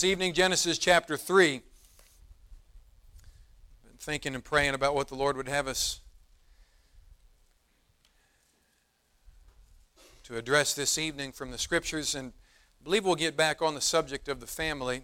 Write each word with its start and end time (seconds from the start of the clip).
This 0.00 0.08
evening, 0.08 0.32
Genesis 0.32 0.78
chapter 0.78 1.18
3. 1.18 1.60
Been 3.84 3.98
thinking 3.98 4.34
and 4.34 4.42
praying 4.42 4.72
about 4.72 4.94
what 4.94 5.08
the 5.08 5.14
Lord 5.14 5.36
would 5.36 5.46
have 5.46 5.68
us 5.68 6.00
to 10.22 10.38
address 10.38 10.72
this 10.72 10.96
evening 10.96 11.32
from 11.32 11.50
the 11.50 11.58
Scriptures, 11.58 12.14
and 12.14 12.32
I 12.80 12.82
believe 12.82 13.04
we'll 13.04 13.14
get 13.14 13.36
back 13.36 13.60
on 13.60 13.74
the 13.74 13.82
subject 13.82 14.26
of 14.26 14.40
the 14.40 14.46
family. 14.46 15.02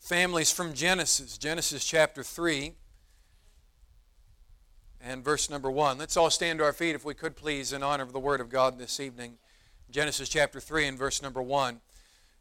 Families 0.00 0.50
from 0.50 0.74
Genesis, 0.74 1.38
Genesis 1.38 1.84
chapter 1.84 2.24
3 2.24 2.72
and 5.00 5.24
verse 5.24 5.48
number 5.48 5.70
1. 5.70 5.96
Let's 5.96 6.16
all 6.16 6.30
stand 6.30 6.58
to 6.58 6.64
our 6.64 6.72
feet, 6.72 6.96
if 6.96 7.04
we 7.04 7.14
could 7.14 7.36
please, 7.36 7.72
in 7.72 7.84
honor 7.84 8.02
of 8.02 8.12
the 8.12 8.18
Word 8.18 8.40
of 8.40 8.50
God 8.50 8.80
this 8.80 8.98
evening. 8.98 9.38
Genesis 9.92 10.28
chapter 10.28 10.58
3 10.58 10.88
and 10.88 10.98
verse 10.98 11.22
number 11.22 11.40
1. 11.40 11.80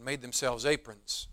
and 0.00 0.06
made 0.06 0.22
themselves 0.22 0.64
aprons. 0.64 1.28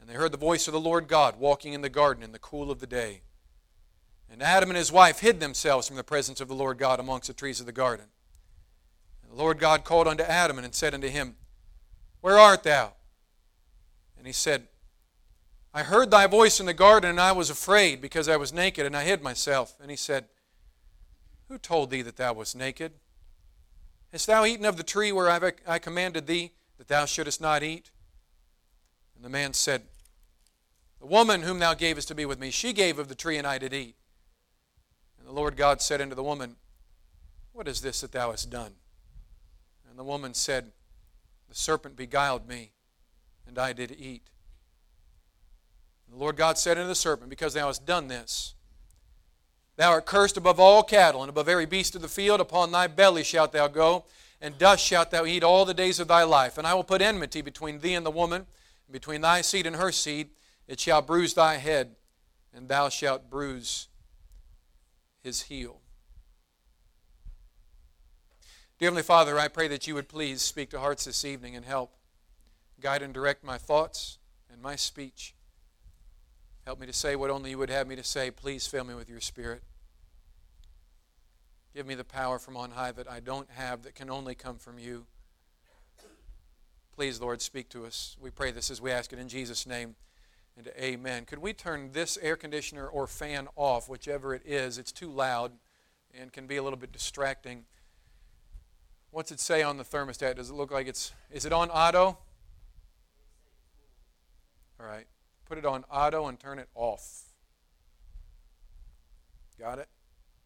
And 0.00 0.08
they 0.08 0.14
heard 0.14 0.32
the 0.32 0.38
voice 0.38 0.66
of 0.66 0.72
the 0.72 0.80
Lord 0.80 1.08
God 1.08 1.38
walking 1.38 1.74
in 1.74 1.82
the 1.82 1.90
garden 1.90 2.22
in 2.22 2.32
the 2.32 2.38
cool 2.38 2.70
of 2.70 2.80
the 2.80 2.86
day. 2.86 3.20
And 4.32 4.42
Adam 4.42 4.70
and 4.70 4.78
his 4.78 4.90
wife 4.90 5.20
hid 5.20 5.40
themselves 5.40 5.86
from 5.86 5.98
the 5.98 6.02
presence 6.02 6.40
of 6.40 6.48
the 6.48 6.54
Lord 6.54 6.78
God 6.78 6.98
amongst 6.98 7.26
the 7.26 7.34
trees 7.34 7.60
of 7.60 7.66
the 7.66 7.72
garden. 7.72 8.06
And 9.22 9.30
the 9.30 9.36
Lord 9.36 9.58
God 9.58 9.84
called 9.84 10.08
unto 10.08 10.22
Adam 10.22 10.58
and 10.58 10.74
said 10.74 10.94
unto 10.94 11.08
him, 11.08 11.36
Where 12.22 12.38
art 12.38 12.62
thou? 12.62 12.94
And 14.16 14.26
he 14.26 14.32
said, 14.32 14.68
I 15.74 15.82
heard 15.82 16.10
thy 16.10 16.26
voice 16.26 16.60
in 16.60 16.66
the 16.66 16.72
garden, 16.72 17.10
and 17.10 17.20
I 17.20 17.32
was 17.32 17.50
afraid, 17.50 18.00
because 18.00 18.26
I 18.26 18.38
was 18.38 18.54
naked, 18.54 18.86
and 18.86 18.96
I 18.96 19.04
hid 19.04 19.22
myself. 19.22 19.76
And 19.82 19.90
he 19.90 19.98
said, 19.98 20.24
Who 21.48 21.58
told 21.58 21.90
thee 21.90 22.00
that 22.00 22.16
thou 22.16 22.32
wast 22.32 22.56
naked? 22.56 22.92
Hast 24.12 24.28
thou 24.28 24.46
eaten 24.46 24.64
of 24.64 24.78
the 24.78 24.82
tree 24.82 25.12
where 25.12 25.30
I 25.66 25.78
commanded 25.78 26.26
thee? 26.26 26.52
That 26.80 26.88
thou 26.88 27.04
shouldest 27.04 27.42
not 27.42 27.62
eat? 27.62 27.90
And 29.14 29.22
the 29.22 29.28
man 29.28 29.52
said, 29.52 29.82
The 30.98 31.06
woman 31.06 31.42
whom 31.42 31.58
thou 31.58 31.74
gavest 31.74 32.08
to 32.08 32.14
be 32.14 32.24
with 32.24 32.40
me, 32.40 32.50
she 32.50 32.72
gave 32.72 32.98
of 32.98 33.08
the 33.08 33.14
tree, 33.14 33.36
and 33.36 33.46
I 33.46 33.58
did 33.58 33.74
eat. 33.74 33.96
And 35.18 35.28
the 35.28 35.32
Lord 35.32 35.58
God 35.58 35.82
said 35.82 36.00
unto 36.00 36.14
the 36.14 36.22
woman, 36.22 36.56
What 37.52 37.68
is 37.68 37.82
this 37.82 38.00
that 38.00 38.12
thou 38.12 38.30
hast 38.30 38.48
done? 38.48 38.72
And 39.90 39.98
the 39.98 40.04
woman 40.04 40.32
said, 40.32 40.72
The 41.50 41.54
serpent 41.54 41.96
beguiled 41.96 42.48
me, 42.48 42.70
and 43.46 43.58
I 43.58 43.74
did 43.74 43.90
eat. 43.90 44.30
And 46.06 46.16
the 46.16 46.18
Lord 46.18 46.38
God 46.38 46.56
said 46.56 46.78
unto 46.78 46.88
the 46.88 46.94
serpent, 46.94 47.28
Because 47.28 47.52
thou 47.52 47.66
hast 47.66 47.84
done 47.84 48.08
this, 48.08 48.54
Thou 49.76 49.90
art 49.90 50.06
cursed 50.06 50.38
above 50.38 50.58
all 50.58 50.82
cattle, 50.82 51.22
and 51.22 51.28
above 51.28 51.46
every 51.46 51.66
beast 51.66 51.94
of 51.94 52.00
the 52.00 52.08
field. 52.08 52.40
Upon 52.40 52.72
thy 52.72 52.86
belly 52.86 53.22
shalt 53.22 53.52
thou 53.52 53.68
go, 53.68 54.06
and 54.40 54.56
dust 54.58 54.84
shalt 54.84 55.10
thou 55.10 55.26
eat 55.26 55.44
all 55.44 55.64
the 55.64 55.74
days 55.74 56.00
of 56.00 56.08
thy 56.08 56.22
life. 56.22 56.56
And 56.56 56.66
I 56.66 56.74
will 56.74 56.84
put 56.84 57.02
enmity 57.02 57.42
between 57.42 57.80
thee 57.80 57.94
and 57.94 58.06
the 58.06 58.10
woman, 58.10 58.46
and 58.86 58.92
between 58.92 59.20
thy 59.20 59.42
seed 59.42 59.66
and 59.66 59.76
her 59.76 59.92
seed. 59.92 60.30
It 60.66 60.80
shall 60.80 61.02
bruise 61.02 61.34
thy 61.34 61.56
head, 61.56 61.96
and 62.54 62.68
thou 62.68 62.88
shalt 62.88 63.28
bruise 63.28 63.88
his 65.22 65.42
heel. 65.42 65.80
Dear 68.78 68.86
Heavenly 68.86 69.02
Father, 69.02 69.38
I 69.38 69.48
pray 69.48 69.68
that 69.68 69.86
you 69.86 69.94
would 69.94 70.08
please 70.08 70.40
speak 70.40 70.70
to 70.70 70.80
hearts 70.80 71.04
this 71.04 71.24
evening 71.24 71.54
and 71.54 71.66
help 71.66 71.96
guide 72.80 73.02
and 73.02 73.12
direct 73.12 73.44
my 73.44 73.58
thoughts 73.58 74.16
and 74.50 74.62
my 74.62 74.74
speech. 74.74 75.34
Help 76.64 76.80
me 76.80 76.86
to 76.86 76.92
say 76.92 77.14
what 77.14 77.30
only 77.30 77.50
you 77.50 77.58
would 77.58 77.68
have 77.68 77.86
me 77.86 77.96
to 77.96 78.04
say. 78.04 78.30
Please 78.30 78.66
fill 78.66 78.84
me 78.84 78.94
with 78.94 79.10
your 79.10 79.20
Spirit. 79.20 79.62
Give 81.74 81.86
me 81.86 81.94
the 81.94 82.04
power 82.04 82.38
from 82.38 82.56
on 82.56 82.72
high 82.72 82.92
that 82.92 83.08
I 83.08 83.20
don't 83.20 83.48
have, 83.50 83.82
that 83.82 83.94
can 83.94 84.10
only 84.10 84.34
come 84.34 84.58
from 84.58 84.78
you. 84.78 85.06
Please, 86.94 87.20
Lord, 87.20 87.40
speak 87.40 87.68
to 87.70 87.86
us. 87.86 88.16
We 88.20 88.30
pray 88.30 88.50
this 88.50 88.70
as 88.70 88.80
we 88.80 88.90
ask 88.90 89.12
it 89.12 89.18
in 89.18 89.28
Jesus' 89.28 89.66
name. 89.66 89.94
And 90.56 90.68
amen. 90.78 91.24
Could 91.24 91.38
we 91.38 91.52
turn 91.52 91.92
this 91.92 92.18
air 92.20 92.36
conditioner 92.36 92.86
or 92.86 93.06
fan 93.06 93.48
off, 93.56 93.88
whichever 93.88 94.34
it 94.34 94.42
is? 94.44 94.78
It's 94.78 94.92
too 94.92 95.10
loud 95.10 95.52
and 96.18 96.32
can 96.32 96.46
be 96.46 96.56
a 96.56 96.62
little 96.62 96.78
bit 96.78 96.92
distracting. 96.92 97.64
What's 99.12 99.30
it 99.32 99.40
say 99.40 99.62
on 99.62 99.76
the 99.76 99.84
thermostat? 99.84 100.36
Does 100.36 100.50
it 100.50 100.54
look 100.54 100.70
like 100.70 100.86
it's. 100.86 101.12
Is 101.30 101.44
it 101.44 101.52
on 101.52 101.70
auto? 101.70 102.18
All 104.78 104.86
right. 104.86 105.06
Put 105.48 105.56
it 105.56 105.64
on 105.64 105.84
auto 105.90 106.26
and 106.26 106.38
turn 106.38 106.58
it 106.58 106.68
off. 106.74 107.22
Got 109.58 109.78
it? 109.78 109.88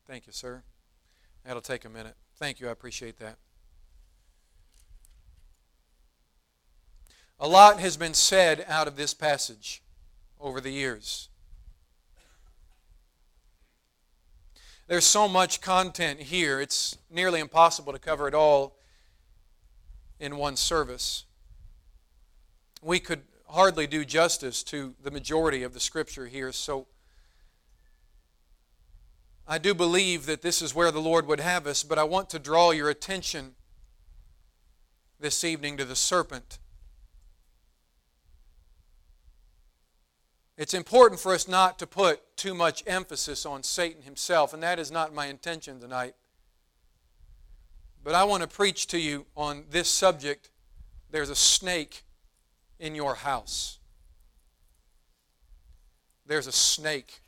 Thank 0.07 0.27
you, 0.27 0.33
sir. 0.33 0.63
That'll 1.45 1.63
take 1.63 1.85
a 1.85 1.91
minute. 1.91 2.17
Thank 2.37 2.61
you. 2.61 2.69
I 2.69 2.73
appreciate 2.73 3.19
that. 3.19 3.37
A 7.39 7.49
lot 7.49 7.81
has 7.81 7.97
been 7.97 8.15
said 8.15 8.65
out 8.69 8.89
of 8.89 8.97
this 8.97 9.13
passage 9.13 9.83
over 10.41 10.61
the 10.61 10.71
years. 10.71 11.29
There's 14.87 15.07
so 15.07 15.29
much 15.29 15.61
content 15.61 16.21
here, 16.21 16.61
it's 16.61 16.99
nearly 17.11 17.41
impossible 17.41 17.93
to 17.95 17.99
cover 17.99 18.29
it 18.29 18.35
all 18.35 18.77
in 20.21 20.37
one 20.37 20.57
service. 20.57 21.25
We 22.83 23.01
could 23.01 23.23
hardly 23.49 23.87
do 23.87 24.05
justice 24.05 24.63
to 24.65 24.95
the 25.03 25.11
majority 25.11 25.63
of 25.63 25.73
the 25.73 25.81
scripture 25.81 26.27
here, 26.27 26.53
so 26.53 26.87
I 29.47 29.59
do 29.59 29.75
believe 29.75 30.25
that 30.27 30.41
this 30.41 30.63
is 30.63 30.75
where 30.75 30.91
the 30.91 31.01
Lord 31.01 31.27
would 31.27 31.41
have 31.41 31.67
us, 31.67 31.83
but 31.83 31.99
I 31.99 32.05
want 32.05 32.31
to 32.31 32.39
draw 32.39 32.71
your 32.71 32.89
attention 32.89 33.55
this 35.21 35.45
evening 35.45 35.77
to 35.77 35.85
the 35.85 35.97
serpent. 35.97 36.59
It's 40.57 40.73
important 40.73 41.21
for 41.21 41.35
us 41.35 41.47
not 41.47 41.79
to 41.81 41.87
put 41.87 42.37
too 42.37 42.55
much 42.55 42.85
emphasis 42.87 43.45
on 43.45 43.63
Satan 43.63 44.03
himself, 44.03 44.55
and 44.55 44.63
that 44.63 44.79
is 44.79 44.91
not 44.91 45.13
my 45.13 45.27
intention 45.27 45.81
tonight. 45.81 46.15
But 48.03 48.15
I 48.15 48.25
want 48.25 48.43
to 48.43 48.49
preach 48.49 48.87
to 48.89 48.99
you 48.99 49.27
on 49.37 49.65
this 49.71 49.89
subject. 49.89 50.51
There's 51.11 51.31
a 51.31 51.37
snake 51.37 52.05
in 52.79 52.95
your 52.95 53.17
house. 53.17 53.79
There's 56.27 56.47
a 56.47 56.53
snake 56.53 57.21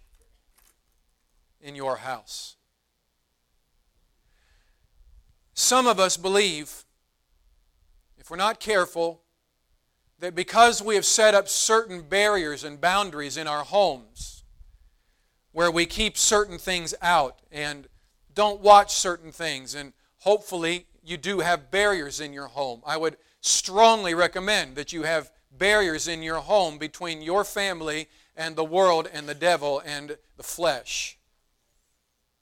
in 1.61 1.75
your 1.75 1.97
house. 1.97 2.57
Some 5.55 5.87
of 5.87 5.99
us 5.99 6.17
believe, 6.17 6.85
if 8.19 8.31
we're 8.31 8.37
not 8.37 8.61
careful, 8.61 9.23
that 10.19 10.35
because 10.35 10.83
we 10.83 10.95
have 10.95 11.05
set 11.05 11.35
up 11.35 11.49
certain 11.49 12.03
barriers 12.03 12.65
and 12.65 12.81
boundaries 12.81 13.37
in 13.37 13.47
our 13.47 13.65
homes, 13.65 14.45
where 15.53 15.71
we 15.71 15.87
keep 15.87 16.19
certain 16.19 16.59
things 16.59 16.95
out 17.01 17.41
and 17.51 17.89
don't 18.35 18.61
watch 18.61 18.95
certain 18.95 19.33
things, 19.33 19.75
and 19.75 19.95
hopefully 20.19 20.87
you 21.03 21.17
do 21.17 21.41
have 21.41 21.71
barriers 21.71 22.21
in 22.21 22.33
your 22.33 22.49
home. 22.49 22.83
I 22.87 22.97
would 22.99 23.17
strongly 23.41 24.13
recommend 24.13 24.77
that 24.77 24.93
you 24.93 25.05
have 25.05 25.31
barriers 25.51 26.09
in 26.09 26.23
your 26.23 26.41
home 26.41 26.77
between 26.77 27.23
your 27.23 27.45
family 27.45 28.09
and 28.37 28.57
the 28.57 28.65
world 28.65 29.09
and 29.11 29.27
the 29.27 29.35
devil 29.35 29.81
and 29.85 30.19
the 30.37 30.43
flesh. 30.43 31.16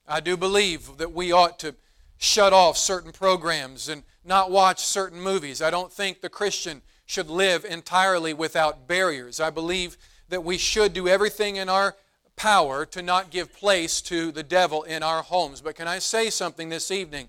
I 0.07 0.21
do 0.21 0.37
believe 0.37 0.99
that 0.99 1.13
we 1.13 1.33
ought 1.33 1.59
to 1.61 1.75
shut 2.19 2.53
off 2.53 2.77
certain 2.77 3.13
programs 3.13 3.89
and 3.89 4.03
not 4.25 4.51
watch 4.51 4.81
certain 4.81 5.21
movies. 5.21 5.63
I 5.63 5.71
don't 5.71 5.93
think 5.93 6.21
the 6.21 6.29
Christian 6.29 6.83
should 7.07 7.29
live 7.29 7.65
entirely 7.65 8.33
without 8.33 8.87
barriers. 8.87 9.41
I 9.41 9.51
believe 9.51 9.97
that 10.29 10.45
we 10.45 10.59
should 10.59 10.93
do 10.93 11.09
everything 11.09 11.57
in 11.57 11.69
our 11.69 11.97
power 12.37 12.85
to 12.87 13.03
not 13.03 13.31
give 13.31 13.53
place 13.53 14.01
to 14.03 14.33
the 14.33 14.43
devil 14.43 14.83
in 14.83 15.03
our 15.03 15.23
homes. 15.23 15.61
But 15.61 15.77
can 15.77 15.89
I 15.89 15.99
say 15.99 16.31
something 16.31 16.69
this 16.69 16.91
evening? 16.91 17.29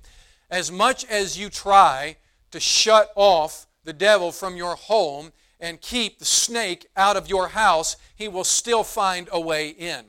As 0.50 0.72
much 0.72 1.06
as 1.06 1.38
you 1.38 1.50
try 1.50 2.18
to 2.51 2.60
shut 2.60 3.12
off 3.16 3.68
the 3.83 3.94
devil 3.94 4.31
from 4.31 4.56
your 4.56 4.75
home 4.75 5.31
and 5.60 5.81
keep 5.81 6.19
the 6.19 6.25
snake 6.25 6.88
out 6.95 7.16
of 7.16 7.30
your 7.30 7.50
house, 7.50 7.98
he 8.16 8.27
will 8.27 8.44
still 8.44 8.83
find 8.83 9.30
a 9.31 9.39
way 9.39 9.69
in. 9.69 10.06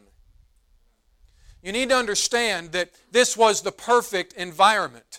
You 1.67 1.73
need 1.73 1.89
to 1.89 1.97
understand 1.97 2.71
that 2.73 2.91
this 3.11 3.37
was 3.37 3.63
the 3.63 3.73
perfect 3.73 4.35
environment. 4.35 5.19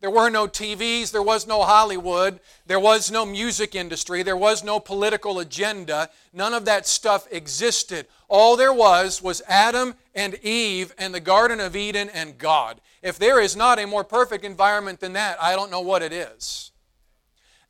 There 0.00 0.10
were 0.10 0.30
no 0.30 0.46
TVs, 0.46 1.12
there 1.12 1.22
was 1.22 1.46
no 1.46 1.62
Hollywood, 1.62 2.40
there 2.64 2.80
was 2.80 3.10
no 3.10 3.26
music 3.26 3.74
industry, 3.74 4.22
there 4.22 4.34
was 4.34 4.64
no 4.64 4.80
political 4.80 5.40
agenda. 5.40 6.08
None 6.32 6.54
of 6.54 6.64
that 6.64 6.86
stuff 6.86 7.30
existed. 7.30 8.06
All 8.28 8.56
there 8.56 8.72
was 8.72 9.20
was 9.20 9.42
Adam 9.46 9.94
and 10.14 10.36
Eve 10.36 10.94
and 10.96 11.14
the 11.14 11.20
Garden 11.20 11.60
of 11.60 11.76
Eden 11.76 12.08
and 12.08 12.38
God. 12.38 12.80
If 13.02 13.18
there 13.18 13.38
is 13.38 13.54
not 13.54 13.78
a 13.78 13.86
more 13.86 14.04
perfect 14.04 14.42
environment 14.42 15.00
than 15.00 15.12
that, 15.12 15.36
I 15.38 15.54
don't 15.54 15.70
know 15.70 15.82
what 15.82 16.00
it 16.00 16.14
is. 16.14 16.70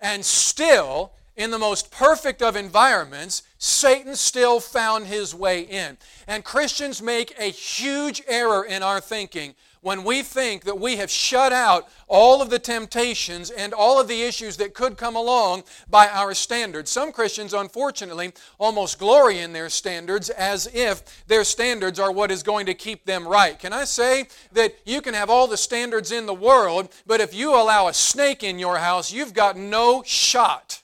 And 0.00 0.24
still, 0.24 1.14
in 1.34 1.50
the 1.50 1.58
most 1.58 1.90
perfect 1.90 2.42
of 2.42 2.54
environments, 2.54 3.42
Satan 3.64 4.14
still 4.14 4.60
found 4.60 5.06
his 5.06 5.34
way 5.34 5.62
in. 5.62 5.96
And 6.26 6.44
Christians 6.44 7.00
make 7.00 7.34
a 7.38 7.44
huge 7.44 8.22
error 8.28 8.62
in 8.62 8.82
our 8.82 9.00
thinking 9.00 9.54
when 9.80 10.04
we 10.04 10.20
think 10.20 10.64
that 10.64 10.78
we 10.78 10.96
have 10.96 11.10
shut 11.10 11.50
out 11.50 11.88
all 12.06 12.42
of 12.42 12.50
the 12.50 12.58
temptations 12.58 13.48
and 13.48 13.72
all 13.72 13.98
of 13.98 14.06
the 14.06 14.22
issues 14.22 14.58
that 14.58 14.74
could 14.74 14.98
come 14.98 15.16
along 15.16 15.64
by 15.88 16.08
our 16.08 16.34
standards. 16.34 16.90
Some 16.90 17.10
Christians, 17.10 17.54
unfortunately, 17.54 18.34
almost 18.58 18.98
glory 18.98 19.38
in 19.38 19.54
their 19.54 19.70
standards 19.70 20.28
as 20.28 20.68
if 20.74 21.26
their 21.26 21.42
standards 21.42 21.98
are 21.98 22.12
what 22.12 22.30
is 22.30 22.42
going 22.42 22.66
to 22.66 22.74
keep 22.74 23.06
them 23.06 23.26
right. 23.26 23.58
Can 23.58 23.72
I 23.72 23.84
say 23.84 24.26
that 24.52 24.74
you 24.84 25.00
can 25.00 25.14
have 25.14 25.30
all 25.30 25.46
the 25.46 25.56
standards 25.56 26.12
in 26.12 26.26
the 26.26 26.34
world, 26.34 26.90
but 27.06 27.22
if 27.22 27.32
you 27.32 27.54
allow 27.54 27.88
a 27.88 27.94
snake 27.94 28.42
in 28.42 28.58
your 28.58 28.76
house, 28.76 29.10
you've 29.10 29.32
got 29.32 29.56
no 29.56 30.02
shot. 30.04 30.82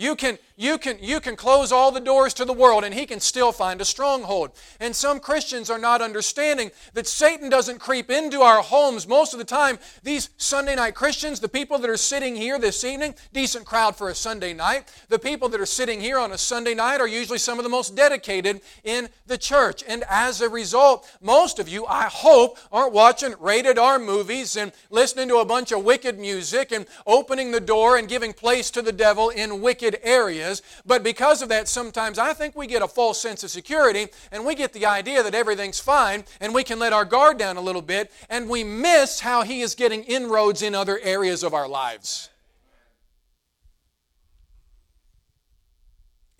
You 0.00 0.16
can, 0.16 0.38
you, 0.60 0.76
can, 0.76 0.98
you 1.00 1.20
can 1.20 1.36
close 1.36 1.72
all 1.72 1.90
the 1.90 2.00
doors 2.00 2.34
to 2.34 2.44
the 2.44 2.52
world 2.52 2.84
and 2.84 2.92
he 2.92 3.06
can 3.06 3.18
still 3.18 3.50
find 3.50 3.80
a 3.80 3.84
stronghold. 3.84 4.50
And 4.78 4.94
some 4.94 5.18
Christians 5.18 5.70
are 5.70 5.78
not 5.78 6.02
understanding 6.02 6.70
that 6.92 7.06
Satan 7.06 7.48
doesn't 7.48 7.78
creep 7.78 8.10
into 8.10 8.42
our 8.42 8.60
homes 8.60 9.08
most 9.08 9.32
of 9.32 9.38
the 9.38 9.44
time. 9.44 9.78
These 10.02 10.30
Sunday 10.36 10.76
night 10.76 10.94
Christians, 10.94 11.40
the 11.40 11.48
people 11.48 11.78
that 11.78 11.88
are 11.88 11.96
sitting 11.96 12.36
here 12.36 12.58
this 12.58 12.84
evening, 12.84 13.14
decent 13.32 13.64
crowd 13.64 13.96
for 13.96 14.10
a 14.10 14.14
Sunday 14.14 14.52
night, 14.52 14.92
the 15.08 15.18
people 15.18 15.48
that 15.48 15.60
are 15.60 15.66
sitting 15.66 16.00
here 16.00 16.18
on 16.18 16.32
a 16.32 16.38
Sunday 16.38 16.74
night 16.74 17.00
are 17.00 17.08
usually 17.08 17.38
some 17.38 17.58
of 17.58 17.64
the 17.64 17.70
most 17.70 17.96
dedicated 17.96 18.60
in 18.84 19.08
the 19.26 19.38
church. 19.38 19.82
And 19.88 20.04
as 20.10 20.42
a 20.42 20.48
result, 20.50 21.10
most 21.22 21.58
of 21.58 21.68
you, 21.68 21.86
I 21.86 22.04
hope, 22.04 22.58
aren't 22.70 22.92
watching 22.92 23.34
rated 23.40 23.78
R 23.78 23.98
movies 23.98 24.56
and 24.56 24.72
listening 24.90 25.28
to 25.28 25.38
a 25.38 25.44
bunch 25.44 25.72
of 25.72 25.84
wicked 25.84 26.18
music 26.18 26.70
and 26.70 26.86
opening 27.06 27.50
the 27.50 27.60
door 27.60 27.96
and 27.96 28.08
giving 28.08 28.34
place 28.34 28.70
to 28.72 28.82
the 28.82 28.92
devil 28.92 29.30
in 29.30 29.62
wicked 29.62 29.98
areas, 30.02 30.49
but 30.84 31.02
because 31.02 31.42
of 31.42 31.48
that, 31.50 31.68
sometimes 31.68 32.18
I 32.18 32.32
think 32.32 32.56
we 32.56 32.66
get 32.66 32.82
a 32.82 32.88
false 32.88 33.20
sense 33.20 33.44
of 33.44 33.50
security 33.50 34.08
and 34.32 34.44
we 34.44 34.54
get 34.54 34.72
the 34.72 34.86
idea 34.86 35.22
that 35.22 35.34
everything's 35.34 35.80
fine 35.80 36.24
and 36.40 36.54
we 36.54 36.64
can 36.64 36.78
let 36.78 36.92
our 36.92 37.04
guard 37.04 37.38
down 37.38 37.56
a 37.56 37.60
little 37.60 37.82
bit 37.82 38.10
and 38.28 38.48
we 38.48 38.64
miss 38.64 39.20
how 39.20 39.42
He 39.42 39.60
is 39.60 39.74
getting 39.74 40.02
inroads 40.04 40.62
in 40.62 40.74
other 40.74 40.98
areas 41.02 41.42
of 41.42 41.54
our 41.54 41.68
lives. 41.68 42.30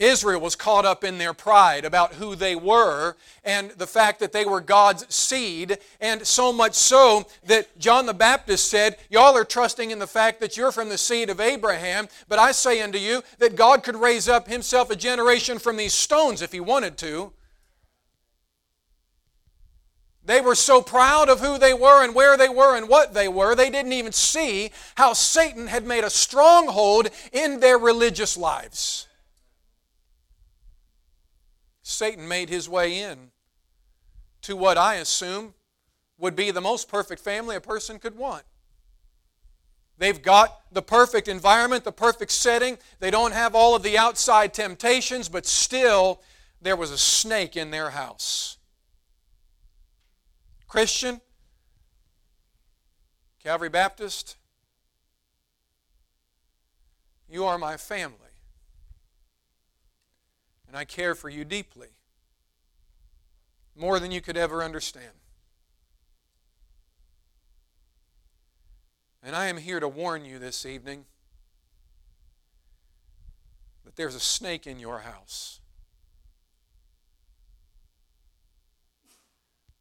Israel 0.00 0.41
was 0.41 0.56
caught 0.56 0.87
up 0.87 1.05
in 1.05 1.19
their 1.19 1.35
pride 1.35 1.85
about 1.85 2.14
who 2.14 2.35
they 2.35 2.56
were 2.56 3.17
and 3.44 3.70
the 3.73 3.87
fact 3.87 4.19
that 4.20 4.32
they 4.32 4.47
were 4.47 4.62
God's 4.62 5.14
seed, 5.14 5.79
and 6.00 6.26
so 6.26 6.52
much 6.52 6.75
so 6.75 7.26
that 7.44 7.79
John 7.79 8.06
the 8.06 8.14
Baptist 8.14 8.70
said, 8.70 8.97
Y'all 9.11 9.37
are 9.37 9.44
trusting 9.44 9.91
in 9.91 9.99
the 9.99 10.06
fact 10.06 10.41
that 10.41 10.56
you're 10.56 10.73
from 10.73 10.88
the 10.88 10.97
seed 10.97 11.29
of 11.29 11.38
Abraham, 11.38 12.08
but 12.29 12.38
I 12.38 12.52
say 12.52 12.81
unto 12.81 12.99
you 12.99 13.23
that 13.38 13.56
God 13.56 13.82
could 13.82 13.97
raise 13.97 14.26
up 14.26 14.49
himself 14.49 14.91
a 14.91 14.97
generation 14.97 15.58
from 15.58 15.76
these 15.76 15.94
stones 15.94 16.41
if 16.41 16.50
he 16.50 16.61
wanted 16.61 16.97
to. 16.99 17.32
They 20.25 20.41
were 20.41 20.55
so 20.55 20.81
proud 20.81 21.29
of 21.29 21.41
who 21.41 21.58
they 21.58 21.75
were 21.75 22.02
and 22.02 22.14
where 22.14 22.38
they 22.38 22.49
were 22.49 22.76
and 22.76 22.88
what 22.88 23.12
they 23.12 23.29
were, 23.29 23.55
they 23.55 23.69
didn't 23.69 23.93
even 23.93 24.12
see 24.12 24.70
how 24.94 25.12
Satan 25.12 25.67
had 25.67 25.87
made 25.87 26.05
a 26.05 26.11
stronghold 26.11 27.11
in 27.32 27.61
their 27.61 27.79
religious 27.79 28.37
lives. 28.37 29.08
Satan 31.90 32.28
made 32.28 32.48
his 32.48 32.69
way 32.69 33.00
in 33.00 33.31
to 34.42 34.56
what 34.56 34.78
I 34.78 34.94
assume 34.94 35.54
would 36.19 36.37
be 36.37 36.50
the 36.50 36.60
most 36.60 36.88
perfect 36.88 37.20
family 37.20 37.56
a 37.56 37.60
person 37.60 37.98
could 37.98 38.16
want. 38.16 38.44
They've 39.98 40.22
got 40.22 40.60
the 40.72 40.82
perfect 40.82 41.28
environment, 41.28 41.84
the 41.84 41.92
perfect 41.92 42.32
setting. 42.32 42.78
They 43.00 43.10
don't 43.10 43.32
have 43.32 43.54
all 43.54 43.75
of 43.75 43.82
the 43.82 43.98
outside 43.98 44.54
temptations, 44.54 45.28
but 45.28 45.44
still 45.44 46.22
there 46.62 46.76
was 46.76 46.90
a 46.90 46.96
snake 46.96 47.56
in 47.56 47.70
their 47.70 47.90
house. 47.90 48.56
Christian, 50.69 51.20
Calvary 53.42 53.69
Baptist, 53.69 54.37
you 57.28 57.44
are 57.44 57.58
my 57.58 57.76
family 57.76 58.29
and 60.70 60.78
I 60.78 60.84
care 60.84 61.17
for 61.17 61.28
you 61.28 61.44
deeply, 61.44 61.88
more 63.75 63.99
than 63.99 64.12
you 64.12 64.20
could 64.20 64.37
ever 64.37 64.62
understand. 64.62 65.11
And 69.20 69.34
I 69.34 69.46
am 69.46 69.56
here 69.56 69.81
to 69.81 69.88
warn 69.88 70.25
you 70.25 70.38
this 70.38 70.64
evening 70.64 71.06
that 73.84 73.96
there's 73.96 74.14
a 74.14 74.20
snake 74.20 74.64
in 74.64 74.78
your 74.78 75.00
house. 75.00 75.58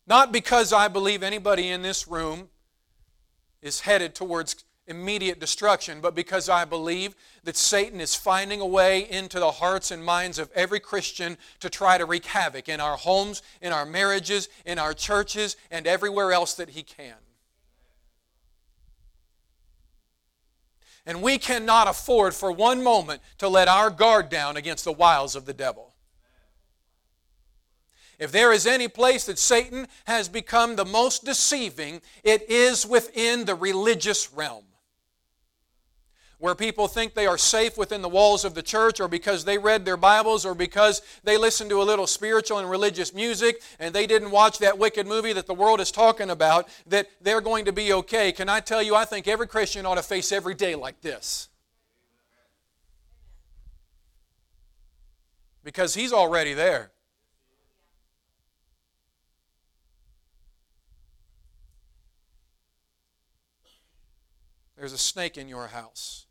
Not 0.08 0.32
because 0.32 0.74
I 0.74 0.88
believe 0.88 1.22
anybody 1.22 1.70
in 1.70 1.84
this 1.84 2.08
room 2.08 2.50
is 3.62 3.82
headed 3.82 4.16
towards 4.16 4.66
immediate 4.90 5.40
destruction, 5.40 6.02
but 6.02 6.16
because 6.16 6.50
I 6.50 6.66
believe 6.66 7.16
that 7.44 7.56
Satan 7.56 8.02
is 8.02 8.16
finding 8.16 8.60
a 8.60 8.66
way 8.66 9.10
into 9.10 9.40
the 9.40 9.52
hearts 9.52 9.92
and 9.92 10.04
minds 10.04 10.40
of 10.40 10.50
every 10.56 10.80
Christian 10.80 11.38
to 11.60 11.70
try 11.70 11.98
to 11.98 12.06
wreak 12.06 12.26
havoc 12.26 12.68
in 12.68 12.80
our 12.80 12.98
homes, 12.98 13.44
in 13.62 13.72
our 13.72 13.86
marriages, 13.86 14.50
in 14.66 14.80
our 14.80 14.94
churches, 14.94 15.56
and 15.70 15.86
everywhere 15.86 16.34
else 16.34 16.56
that 16.56 16.72
he 16.72 16.82
can. 16.82 17.16
And 21.06 21.22
we 21.22 21.38
cannot 21.38 21.88
afford 21.88 22.34
for 22.34 22.52
one 22.52 22.84
moment 22.84 23.22
to 23.38 23.48
let 23.48 23.68
our 23.68 23.90
guard 23.90 24.30
down 24.30 24.58
against 24.58 24.84
the 24.86 24.92
wiles 24.92 25.36
of 25.36 25.46
the 25.46 25.54
devil. 25.54 25.94
If 28.18 28.32
there 28.32 28.52
is 28.52 28.68
any 28.68 28.88
place 28.88 29.26
that 29.28 29.40
Satan 29.40 29.88
has 30.06 30.28
become 30.28 30.76
the 30.76 30.84
most 30.84 31.24
deceiving, 31.24 32.02
it 32.24 32.50
is 32.50 32.86
within 32.86 33.46
the 33.46 33.56
religious 33.56 34.34
realm 34.34 34.66
where 36.40 36.56
people 36.56 36.88
think 36.88 37.14
they 37.14 37.28
are 37.28 37.38
safe 37.38 37.78
within 37.78 38.02
the 38.02 38.10
walls 38.10 38.46
of 38.46 38.54
the 38.54 38.62
church 38.62 39.02
or 39.02 39.10
because 39.10 39.44
they 39.44 39.58
read 39.58 39.84
their 39.84 39.98
Bibles 39.98 40.46
or 40.46 40.56
because 40.56 41.02
they 41.24 41.38
listened 41.38 41.70
to 41.70 41.82
a 41.82 41.84
little 41.84 42.08
spiritual 42.08 42.60
and 42.60 42.70
religious 42.70 43.14
music 43.14 43.62
and 43.78 43.94
they 43.94 44.08
didn't 44.08 44.32
watch 44.32 44.58
that 44.60 44.78
wicked 44.78 45.06
movie 45.06 45.34
that 45.34 45.48
the 45.48 45.54
world 45.54 45.82
is 45.82 45.92
talking 45.92 46.30
about, 46.30 46.70
that 46.88 47.08
they're 47.22 47.42
going 47.42 47.66
to 47.66 47.74
be 47.74 47.92
okay. 47.92 48.32
Can 48.32 48.48
I 48.48 48.62
tell 48.62 48.82
you, 48.82 48.96
I 48.96 49.04
think 49.04 49.28
every 49.28 49.48
Christian 49.48 49.86
ought 49.86 49.96
to 49.96 50.04
face 50.04 50.32
every 50.32 50.56
day 50.56 50.76
like 50.76 51.02
this. 51.02 51.50
Because 55.62 55.94
he's 55.94 56.14
already 56.14 56.54
there. 56.54 56.92
There's 64.78 64.94
a 64.94 64.98
snake 64.98 65.38
in 65.38 65.50
your 65.50 65.68
house. 65.68 66.28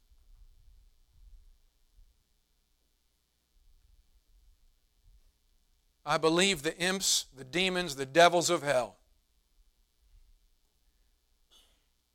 I 6.08 6.16
believe 6.16 6.62
the 6.62 6.76
imps, 6.78 7.26
the 7.36 7.44
demons, 7.44 7.96
the 7.96 8.06
devils 8.06 8.50
of 8.50 8.62
hell 8.62 8.98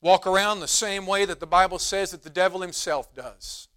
walk 0.03 0.27
around 0.27 0.59
the 0.59 0.67
same 0.67 1.07
way 1.07 1.25
that 1.25 1.39
the 1.39 1.47
Bible 1.47 1.79
says 1.79 2.12
that 2.12 2.23
the 2.23 2.29
devil 2.29 2.62
himself 2.62 3.15
does. 3.15 3.69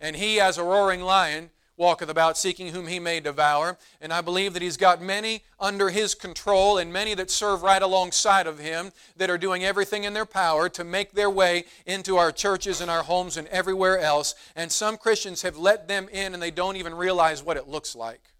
And 0.00 0.16
he, 0.16 0.40
as 0.40 0.56
a 0.56 0.62
roaring 0.62 1.00
lion, 1.00 1.50
walketh 1.76 2.08
about 2.08 2.38
seeking 2.38 2.68
whom 2.68 2.86
he 2.86 3.00
may 3.00 3.18
devour. 3.18 3.76
And 4.00 4.12
I 4.12 4.20
believe 4.20 4.52
that 4.52 4.62
he's 4.62 4.76
got 4.76 5.02
many 5.02 5.42
under 5.58 5.90
his 5.90 6.14
control 6.14 6.78
and 6.78 6.92
many 6.92 7.14
that 7.14 7.30
serve 7.30 7.62
right 7.62 7.82
alongside 7.82 8.46
of 8.46 8.60
him 8.60 8.92
that 9.16 9.30
are 9.30 9.38
doing 9.38 9.64
everything 9.64 10.04
in 10.04 10.14
their 10.14 10.24
power 10.24 10.68
to 10.68 10.84
make 10.84 11.12
their 11.12 11.30
way 11.30 11.64
into 11.86 12.16
our 12.16 12.30
churches 12.30 12.80
and 12.80 12.90
our 12.90 13.02
homes 13.02 13.36
and 13.36 13.48
everywhere 13.48 13.98
else. 13.98 14.36
And 14.54 14.70
some 14.70 14.96
Christians 14.96 15.42
have 15.42 15.56
let 15.56 15.88
them 15.88 16.08
in 16.12 16.34
and 16.34 16.42
they 16.42 16.52
don't 16.52 16.76
even 16.76 16.94
realize 16.94 17.42
what 17.42 17.56
it 17.56 17.66
looks 17.66 17.96
like. 17.96 18.33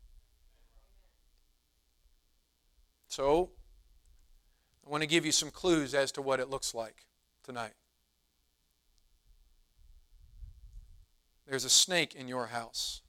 So, 3.16 3.50
I 4.84 4.90
want 4.90 5.04
to 5.04 5.06
give 5.06 5.24
you 5.24 5.30
some 5.30 5.52
clues 5.52 5.94
as 5.94 6.10
to 6.10 6.20
what 6.20 6.40
it 6.40 6.50
looks 6.50 6.74
like 6.74 7.06
tonight. 7.44 7.74
There's 11.46 11.64
a 11.64 11.70
snake 11.70 12.16
in 12.16 12.26
your 12.26 12.46
house. 12.46 13.02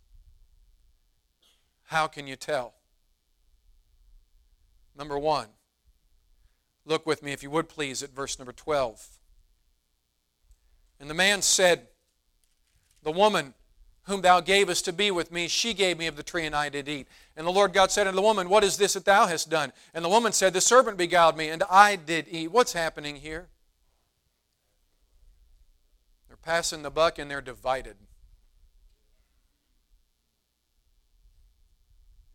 How 1.86 2.06
can 2.06 2.28
you 2.28 2.36
tell? 2.36 2.76
Number 4.96 5.18
one, 5.18 5.48
look 6.86 7.08
with 7.08 7.24
me, 7.24 7.32
if 7.32 7.42
you 7.42 7.50
would 7.50 7.68
please, 7.68 8.04
at 8.04 8.12
verse 8.12 8.38
number 8.38 8.54
12. 8.54 9.08
And 11.00 11.10
the 11.10 11.16
man 11.16 11.42
said, 11.42 11.88
The 13.02 13.10
woman 13.10 13.56
whom 14.06 14.22
thou 14.22 14.40
gavest 14.40 14.86
to 14.86 14.94
be 14.94 15.10
with 15.12 15.32
me, 15.32 15.48
she 15.48 15.74
gave 15.74 15.98
me 15.98 16.08
of 16.08 16.16
the 16.16 16.24
tree, 16.24 16.46
and 16.46 16.56
I 16.56 16.70
did 16.70 16.88
eat. 16.88 17.08
And 17.36 17.46
the 17.46 17.52
Lord 17.52 17.74
God 17.74 17.92
said 17.92 18.08
unto 18.08 18.16
the 18.16 18.22
woman, 18.22 18.50
What 18.50 18.64
is 18.64 18.78
this 18.78 18.94
that 18.94 19.06
thou 19.06 19.26
hast 19.26 19.50
done? 19.50 19.74
And 19.94 20.06
the 20.06 20.10
woman 20.10 20.32
said, 20.32 20.54
The 20.54 20.62
serpent 20.62 20.98
beguiled 20.98 21.36
me, 21.36 21.50
and 21.50 21.64
I 21.70 21.96
did 21.96 22.28
eat. 22.30 22.52
What's 22.52 22.74
happening 22.74 23.18
here? 23.18 23.48
They're 26.28 26.38
passing 26.38 26.84
the 26.84 26.92
buck 26.92 27.18
and 27.18 27.32
they're 27.32 27.42
divided. 27.42 27.96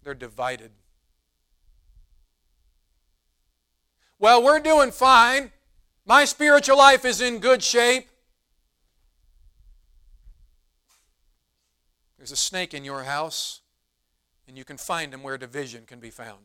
They're 0.02 0.14
divided. 0.14 0.72
Well, 4.18 4.42
we're 4.42 4.60
doing 4.60 4.90
fine. 4.90 5.52
My 6.04 6.24
spiritual 6.24 6.78
life 6.78 7.04
is 7.04 7.20
in 7.20 7.38
good 7.38 7.62
shape. 7.62 8.09
There's 12.20 12.32
a 12.32 12.36
snake 12.36 12.74
in 12.74 12.84
your 12.84 13.04
house, 13.04 13.62
and 14.46 14.58
you 14.58 14.62
can 14.62 14.76
find 14.76 15.14
him 15.14 15.22
where 15.22 15.38
division 15.38 15.86
can 15.86 16.00
be 16.00 16.10
found. 16.10 16.40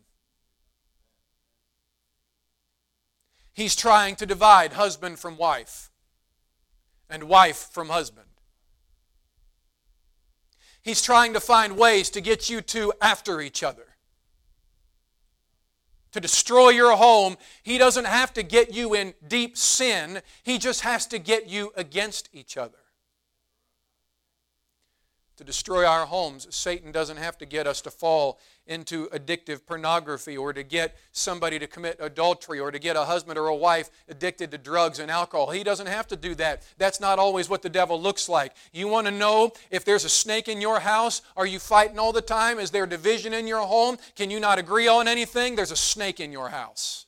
He's 3.51 3.75
trying 3.75 4.15
to 4.15 4.25
divide 4.25 4.72
husband 4.72 5.20
from 5.20 5.36
wife 5.36 5.91
and 7.10 7.25
wife 7.25 7.67
from 7.74 7.89
husband. 7.89 8.27
He's 10.82 11.01
trying 11.01 11.34
to 11.34 11.41
find 11.41 11.77
ways 11.77 12.10
to 12.12 12.22
get 12.22 12.50
you 12.50 12.62
two 12.62 12.94
after 13.01 13.41
each 13.41 13.62
other. 13.62 13.98
To 16.13 16.22
destroy 16.22 16.70
your 16.70 16.96
home, 16.96 17.36
he 17.63 17.77
doesn't 17.77 18.05
have 18.05 18.34
to 18.36 18.44
get 18.44 18.74
you 18.74 18.94
in 18.94 19.13
deep 19.27 19.58
sin, 19.58 20.22
he 20.41 20.58
just 20.58 20.82
has 20.82 21.05
to 21.08 21.20
get 21.20 21.50
you 21.50 21.74
against 21.75 22.29
each 22.32 22.55
other 22.55 22.84
to 25.37 25.43
destroy 25.43 25.85
our 25.85 26.05
homes. 26.05 26.47
Satan 26.49 26.91
doesn't 26.91 27.17
have 27.17 27.37
to 27.39 27.45
get 27.45 27.67
us 27.67 27.81
to 27.81 27.91
fall 27.91 28.39
into 28.67 29.07
addictive 29.09 29.65
pornography 29.65 30.35
or 30.37 30.53
to 30.53 30.63
get 30.63 30.97
somebody 31.11 31.59
to 31.59 31.67
commit 31.67 31.97
adultery 31.99 32.59
or 32.59 32.71
to 32.71 32.79
get 32.79 32.95
a 32.95 33.05
husband 33.05 33.37
or 33.37 33.47
a 33.47 33.55
wife 33.55 33.89
addicted 34.07 34.51
to 34.51 34.57
drugs 34.57 34.99
and 34.99 35.11
alcohol. 35.11 35.51
He 35.51 35.63
doesn't 35.63 35.87
have 35.87 36.07
to 36.07 36.15
do 36.15 36.35
that. 36.35 36.63
That's 36.77 36.99
not 36.99 37.19
always 37.19 37.49
what 37.49 37.61
the 37.61 37.69
devil 37.69 38.01
looks 38.01 38.27
like. 38.27 38.53
You 38.73 38.87
want 38.87 39.07
to 39.07 39.11
know 39.11 39.51
if 39.69 39.85
there's 39.85 40.05
a 40.05 40.09
snake 40.09 40.47
in 40.47 40.61
your 40.61 40.79
house? 40.79 41.21
Are 41.37 41.45
you 41.45 41.59
fighting 41.59 41.99
all 41.99 42.11
the 42.13 42.21
time? 42.21 42.59
Is 42.59 42.71
there 42.71 42.85
division 42.85 43.33
in 43.33 43.47
your 43.47 43.61
home? 43.61 43.97
Can 44.15 44.31
you 44.31 44.39
not 44.39 44.57
agree 44.57 44.87
on 44.87 45.07
anything? 45.07 45.55
There's 45.55 45.71
a 45.71 45.75
snake 45.75 46.19
in 46.19 46.31
your 46.31 46.49
house. 46.49 47.05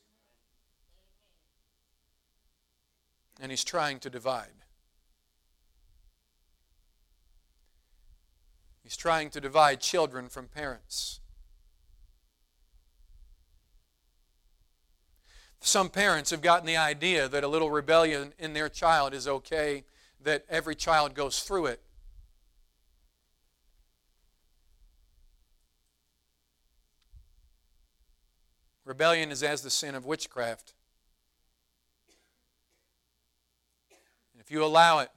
And 3.40 3.52
he's 3.52 3.64
trying 3.64 4.00
to 4.00 4.10
divide. 4.10 4.57
He's 8.88 8.96
trying 8.96 9.32
to 9.32 9.42
divide 9.42 9.82
children 9.82 10.30
from 10.30 10.48
parents. 10.48 11.20
Some 15.60 15.90
parents 15.90 16.32
have 16.32 16.42
gotten 16.42 16.66
the 16.66 16.78
idea 16.78 17.28
that 17.28 17.44
a 17.44 17.50
little 17.50 17.70
rebellion 17.70 18.32
in 18.40 18.54
their 18.54 18.70
child 18.70 19.14
is 19.14 19.28
okay, 19.28 19.84
that 20.24 20.46
every 20.50 20.74
child 20.74 21.16
goes 21.16 21.42
through 21.42 21.66
it. 21.66 21.82
Rebellion 28.86 29.32
is 29.32 29.44
as 29.44 29.64
the 29.64 29.70
sin 29.70 29.96
of 29.96 30.06
witchcraft. 30.06 30.76
And 34.32 34.42
if 34.42 34.50
you 34.50 34.64
allow 34.64 35.00
it 35.00 35.10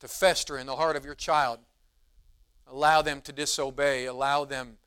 to 0.00 0.08
fester 0.08 0.58
in 0.58 0.66
the 0.66 0.74
heart 0.74 0.96
of 0.96 1.04
your 1.04 1.14
child, 1.14 1.60
allow 2.66 3.02
them 3.02 3.20
to 3.22 3.32
disobey, 3.32 4.06
allow 4.06 4.44
them 4.44 4.78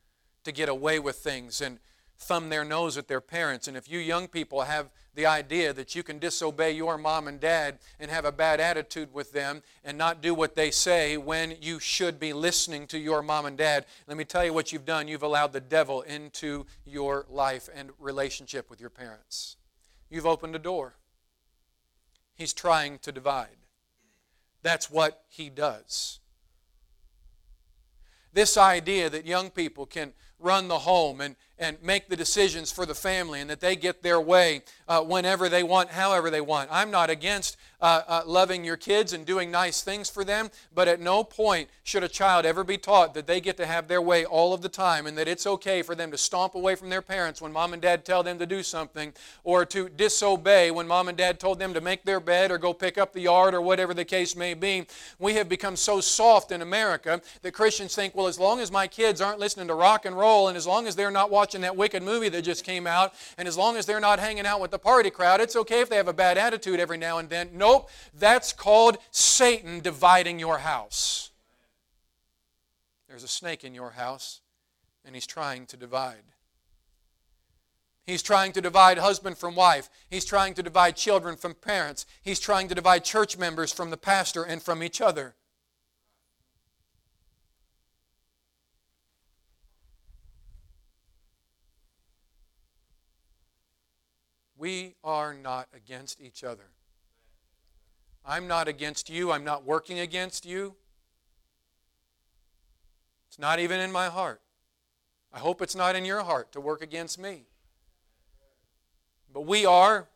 to 0.44 0.52
get 0.52 0.68
away 0.68 0.98
with 0.98 1.16
things 1.16 1.60
and 1.60 1.78
thumb 2.18 2.50
their 2.50 2.64
nose 2.64 2.98
at 2.98 3.08
their 3.08 3.20
parents. 3.20 3.66
And 3.66 3.76
if 3.76 3.90
you 3.90 3.98
young 3.98 4.28
people 4.28 4.62
have 4.62 4.90
the 5.14 5.26
idea 5.26 5.72
that 5.72 5.94
you 5.94 6.02
can 6.02 6.18
disobey 6.18 6.72
your 6.72 6.96
mom 6.96 7.26
and 7.26 7.40
dad 7.40 7.78
and 7.98 8.10
have 8.10 8.24
a 8.24 8.32
bad 8.32 8.60
attitude 8.60 9.12
with 9.12 9.32
them 9.32 9.62
and 9.84 9.98
not 9.98 10.22
do 10.22 10.34
what 10.34 10.54
they 10.54 10.70
say 10.70 11.16
when 11.16 11.56
you 11.60 11.80
should 11.80 12.20
be 12.20 12.32
listening 12.32 12.86
to 12.88 12.98
your 12.98 13.22
mom 13.22 13.46
and 13.46 13.56
dad, 13.56 13.86
let 14.06 14.16
me 14.16 14.24
tell 14.24 14.44
you 14.44 14.52
what 14.52 14.70
you've 14.70 14.84
done. 14.84 15.08
You've 15.08 15.22
allowed 15.22 15.52
the 15.52 15.60
devil 15.60 16.02
into 16.02 16.66
your 16.84 17.26
life 17.28 17.68
and 17.74 17.90
relationship 17.98 18.70
with 18.70 18.80
your 18.80 18.90
parents. 18.90 19.56
You've 20.10 20.26
opened 20.26 20.54
a 20.54 20.60
door. 20.60 20.94
He's 22.34 22.52
trying 22.52 22.98
to 23.00 23.12
divide. 23.12 23.56
That's 24.62 24.90
what 24.90 25.24
he 25.28 25.50
does. 25.50 26.19
This 28.32 28.56
idea 28.56 29.10
that 29.10 29.26
young 29.26 29.50
people 29.50 29.86
can 29.86 30.12
run 30.38 30.68
the 30.68 30.78
home 30.78 31.20
and, 31.20 31.36
and 31.60 31.80
make 31.82 32.08
the 32.08 32.16
decisions 32.16 32.72
for 32.72 32.86
the 32.86 32.94
family 32.94 33.40
and 33.40 33.50
that 33.50 33.60
they 33.60 33.76
get 33.76 34.02
their 34.02 34.20
way 34.20 34.62
uh, 34.88 35.02
whenever 35.02 35.48
they 35.48 35.62
want, 35.62 35.90
however 35.90 36.30
they 36.30 36.40
want. 36.40 36.68
I'm 36.72 36.90
not 36.90 37.10
against 37.10 37.56
uh, 37.80 38.02
uh, 38.06 38.22
loving 38.26 38.64
your 38.64 38.76
kids 38.76 39.12
and 39.12 39.24
doing 39.24 39.50
nice 39.50 39.82
things 39.82 40.10
for 40.10 40.24
them, 40.24 40.50
but 40.74 40.88
at 40.88 41.00
no 41.00 41.24
point 41.24 41.68
should 41.82 42.02
a 42.02 42.08
child 42.08 42.44
ever 42.44 42.64
be 42.64 42.76
taught 42.76 43.14
that 43.14 43.26
they 43.26 43.40
get 43.40 43.56
to 43.56 43.66
have 43.66 43.88
their 43.88 44.02
way 44.02 44.24
all 44.24 44.52
of 44.52 44.62
the 44.62 44.68
time 44.68 45.06
and 45.06 45.16
that 45.16 45.28
it's 45.28 45.46
okay 45.46 45.82
for 45.82 45.94
them 45.94 46.10
to 46.10 46.18
stomp 46.18 46.54
away 46.54 46.74
from 46.74 46.88
their 46.88 47.02
parents 47.02 47.40
when 47.40 47.52
mom 47.52 47.72
and 47.72 47.82
dad 47.82 48.04
tell 48.04 48.22
them 48.22 48.38
to 48.38 48.46
do 48.46 48.62
something 48.62 49.12
or 49.44 49.64
to 49.64 49.88
disobey 49.88 50.70
when 50.70 50.86
mom 50.86 51.08
and 51.08 51.16
dad 51.16 51.38
told 51.38 51.58
them 51.58 51.74
to 51.74 51.80
make 51.80 52.04
their 52.04 52.20
bed 52.20 52.50
or 52.50 52.58
go 52.58 52.72
pick 52.72 52.98
up 52.98 53.12
the 53.12 53.20
yard 53.20 53.54
or 53.54 53.60
whatever 53.60 53.94
the 53.94 54.04
case 54.04 54.36
may 54.36 54.54
be. 54.54 54.86
We 55.18 55.34
have 55.34 55.48
become 55.48 55.76
so 55.76 56.00
soft 56.00 56.52
in 56.52 56.62
America 56.62 57.20
that 57.42 57.52
Christians 57.52 57.94
think, 57.94 58.14
well, 58.14 58.26
as 58.26 58.38
long 58.38 58.60
as 58.60 58.70
my 58.70 58.86
kids 58.86 59.20
aren't 59.20 59.38
listening 59.38 59.68
to 59.68 59.74
rock 59.74 60.04
and 60.04 60.16
roll 60.16 60.48
and 60.48 60.56
as 60.56 60.66
long 60.66 60.86
as 60.86 60.96
they're 60.96 61.10
not 61.10 61.30
watching 61.30 61.49
that 61.60 61.76
wicked 61.76 62.02
movie 62.02 62.28
that 62.28 62.42
just 62.42 62.64
came 62.64 62.86
out 62.86 63.12
and 63.36 63.46
as 63.46 63.56
long 63.56 63.76
as 63.76 63.86
they're 63.86 64.00
not 64.00 64.18
hanging 64.18 64.46
out 64.46 64.60
with 64.60 64.70
the 64.70 64.78
party 64.78 65.10
crowd, 65.10 65.40
it's 65.40 65.56
okay 65.56 65.80
if 65.80 65.90
they 65.90 65.96
have 65.96 66.08
a 66.08 66.12
bad 66.12 66.38
attitude 66.38 66.80
every 66.80 66.98
now 66.98 67.18
and 67.18 67.28
then. 67.28 67.50
Nope, 67.52 67.90
that's 68.14 68.52
called 68.52 68.98
Satan 69.10 69.80
dividing 69.80 70.38
your 70.38 70.58
house. 70.58 71.30
There's 73.08 73.24
a 73.24 73.28
snake 73.28 73.64
in 73.64 73.74
your 73.74 73.90
house, 73.90 74.40
and 75.04 75.16
he's 75.16 75.26
trying 75.26 75.66
to 75.66 75.76
divide. 75.76 76.22
He's 78.06 78.22
trying 78.22 78.52
to 78.52 78.60
divide 78.60 78.98
husband 78.98 79.36
from 79.36 79.54
wife. 79.54 79.88
He's 80.08 80.24
trying 80.24 80.54
to 80.54 80.62
divide 80.62 80.96
children 80.96 81.36
from 81.36 81.54
parents. 81.54 82.06
He's 82.22 82.40
trying 82.40 82.68
to 82.68 82.74
divide 82.74 83.04
church 83.04 83.36
members 83.36 83.72
from 83.72 83.90
the 83.90 83.96
pastor 83.96 84.42
and 84.42 84.62
from 84.62 84.82
each 84.82 85.00
other. 85.00 85.34
We 94.60 94.94
are 95.02 95.32
not 95.32 95.68
against 95.74 96.20
each 96.20 96.44
other. 96.44 96.66
I'm 98.26 98.46
not 98.46 98.68
against 98.68 99.08
you. 99.08 99.32
I'm 99.32 99.42
not 99.42 99.64
working 99.64 99.98
against 99.98 100.44
you. 100.44 100.74
It's 103.28 103.38
not 103.38 103.58
even 103.58 103.80
in 103.80 103.90
my 103.90 104.08
heart. 104.08 104.42
I 105.32 105.38
hope 105.38 105.62
it's 105.62 105.74
not 105.74 105.96
in 105.96 106.04
your 106.04 106.22
heart 106.24 106.52
to 106.52 106.60
work 106.60 106.82
against 106.82 107.18
me. 107.18 107.44
But 109.32 109.46
we 109.46 109.64
are 109.64 110.08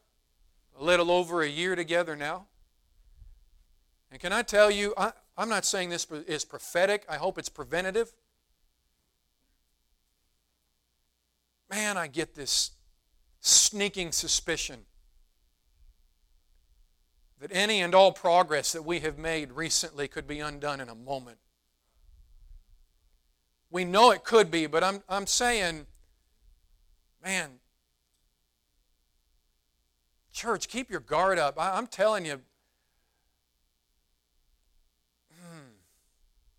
a 0.79 0.85
little 0.85 1.11
over 1.11 1.41
a 1.41 1.49
year 1.49 1.75
together 1.75 2.15
now. 2.15 2.45
And 4.13 4.21
can 4.21 4.35
I 4.35 4.43
tell 4.43 4.71
you, 4.71 4.93
I, 4.99 5.13
am 5.39 5.49
not 5.49 5.65
saying 5.65 5.89
this 5.89 6.07
is 6.11 6.45
prophetic, 6.45 7.07
I 7.09 7.17
hope 7.17 7.39
it's 7.39 7.49
preventative. 7.49 8.13
Man, 11.71 11.97
I 11.97 12.09
get 12.09 12.35
this 12.35 12.73
sneaking 13.47 14.11
suspicion 14.11 14.81
that 17.41 17.51
any 17.53 17.83
and 17.83 17.95
all 17.95 18.11
progress 18.11 18.73
that 18.73 18.87
we 18.87 19.01
have 19.01 19.19
made 19.19 19.53
recently 19.53 20.09
could 20.09 20.27
be 20.27 20.41
undone 20.41 20.81
in 20.81 20.89
a 20.89 20.95
moment. 20.95 21.37
We 23.71 23.85
know 23.85 24.13
it 24.13 24.25
could 24.25 24.51
be, 24.51 24.67
but 24.67 24.83
I'm, 24.83 25.03
I'm 25.11 25.27
saying, 25.27 25.85
man, 27.23 27.51
church, 30.33 30.69
keep 30.69 30.91
your 30.91 31.01
guard 31.01 31.39
up. 31.39 31.61
I, 31.61 31.77
am 31.77 31.87
telling 31.87 32.25
you, 32.25 32.41
hmm, 35.39 35.75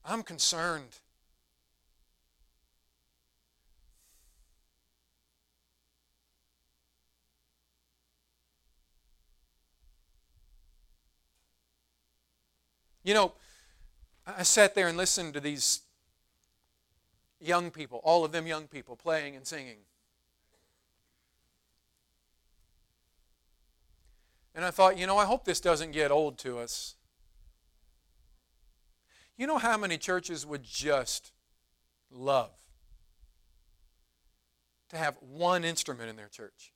I'm 0.03 0.21
concerned. 0.21 0.99
You 13.05 13.13
know, 13.13 13.33
I 14.25 14.41
sat 14.41 14.73
there 14.73 14.87
and 14.87 14.97
listened 14.97 15.35
to 15.35 15.39
these 15.39 15.81
young 17.39 17.69
people, 17.69 18.01
all 18.03 18.25
of 18.25 18.31
them 18.31 18.47
young 18.47 18.67
people, 18.67 18.95
playing 18.95 19.35
and 19.35 19.45
singing. 19.45 19.77
And 24.55 24.65
I 24.65 24.71
thought, 24.71 24.97
you 24.97 25.05
know, 25.05 25.17
I 25.17 25.25
hope 25.25 25.45
this 25.45 25.59
doesn't 25.59 25.91
get 25.91 26.09
old 26.09 26.39
to 26.39 26.57
us. 26.57 26.95
You 29.37 29.45
know 29.45 29.59
how 29.59 29.77
many 29.77 29.99
churches 29.99 30.43
would 30.43 30.63
just 30.63 31.31
love 32.09 32.57
to 34.89 34.97
have 34.97 35.15
one 35.19 35.63
instrument 35.63 36.09
in 36.09 36.15
their 36.15 36.29
church? 36.29 36.73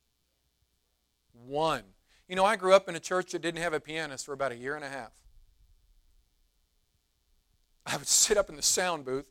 One. 1.32 1.82
You 2.28 2.36
know, 2.36 2.44
I 2.44 2.54
grew 2.54 2.74
up 2.74 2.88
in 2.88 2.94
a 2.94 3.00
church 3.00 3.32
that 3.32 3.42
didn't 3.42 3.62
have 3.62 3.72
a 3.72 3.80
pianist 3.80 4.26
for 4.26 4.32
about 4.32 4.52
a 4.52 4.56
year 4.56 4.76
and 4.76 4.84
a 4.84 4.88
half. 4.88 5.10
I 7.90 7.96
would 7.96 8.06
sit 8.06 8.36
up 8.36 8.48
in 8.48 8.56
the 8.56 8.62
sound 8.62 9.04
booth, 9.04 9.26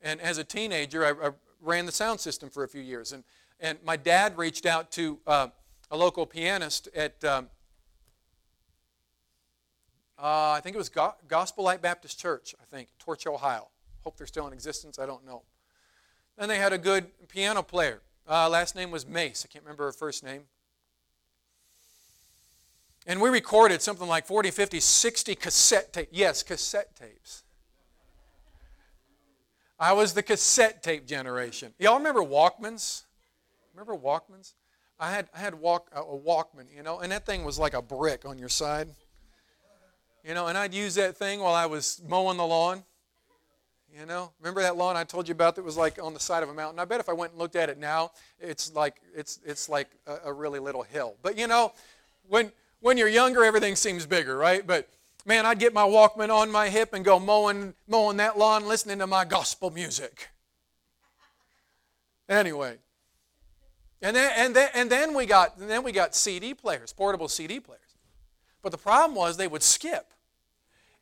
and 0.00 0.20
as 0.20 0.38
a 0.38 0.44
teenager, 0.44 1.04
I, 1.04 1.28
I 1.28 1.30
ran 1.60 1.84
the 1.84 1.92
sound 1.92 2.20
system 2.20 2.48
for 2.48 2.64
a 2.64 2.68
few 2.68 2.80
years. 2.80 3.12
And, 3.12 3.24
and 3.60 3.78
my 3.84 3.96
dad 3.96 4.38
reached 4.38 4.64
out 4.64 4.90
to 4.92 5.18
uh, 5.26 5.48
a 5.90 5.96
local 5.96 6.24
pianist 6.24 6.88
at, 6.94 7.22
um, 7.24 7.48
uh, 10.18 10.52
I 10.52 10.60
think 10.62 10.74
it 10.74 10.78
was 10.78 10.88
Go- 10.88 11.14
Gospel 11.28 11.64
Light 11.64 11.82
Baptist 11.82 12.18
Church, 12.18 12.54
I 12.60 12.64
think, 12.74 12.88
Torch, 12.98 13.26
Ohio. 13.26 13.68
Hope 14.02 14.16
they're 14.16 14.26
still 14.26 14.46
in 14.46 14.54
existence, 14.54 14.98
I 14.98 15.04
don't 15.04 15.26
know. 15.26 15.42
Then 16.38 16.48
they 16.48 16.56
had 16.56 16.72
a 16.72 16.78
good 16.78 17.06
piano 17.28 17.62
player. 17.62 18.00
Uh, 18.26 18.48
last 18.48 18.74
name 18.74 18.90
was 18.90 19.06
Mace. 19.06 19.44
I 19.46 19.52
can't 19.52 19.64
remember 19.64 19.84
her 19.84 19.92
first 19.92 20.24
name. 20.24 20.44
And 23.06 23.20
we 23.20 23.28
recorded 23.28 23.82
something 23.82 24.06
like 24.08 24.26
40, 24.26 24.50
50, 24.50 24.80
60 24.80 25.34
cassette 25.34 25.92
tapes. 25.92 26.08
Yes, 26.12 26.42
cassette 26.42 26.96
tapes. 26.96 27.42
I 29.80 29.94
was 29.94 30.12
the 30.12 30.22
cassette 30.22 30.82
tape 30.82 31.06
generation. 31.06 31.72
Y'all 31.78 31.96
remember 31.96 32.20
Walkmans? 32.20 33.04
Remember 33.74 33.96
Walkmans? 33.96 34.52
I 34.98 35.10
had 35.10 35.30
I 35.34 35.38
had 35.38 35.54
walk 35.54 35.88
a 35.96 36.02
Walkman, 36.02 36.66
you 36.76 36.82
know, 36.82 37.00
and 37.00 37.10
that 37.10 37.24
thing 37.24 37.44
was 37.44 37.58
like 37.58 37.72
a 37.72 37.80
brick 37.80 38.26
on 38.26 38.38
your 38.38 38.50
side. 38.50 38.90
You 40.22 40.34
know, 40.34 40.48
and 40.48 40.58
I'd 40.58 40.74
use 40.74 40.96
that 40.96 41.16
thing 41.16 41.40
while 41.40 41.54
I 41.54 41.64
was 41.64 42.02
mowing 42.06 42.36
the 42.36 42.46
lawn. 42.46 42.84
You 43.98 44.04
know, 44.04 44.32
remember 44.38 44.60
that 44.60 44.76
lawn 44.76 44.96
I 44.96 45.04
told 45.04 45.26
you 45.26 45.32
about 45.32 45.56
that 45.56 45.64
was 45.64 45.78
like 45.78 46.00
on 46.00 46.12
the 46.12 46.20
side 46.20 46.42
of 46.42 46.50
a 46.50 46.54
mountain? 46.54 46.78
I 46.78 46.84
bet 46.84 47.00
if 47.00 47.08
I 47.08 47.14
went 47.14 47.32
and 47.32 47.40
looked 47.40 47.56
at 47.56 47.70
it 47.70 47.78
now, 47.78 48.12
it's 48.38 48.74
like 48.74 49.00
it's 49.16 49.40
it's 49.46 49.70
like 49.70 49.88
a, 50.06 50.18
a 50.26 50.32
really 50.32 50.58
little 50.58 50.82
hill. 50.82 51.16
But 51.22 51.38
you 51.38 51.46
know, 51.46 51.72
when 52.28 52.52
when 52.80 52.98
you're 52.98 53.08
younger, 53.08 53.44
everything 53.44 53.76
seems 53.76 54.04
bigger, 54.04 54.36
right? 54.36 54.66
But 54.66 54.90
Man, 55.26 55.46
I'd 55.46 55.58
get 55.58 55.74
my 55.74 55.82
Walkman 55.82 56.30
on 56.30 56.50
my 56.50 56.68
hip 56.68 56.92
and 56.94 57.04
go 57.04 57.18
mowing, 57.18 57.74
mowing 57.86 58.16
that 58.18 58.38
lawn 58.38 58.66
listening 58.66 58.98
to 59.00 59.06
my 59.06 59.24
gospel 59.24 59.70
music. 59.70 60.28
Anyway. 62.28 62.78
And 64.02 64.16
then, 64.16 64.32
and 64.36 64.56
then, 64.56 64.70
and 64.74 64.90
then 64.90 65.14
we 65.14 65.26
got 65.26 65.58
then 65.58 65.82
we 65.82 65.92
got 65.92 66.14
CD 66.14 66.54
players, 66.54 66.92
portable 66.92 67.28
CD 67.28 67.60
players. 67.60 67.80
But 68.62 68.72
the 68.72 68.78
problem 68.78 69.14
was 69.14 69.36
they 69.36 69.48
would 69.48 69.62
skip. 69.62 70.12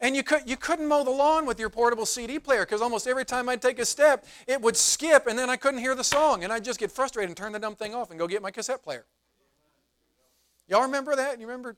And 0.00 0.14
you, 0.14 0.22
could, 0.22 0.48
you 0.48 0.56
couldn't 0.56 0.86
mow 0.86 1.02
the 1.02 1.10
lawn 1.10 1.44
with 1.44 1.58
your 1.58 1.70
portable 1.70 2.06
CD 2.06 2.38
player 2.38 2.64
because 2.64 2.80
almost 2.80 3.08
every 3.08 3.24
time 3.24 3.48
I'd 3.48 3.60
take 3.60 3.80
a 3.80 3.84
step, 3.84 4.26
it 4.46 4.60
would 4.60 4.76
skip 4.76 5.26
and 5.26 5.36
then 5.36 5.50
I 5.50 5.56
couldn't 5.56 5.80
hear 5.80 5.96
the 5.96 6.04
song. 6.04 6.44
And 6.44 6.52
I'd 6.52 6.64
just 6.64 6.78
get 6.78 6.92
frustrated 6.92 7.30
and 7.30 7.36
turn 7.36 7.50
the 7.50 7.58
dumb 7.58 7.74
thing 7.74 7.94
off 7.94 8.10
and 8.10 8.18
go 8.18 8.28
get 8.28 8.40
my 8.40 8.52
cassette 8.52 8.82
player. 8.82 9.06
Y'all 10.68 10.82
remember 10.82 11.16
that? 11.16 11.40
You 11.40 11.46
remember? 11.48 11.76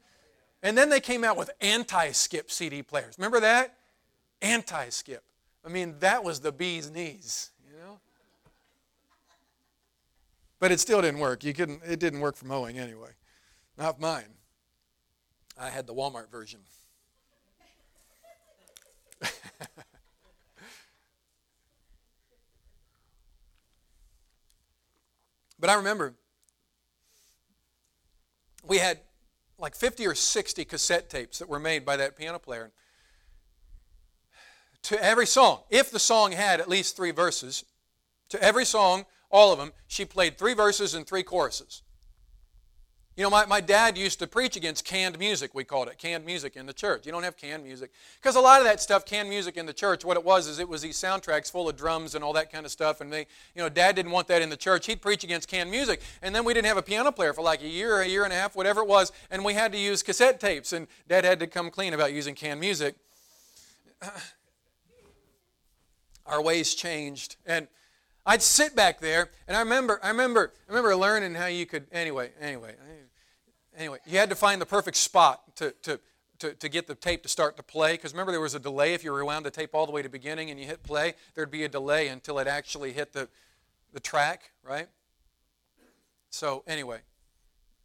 And 0.62 0.76
then 0.76 0.90
they 0.90 1.00
came 1.00 1.24
out 1.24 1.36
with 1.36 1.50
anti 1.60 2.12
skip 2.12 2.50
CD 2.50 2.82
players. 2.82 3.14
Remember 3.18 3.40
that? 3.40 3.76
Anti 4.42 4.90
skip. 4.90 5.24
I 5.64 5.68
mean, 5.68 5.96
that 6.00 6.24
was 6.24 6.40
the 6.40 6.52
bee's 6.52 6.90
knees, 6.90 7.50
you 7.66 7.76
know? 7.78 7.98
But 10.58 10.72
it 10.72 10.80
still 10.80 11.00
didn't 11.02 11.20
work. 11.20 11.44
You 11.44 11.54
couldn't, 11.54 11.82
it 11.86 12.00
didn't 12.00 12.20
work 12.20 12.36
for 12.36 12.46
mowing 12.46 12.78
anyway. 12.78 13.10
Not 13.76 14.00
mine. 14.00 14.34
I 15.58 15.68
had 15.70 15.86
the 15.86 15.94
Walmart 15.94 16.30
version. 16.30 16.60
but 25.60 25.68
I 25.68 25.74
remember 25.74 26.14
we 28.66 28.78
had 28.78 29.00
like 29.60 29.74
50 29.74 30.06
or 30.06 30.14
60 30.14 30.64
cassette 30.64 31.10
tapes 31.10 31.38
that 31.38 31.48
were 31.48 31.58
made 31.58 31.84
by 31.84 31.96
that 31.96 32.16
piano 32.16 32.38
player. 32.38 32.72
To 34.84 35.02
every 35.02 35.26
song, 35.26 35.60
if 35.68 35.90
the 35.90 35.98
song 35.98 36.32
had 36.32 36.60
at 36.60 36.68
least 36.68 36.96
three 36.96 37.10
verses, 37.10 37.64
to 38.30 38.42
every 38.42 38.64
song, 38.64 39.04
all 39.30 39.52
of 39.52 39.58
them, 39.58 39.72
she 39.86 40.04
played 40.04 40.38
three 40.38 40.54
verses 40.54 40.94
and 40.94 41.06
three 41.06 41.22
choruses. 41.22 41.82
You 43.20 43.26
know, 43.26 43.30
my, 43.30 43.44
my 43.44 43.60
dad 43.60 43.98
used 43.98 44.18
to 44.20 44.26
preach 44.26 44.56
against 44.56 44.86
canned 44.86 45.18
music, 45.18 45.54
we 45.54 45.62
called 45.62 45.88
it, 45.88 45.98
canned 45.98 46.24
music 46.24 46.56
in 46.56 46.64
the 46.64 46.72
church. 46.72 47.04
You 47.04 47.12
don't 47.12 47.22
have 47.22 47.36
canned 47.36 47.62
music. 47.62 47.92
Because 48.16 48.34
a 48.34 48.40
lot 48.40 48.62
of 48.62 48.66
that 48.66 48.80
stuff, 48.80 49.04
canned 49.04 49.28
music 49.28 49.58
in 49.58 49.66
the 49.66 49.74
church, 49.74 50.06
what 50.06 50.16
it 50.16 50.24
was 50.24 50.48
is 50.48 50.58
it 50.58 50.66
was 50.66 50.80
these 50.80 50.96
soundtracks 50.96 51.52
full 51.52 51.68
of 51.68 51.76
drums 51.76 52.14
and 52.14 52.24
all 52.24 52.32
that 52.32 52.50
kind 52.50 52.64
of 52.64 52.72
stuff. 52.72 53.02
And 53.02 53.12
they, 53.12 53.26
you 53.54 53.62
know, 53.62 53.68
dad 53.68 53.94
didn't 53.94 54.10
want 54.10 54.26
that 54.28 54.40
in 54.40 54.48
the 54.48 54.56
church. 54.56 54.86
He'd 54.86 55.02
preach 55.02 55.22
against 55.22 55.48
canned 55.48 55.70
music. 55.70 56.00
And 56.22 56.34
then 56.34 56.46
we 56.46 56.54
didn't 56.54 56.68
have 56.68 56.78
a 56.78 56.82
piano 56.82 57.12
player 57.12 57.34
for 57.34 57.42
like 57.42 57.60
a 57.60 57.68
year, 57.68 58.00
a 58.00 58.06
year 58.06 58.24
and 58.24 58.32
a 58.32 58.36
half, 58.36 58.56
whatever 58.56 58.80
it 58.80 58.88
was. 58.88 59.12
And 59.30 59.44
we 59.44 59.52
had 59.52 59.70
to 59.72 59.78
use 59.78 60.02
cassette 60.02 60.40
tapes. 60.40 60.72
And 60.72 60.86
dad 61.06 61.26
had 61.26 61.40
to 61.40 61.46
come 61.46 61.68
clean 61.68 61.92
about 61.92 62.14
using 62.14 62.34
canned 62.34 62.60
music. 62.60 62.94
Our 66.24 66.40
ways 66.40 66.74
changed. 66.74 67.36
And 67.44 67.68
I'd 68.24 68.40
sit 68.40 68.74
back 68.74 69.00
there, 69.00 69.30
and 69.48 69.56
I 69.56 69.60
remember, 69.60 69.98
I 70.02 70.08
remember, 70.08 70.52
I 70.68 70.72
remember 70.72 70.94
learning 70.94 71.34
how 71.34 71.46
you 71.46 71.66
could. 71.66 71.86
Anyway, 71.90 72.30
anyway, 72.40 72.76
anyway, 73.76 73.98
you 74.06 74.18
had 74.18 74.30
to 74.30 74.36
find 74.36 74.60
the 74.60 74.66
perfect 74.66 74.96
spot 74.96 75.42
to, 75.56 75.74
to, 75.82 76.00
to, 76.38 76.54
to 76.54 76.68
get 76.68 76.86
the 76.86 76.94
tape 76.94 77.22
to 77.22 77.28
start 77.28 77.56
to 77.56 77.62
play. 77.62 77.92
Because 77.92 78.12
remember, 78.12 78.32
there 78.32 78.40
was 78.40 78.54
a 78.54 78.60
delay 78.60 78.94
if 78.94 79.04
you 79.04 79.12
rewound 79.12 79.46
the 79.46 79.50
tape 79.50 79.74
all 79.74 79.86
the 79.86 79.92
way 79.92 80.02
to 80.02 80.08
beginning 80.08 80.50
and 80.50 80.58
you 80.58 80.66
hit 80.66 80.82
play. 80.82 81.14
There'd 81.34 81.50
be 81.50 81.64
a 81.64 81.68
delay 81.68 82.08
until 82.08 82.38
it 82.38 82.46
actually 82.46 82.92
hit 82.92 83.12
the, 83.12 83.28
the 83.92 84.00
track, 84.00 84.52
right? 84.62 84.88
So 86.30 86.62
anyway, 86.66 87.00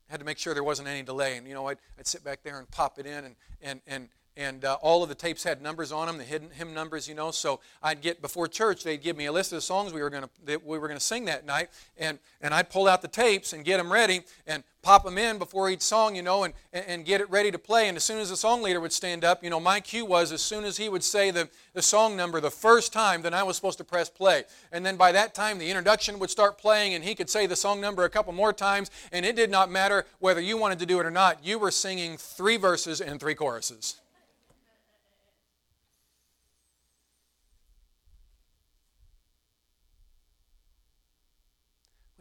had 0.09 0.19
to 0.19 0.25
make 0.25 0.37
sure 0.37 0.53
there 0.53 0.63
wasn't 0.63 0.87
any 0.87 1.03
delay. 1.03 1.37
And 1.37 1.47
you 1.47 1.53
know, 1.53 1.67
I'd, 1.67 1.77
I'd 1.97 2.07
sit 2.07 2.23
back 2.23 2.43
there 2.43 2.59
and 2.59 2.69
pop 2.69 2.99
it 2.99 3.05
in 3.05 3.25
and, 3.25 3.35
and, 3.61 3.81
and, 3.87 4.09
and 4.37 4.65
uh, 4.65 4.77
all 4.81 5.01
of 5.01 5.09
the 5.09 5.15
tapes 5.15 5.43
had 5.43 5.61
numbers 5.61 5.91
on 5.91 6.07
them, 6.07 6.17
the 6.17 6.23
hidden 6.23 6.49
hymn 6.51 6.73
numbers, 6.73 7.07
you 7.07 7.15
know. 7.15 7.31
So 7.31 7.59
I'd 7.81 8.01
get 8.01 8.21
before 8.21 8.47
church, 8.47 8.83
they'd 8.83 9.01
give 9.01 9.15
me 9.15 9.25
a 9.25 9.31
list 9.31 9.51
of 9.51 9.57
the 9.57 9.61
songs 9.61 9.93
we 9.93 10.01
were 10.01 10.09
going 10.09 10.23
to 10.23 10.57
we 10.65 10.77
were 10.77 10.87
going 10.87 10.99
to 10.99 11.05
sing 11.05 11.25
that 11.25 11.45
night, 11.45 11.69
and 11.97 12.19
and 12.41 12.53
I'd 12.53 12.69
pull 12.69 12.87
out 12.87 13.01
the 13.01 13.07
tapes 13.07 13.53
and 13.53 13.63
get 13.63 13.77
them 13.77 13.91
ready 13.91 14.21
and 14.45 14.63
pop 14.81 15.03
them 15.03 15.17
in 15.17 15.39
before 15.39 15.69
each 15.69 15.81
song, 15.81 16.15
you 16.15 16.21
know, 16.21 16.43
and 16.43 16.53
and 16.73 17.05
get 17.05 17.21
it 17.21 17.29
ready 17.29 17.49
to 17.51 17.57
play. 17.57 17.87
And 17.87 17.95
as 17.95 18.03
soon 18.03 18.19
as 18.19 18.29
the 18.29 18.37
song 18.37 18.61
leader 18.61 18.81
would 18.81 18.93
stand 18.93 19.23
up, 19.23 19.43
you 19.43 19.49
know, 19.49 19.59
my 19.59 19.79
cue 19.79 20.05
was 20.05 20.31
as 20.31 20.41
soon 20.41 20.65
as 20.65 20.77
he 20.77 20.89
would 20.89 21.03
say 21.03 21.31
the 21.31 21.49
the 21.73 21.81
song 21.81 22.17
number 22.17 22.41
the 22.41 22.51
first 22.51 22.91
time, 22.91 23.21
then 23.21 23.33
I 23.33 23.43
was 23.43 23.55
supposed 23.55 23.77
to 23.77 23.83
press 23.85 24.09
play. 24.09 24.43
And 24.71 24.85
then 24.85 24.97
by 24.97 25.11
that 25.13 25.33
time, 25.33 25.59
the 25.59 25.69
introduction 25.69 26.19
would 26.19 26.29
start 26.29 26.57
playing, 26.57 26.93
and 26.93 27.03
he 27.03 27.15
could 27.15 27.29
say 27.29 27.45
the 27.45 27.55
song 27.55 27.79
number 27.79 28.03
a 28.03 28.09
couple 28.09 28.33
more 28.33 28.53
times, 28.53 28.91
and 29.11 29.25
it 29.25 29.35
did 29.35 29.49
not 29.49 29.71
matter 29.71 30.05
whether 30.19 30.41
you 30.41 30.57
wanted 30.57 30.79
to 30.79 30.85
do 30.85 30.99
it 30.99 31.05
or 31.05 31.11
not. 31.11 31.45
You 31.45 31.57
were 31.57 31.71
singing 31.71 32.17
three 32.17 32.57
verses 32.57 32.99
and 32.99 33.19
three 33.19 33.35
choruses. 33.35 34.01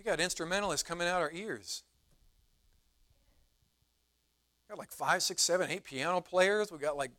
We 0.05 0.11
got 0.11 0.21
instrumentalists 0.21 0.87
coming 0.87 1.09
out 1.09 1.23
our 1.23 1.33
ears. 1.33 1.83
We 4.69 4.75
got 4.75 4.79
like 4.79 4.93
five, 4.93 5.23
six, 5.23 5.41
seven, 5.41 5.71
eight 5.71 5.85
piano 5.85 6.21
players. 6.21 6.71
We 6.71 6.77
got 6.77 6.99
like, 6.99 7.11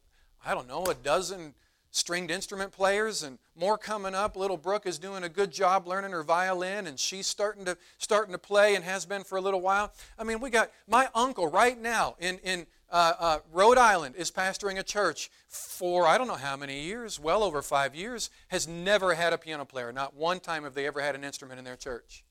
I 0.45 0.53
don't 0.53 0.67
know, 0.67 0.85
a 0.85 0.93
dozen 0.93 1.55
stringed 1.89 2.29
instrument 2.29 2.71
players 2.71 3.23
and 3.23 3.39
more 3.55 3.79
coming 3.79 4.13
up. 4.13 4.35
Little 4.35 4.57
Brooke 4.57 4.85
is 4.85 4.99
doing 4.99 5.23
a 5.23 5.29
good 5.29 5.51
job 5.51 5.87
learning 5.87 6.11
her 6.11 6.21
violin 6.21 6.85
and 6.85 6.99
she's 6.99 7.25
starting 7.25 7.65
to 7.65 7.75
starting 7.97 8.33
to 8.33 8.37
play 8.37 8.75
and 8.75 8.83
has 8.83 9.03
been 9.05 9.23
for 9.23 9.37
a 9.37 9.41
little 9.41 9.61
while. 9.61 9.91
I 10.19 10.23
mean, 10.23 10.39
we 10.39 10.51
got 10.51 10.69
my 10.87 11.07
uncle 11.15 11.47
right 11.47 11.81
now 11.81 12.15
in 12.19 12.37
in 12.39 12.67
uh, 12.91 13.13
uh, 13.17 13.37
Rhode 13.51 13.79
Island 13.79 14.13
is 14.15 14.29
pastoring 14.29 14.77
a 14.77 14.83
church 14.83 15.31
for 15.47 16.05
I 16.05 16.19
don't 16.19 16.27
know 16.27 16.35
how 16.35 16.55
many 16.55 16.83
years, 16.83 17.19
well 17.19 17.41
over 17.41 17.63
five 17.63 17.95
years, 17.95 18.29
has 18.49 18.67
never 18.67 19.15
had 19.15 19.33
a 19.33 19.39
piano 19.39 19.65
player. 19.65 19.91
Not 19.91 20.15
one 20.15 20.39
time 20.39 20.65
have 20.65 20.75
they 20.75 20.85
ever 20.85 21.01
had 21.01 21.15
an 21.15 21.23
instrument 21.23 21.57
in 21.57 21.65
their 21.65 21.77
church. 21.77 22.24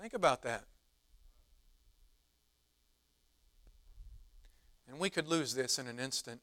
Think 0.00 0.14
about 0.14 0.40
that. 0.44 0.64
And 4.88 4.98
we 4.98 5.10
could 5.10 5.28
lose 5.28 5.54
this 5.54 5.78
in 5.78 5.86
an 5.86 6.00
instant 6.00 6.40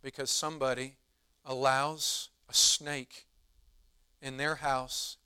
because 0.00 0.30
somebody 0.30 0.94
allows 1.44 2.28
a 2.48 2.54
snake 2.54 3.26
in 4.22 4.36
their 4.36 4.54
house 4.54 5.16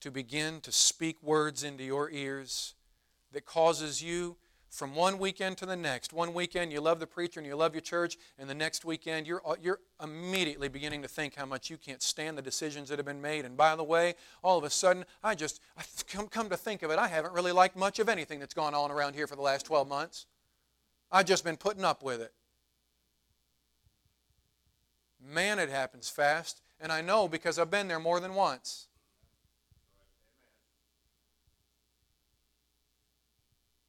to 0.00 0.10
begin 0.10 0.60
to 0.60 0.70
speak 0.70 1.16
words 1.22 1.64
into 1.64 1.82
your 1.82 2.10
ears 2.10 2.74
that 3.32 3.46
causes 3.46 4.02
you 4.02 4.36
from 4.76 4.94
one 4.94 5.18
weekend 5.18 5.56
to 5.58 5.66
the 5.66 5.76
next. 5.76 6.12
One 6.12 6.34
weekend 6.34 6.70
you 6.70 6.80
love 6.80 7.00
the 7.00 7.06
preacher 7.06 7.40
and 7.40 7.46
you 7.46 7.56
love 7.56 7.74
your 7.74 7.80
church, 7.80 8.18
and 8.38 8.48
the 8.48 8.54
next 8.54 8.84
weekend 8.84 9.26
you're, 9.26 9.40
uh, 9.46 9.56
you're 9.60 9.80
immediately 10.02 10.68
beginning 10.68 11.02
to 11.02 11.08
think 11.08 11.34
how 11.34 11.46
much 11.46 11.70
you 11.70 11.78
can't 11.78 12.02
stand 12.02 12.36
the 12.36 12.42
decisions 12.42 12.90
that 12.90 12.98
have 12.98 13.06
been 13.06 13.22
made. 13.22 13.44
And 13.44 13.56
by 13.56 13.74
the 13.74 13.84
way, 13.84 14.14
all 14.44 14.58
of 14.58 14.64
a 14.64 14.70
sudden, 14.70 15.04
I 15.24 15.34
just, 15.34 15.60
I 15.78 15.82
come, 16.08 16.28
come 16.28 16.48
to 16.50 16.56
think 16.56 16.82
of 16.82 16.90
it, 16.90 16.98
I 16.98 17.08
haven't 17.08 17.32
really 17.32 17.52
liked 17.52 17.76
much 17.76 17.98
of 17.98 18.08
anything 18.08 18.38
that's 18.38 18.54
gone 18.54 18.74
on 18.74 18.90
around 18.90 19.14
here 19.14 19.26
for 19.26 19.36
the 19.36 19.42
last 19.42 19.66
12 19.66 19.88
months. 19.88 20.26
I've 21.10 21.26
just 21.26 21.44
been 21.44 21.56
putting 21.56 21.84
up 21.84 22.02
with 22.02 22.20
it. 22.20 22.32
Man, 25.24 25.58
it 25.58 25.70
happens 25.70 26.08
fast, 26.08 26.60
and 26.78 26.92
I 26.92 27.00
know 27.00 27.26
because 27.26 27.58
I've 27.58 27.70
been 27.70 27.88
there 27.88 27.98
more 27.98 28.20
than 28.20 28.34
once. 28.34 28.88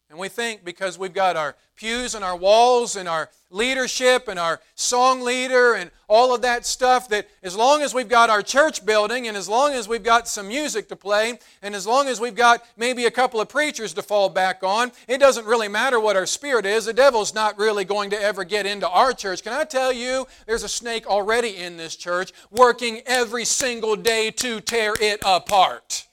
And 0.10 0.18
we 0.18 0.30
think 0.30 0.64
because 0.64 0.98
we've 0.98 1.14
got 1.14 1.36
our 1.36 1.56
pews 1.76 2.16
and 2.16 2.24
our 2.24 2.36
walls 2.36 2.96
and 2.96 3.10
our 3.10 3.30
leadership 3.50 4.28
and 4.28 4.40
our 4.40 4.60
song 4.76 5.22
leader 5.22 5.74
and 5.74 5.92
all 6.08 6.34
of 6.34 6.42
that 6.42 6.66
stuff 6.66 7.10
that 7.10 7.28
as 7.44 7.56
long 7.56 7.82
as 7.82 7.94
we've 7.94 8.08
got 8.08 8.30
our 8.30 8.42
church 8.42 8.86
building 8.86 9.28
and 9.28 9.36
as 9.36 9.50
long 9.50 9.74
as 9.74 9.88
we've 9.88 10.04
got 10.04 10.28
some 10.28 10.48
music 10.48 10.88
to 10.88 10.96
play 10.96 11.38
and 11.62 11.76
as 11.76 11.86
long 11.86 12.08
as 12.08 12.22
we've 12.22 12.36
got 12.36 12.66
maybe 12.78 13.06
a 13.06 13.12
couple 13.12 13.42
of 13.42 13.50
preachers 13.50 13.94
to 13.94 14.02
fall 14.02 14.30
back 14.30 14.64
on, 14.64 14.92
it 15.10 15.20
doesn't 15.20 15.46
really 15.46 15.68
matter 15.68 16.00
what 16.00 16.16
our 16.16 16.26
spirit 16.26 16.66
is. 16.66 16.86
The 16.86 16.94
devil's 16.94 17.34
not 17.34 17.58
really 17.58 17.84
going 17.84 18.10
to 18.12 18.22
ever 18.22 18.46
get 18.46 18.66
into 18.66 18.90
our 18.90 19.12
church. 19.12 19.44
Can 19.44 19.54
I 19.54 19.66
tell 19.66 19.92
you, 19.92 20.26
there's 20.46 20.64
a 20.64 20.70
snake 20.70 21.06
already 21.06 21.58
in 21.58 21.76
this 21.76 21.98
church 21.98 22.32
working 22.50 23.02
every 23.06 23.44
single 23.44 23.98
day 23.98 24.32
to 24.32 24.62
tear 24.62 24.94
it 25.02 25.20
apart. 25.26 26.07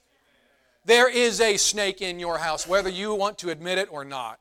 There 0.84 1.08
is 1.08 1.40
a 1.40 1.56
snake 1.56 2.02
in 2.02 2.20
your 2.20 2.38
house, 2.38 2.66
whether 2.66 2.90
you 2.90 3.14
want 3.14 3.38
to 3.38 3.50
admit 3.50 3.78
it 3.78 3.90
or 3.90 4.04
not. 4.04 4.38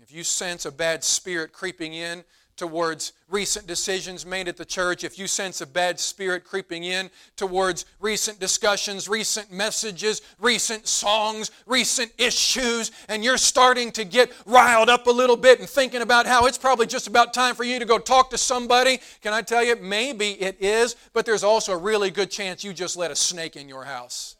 If 0.00 0.10
you 0.10 0.24
sense 0.24 0.64
a 0.64 0.72
bad 0.72 1.04
spirit 1.04 1.52
creeping 1.52 1.92
in, 1.92 2.24
towards 2.60 3.14
recent 3.30 3.66
decisions 3.66 4.26
made 4.26 4.46
at 4.46 4.58
the 4.58 4.66
church, 4.66 5.02
if 5.02 5.18
you 5.18 5.26
sense 5.26 5.62
a 5.62 5.66
bad 5.66 5.98
spirit 5.98 6.44
creeping 6.44 6.84
in 6.84 7.08
towards 7.34 7.86
recent 8.00 8.38
discussions, 8.38 9.08
recent 9.08 9.50
messages, 9.50 10.20
recent 10.38 10.86
songs, 10.86 11.50
recent 11.64 12.12
issues, 12.18 12.90
and 13.08 13.24
you're 13.24 13.38
starting 13.38 13.90
to 13.90 14.04
get 14.04 14.30
riled 14.44 14.90
up 14.90 15.06
a 15.06 15.10
little 15.10 15.38
bit 15.38 15.58
and 15.58 15.66
thinking 15.70 16.02
about 16.02 16.26
how 16.26 16.44
it's 16.44 16.58
probably 16.58 16.86
just 16.86 17.06
about 17.06 17.32
time 17.32 17.54
for 17.54 17.64
you 17.64 17.78
to 17.78 17.86
go 17.86 17.98
talk 17.98 18.28
to 18.28 18.36
somebody, 18.36 19.00
can 19.22 19.32
I 19.32 19.40
tell 19.40 19.64
you, 19.64 19.76
maybe 19.76 20.32
it 20.32 20.58
is, 20.60 20.96
but 21.14 21.24
there's 21.24 21.42
also 21.42 21.72
a 21.72 21.78
really 21.78 22.10
good 22.10 22.30
chance 22.30 22.62
you 22.62 22.74
just 22.74 22.94
let 22.94 23.10
a 23.10 23.16
snake 23.16 23.56
in 23.56 23.70
your 23.70 23.84
house. 23.84 24.36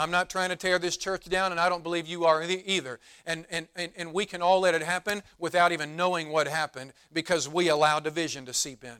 I'm 0.00 0.10
not 0.10 0.30
trying 0.30 0.48
to 0.48 0.56
tear 0.56 0.78
this 0.78 0.96
church 0.96 1.26
down, 1.26 1.50
and 1.52 1.60
I 1.60 1.68
don't 1.68 1.82
believe 1.82 2.06
you 2.06 2.24
are 2.24 2.42
either. 2.42 3.00
And, 3.26 3.44
and, 3.50 3.68
and, 3.76 3.92
and 3.96 4.14
we 4.14 4.24
can 4.24 4.40
all 4.40 4.60
let 4.60 4.74
it 4.74 4.82
happen 4.82 5.22
without 5.38 5.72
even 5.72 5.94
knowing 5.94 6.30
what 6.30 6.48
happened 6.48 6.94
because 7.12 7.48
we 7.48 7.68
allow 7.68 8.00
division 8.00 8.46
to 8.46 8.54
seep 8.54 8.82
in. 8.82 8.96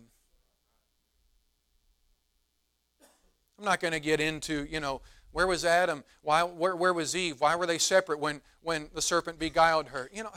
I'm 3.59 3.65
not 3.65 3.81
going 3.81 3.93
to 3.93 4.01
get 4.01 4.21
into, 4.21 4.67
you 4.71 4.79
know, 4.79 5.01
where 5.33 5.47
was 5.47 5.65
Adam? 5.65 6.05
Why, 6.21 6.43
where, 6.43 6.77
where 6.77 6.93
was 6.93 7.17
Eve? 7.17 7.41
Why 7.41 7.57
were 7.57 7.67
they 7.67 7.79
separate 7.79 8.19
when, 8.19 8.43
when 8.61 8.91
the 8.95 9.01
serpent 9.01 9.39
beguiled 9.39 9.89
her? 9.89 10.11
You 10.13 10.25
know, 10.25 10.33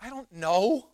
I 0.00 0.08
don't 0.08 0.30
know. 0.32 0.88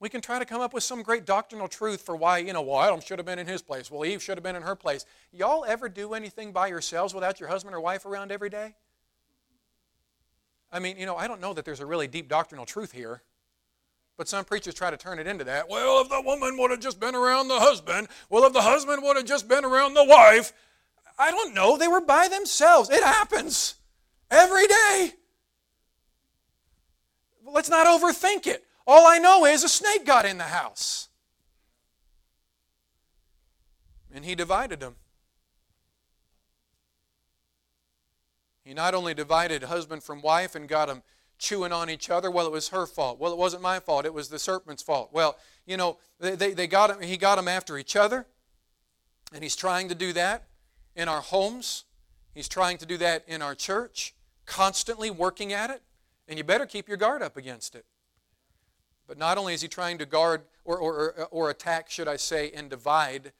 We 0.00 0.08
can 0.08 0.20
try 0.20 0.38
to 0.38 0.44
come 0.44 0.60
up 0.60 0.72
with 0.72 0.84
some 0.84 1.02
great 1.02 1.24
doctrinal 1.24 1.66
truth 1.66 2.02
for 2.02 2.14
why, 2.14 2.38
you 2.38 2.52
know, 2.52 2.62
well, 2.62 2.80
Adam 2.80 3.00
should 3.00 3.18
have 3.18 3.26
been 3.26 3.40
in 3.40 3.48
his 3.48 3.62
place. 3.62 3.90
Well, 3.90 4.04
Eve 4.04 4.22
should 4.22 4.36
have 4.36 4.44
been 4.44 4.54
in 4.54 4.62
her 4.62 4.76
place. 4.76 5.04
Y'all 5.32 5.64
ever 5.64 5.88
do 5.88 6.14
anything 6.14 6.52
by 6.52 6.68
yourselves 6.68 7.14
without 7.14 7.40
your 7.40 7.48
husband 7.48 7.74
or 7.74 7.80
wife 7.80 8.06
around 8.06 8.30
every 8.30 8.48
day? 8.48 8.74
I 10.70 10.78
mean, 10.78 10.98
you 10.98 11.06
know, 11.06 11.16
I 11.16 11.26
don't 11.26 11.40
know 11.40 11.52
that 11.54 11.64
there's 11.64 11.80
a 11.80 11.86
really 11.86 12.06
deep 12.06 12.28
doctrinal 12.28 12.64
truth 12.64 12.92
here. 12.92 13.22
But 14.16 14.28
some 14.28 14.44
preachers 14.44 14.74
try 14.74 14.90
to 14.90 14.96
turn 14.96 15.18
it 15.18 15.26
into 15.26 15.44
that. 15.44 15.68
Well, 15.68 16.00
if 16.00 16.08
the 16.08 16.20
woman 16.20 16.58
would 16.58 16.70
have 16.72 16.80
just 16.80 17.00
been 17.00 17.14
around 17.14 17.48
the 17.48 17.60
husband, 17.60 18.08
well, 18.28 18.44
if 18.44 18.52
the 18.52 18.62
husband 18.62 19.02
would 19.02 19.16
have 19.16 19.26
just 19.26 19.48
been 19.48 19.64
around 19.64 19.94
the 19.94 20.04
wife, 20.04 20.52
I 21.18 21.30
don't 21.30 21.54
know. 21.54 21.76
They 21.76 21.88
were 21.88 22.00
by 22.00 22.28
themselves. 22.28 22.90
It 22.90 23.02
happens 23.02 23.76
every 24.30 24.66
day. 24.66 25.12
Let's 27.44 27.70
not 27.70 27.86
overthink 27.86 28.46
it. 28.46 28.64
All 28.90 29.06
I 29.06 29.18
know 29.18 29.44
is 29.44 29.64
a 29.64 29.68
snake 29.68 30.06
got 30.06 30.24
in 30.24 30.38
the 30.38 30.44
house. 30.44 31.10
And 34.10 34.24
he 34.24 34.34
divided 34.34 34.80
them. 34.80 34.96
He 38.64 38.72
not 38.72 38.94
only 38.94 39.12
divided 39.12 39.64
husband 39.64 40.02
from 40.02 40.22
wife 40.22 40.54
and 40.54 40.66
got 40.66 40.88
them 40.88 41.02
chewing 41.38 41.70
on 41.70 41.90
each 41.90 42.08
other. 42.08 42.30
Well, 42.30 42.46
it 42.46 42.52
was 42.52 42.70
her 42.70 42.86
fault. 42.86 43.20
Well, 43.20 43.30
it 43.30 43.36
wasn't 43.36 43.62
my 43.62 43.78
fault. 43.78 44.06
It 44.06 44.14
was 44.14 44.30
the 44.30 44.38
serpent's 44.38 44.82
fault. 44.82 45.10
Well, 45.12 45.36
you 45.66 45.76
know, 45.76 45.98
they, 46.18 46.34
they, 46.34 46.54
they 46.54 46.66
got 46.66 46.88
him, 46.88 47.02
he 47.02 47.18
got 47.18 47.36
them 47.36 47.46
after 47.46 47.76
each 47.76 47.94
other. 47.94 48.26
And 49.34 49.42
he's 49.42 49.54
trying 49.54 49.90
to 49.90 49.94
do 49.94 50.14
that 50.14 50.44
in 50.96 51.08
our 51.08 51.20
homes. 51.20 51.84
He's 52.34 52.48
trying 52.48 52.78
to 52.78 52.86
do 52.86 52.96
that 52.96 53.22
in 53.28 53.42
our 53.42 53.54
church, 53.54 54.14
constantly 54.46 55.10
working 55.10 55.52
at 55.52 55.68
it. 55.68 55.82
And 56.26 56.38
you 56.38 56.44
better 56.44 56.64
keep 56.64 56.88
your 56.88 56.96
guard 56.96 57.20
up 57.20 57.36
against 57.36 57.74
it. 57.74 57.84
But 59.08 59.16
not 59.16 59.38
only 59.38 59.54
is 59.54 59.62
he 59.62 59.68
trying 59.68 59.96
to 59.98 60.06
guard 60.06 60.42
or, 60.64 60.78
or, 60.78 61.28
or 61.30 61.50
attack, 61.50 61.88
should 61.90 62.06
I 62.06 62.16
say, 62.16 62.52
and 62.54 62.68
divide 62.68 63.32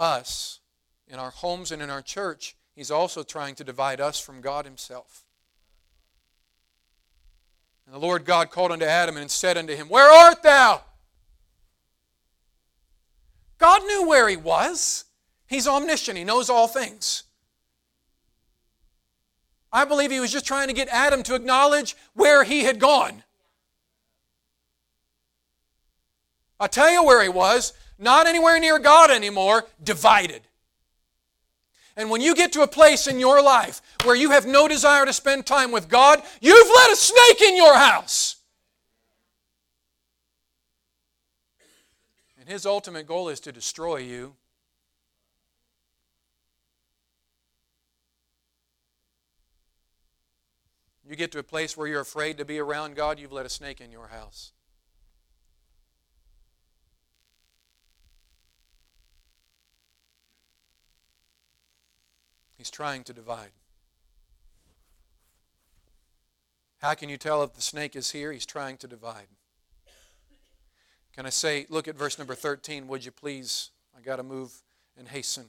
us 0.00 0.58
in 1.06 1.18
our 1.20 1.30
homes 1.30 1.70
and 1.70 1.80
in 1.80 1.88
our 1.88 2.02
church, 2.02 2.56
he's 2.74 2.90
also 2.90 3.22
trying 3.22 3.54
to 3.54 3.64
divide 3.64 4.00
us 4.00 4.18
from 4.18 4.40
God 4.40 4.64
himself. 4.64 5.24
And 7.86 7.94
the 7.94 8.00
Lord 8.00 8.24
God 8.24 8.50
called 8.50 8.72
unto 8.72 8.84
Adam 8.84 9.16
and 9.16 9.30
said 9.30 9.56
unto 9.56 9.76
him, 9.76 9.88
Where 9.88 10.10
art 10.10 10.42
thou? 10.42 10.82
God 13.58 13.84
knew 13.84 14.08
where 14.08 14.28
he 14.28 14.36
was. 14.36 15.04
He's 15.46 15.68
omniscient, 15.68 16.18
he 16.18 16.24
knows 16.24 16.50
all 16.50 16.66
things. 16.66 17.22
I 19.72 19.84
believe 19.84 20.10
he 20.10 20.20
was 20.20 20.32
just 20.32 20.46
trying 20.46 20.68
to 20.68 20.74
get 20.74 20.88
Adam 20.88 21.22
to 21.22 21.34
acknowledge 21.34 21.96
where 22.14 22.42
he 22.42 22.64
had 22.64 22.80
gone. 22.80 23.22
I'll 26.62 26.68
tell 26.68 26.92
you 26.92 27.02
where 27.02 27.20
he 27.20 27.28
was, 27.28 27.72
not 27.98 28.28
anywhere 28.28 28.60
near 28.60 28.78
God 28.78 29.10
anymore, 29.10 29.64
divided. 29.82 30.42
And 31.96 32.08
when 32.08 32.20
you 32.20 32.36
get 32.36 32.52
to 32.52 32.62
a 32.62 32.68
place 32.68 33.08
in 33.08 33.18
your 33.18 33.42
life 33.42 33.82
where 34.04 34.14
you 34.14 34.30
have 34.30 34.46
no 34.46 34.68
desire 34.68 35.04
to 35.04 35.12
spend 35.12 35.44
time 35.44 35.72
with 35.72 35.88
God, 35.88 36.22
you've 36.40 36.70
let 36.72 36.92
a 36.92 36.94
snake 36.94 37.42
in 37.42 37.56
your 37.56 37.76
house. 37.76 38.36
And 42.38 42.48
his 42.48 42.64
ultimate 42.64 43.08
goal 43.08 43.28
is 43.28 43.40
to 43.40 43.50
destroy 43.50 43.96
you. 43.96 44.36
You 51.04 51.16
get 51.16 51.32
to 51.32 51.40
a 51.40 51.42
place 51.42 51.76
where 51.76 51.88
you're 51.88 52.00
afraid 52.00 52.38
to 52.38 52.44
be 52.44 52.60
around 52.60 52.94
God, 52.94 53.18
you've 53.18 53.32
let 53.32 53.46
a 53.46 53.50
snake 53.50 53.80
in 53.80 53.90
your 53.90 54.06
house. 54.06 54.52
He's 62.62 62.70
trying 62.70 63.02
to 63.04 63.12
divide. 63.12 63.50
How 66.80 66.94
can 66.94 67.08
you 67.08 67.16
tell 67.16 67.42
if 67.42 67.54
the 67.54 67.60
snake 67.60 67.96
is 67.96 68.12
here? 68.12 68.30
He's 68.30 68.46
trying 68.46 68.76
to 68.76 68.86
divide. 68.86 69.26
Can 71.12 71.26
I 71.26 71.30
say, 71.30 71.66
look 71.70 71.88
at 71.88 71.96
verse 71.96 72.18
number 72.18 72.36
13, 72.36 72.86
would 72.86 73.04
you 73.04 73.10
please? 73.10 73.70
I 73.98 74.00
got 74.00 74.18
to 74.18 74.22
move 74.22 74.52
and 74.96 75.08
hasten. 75.08 75.46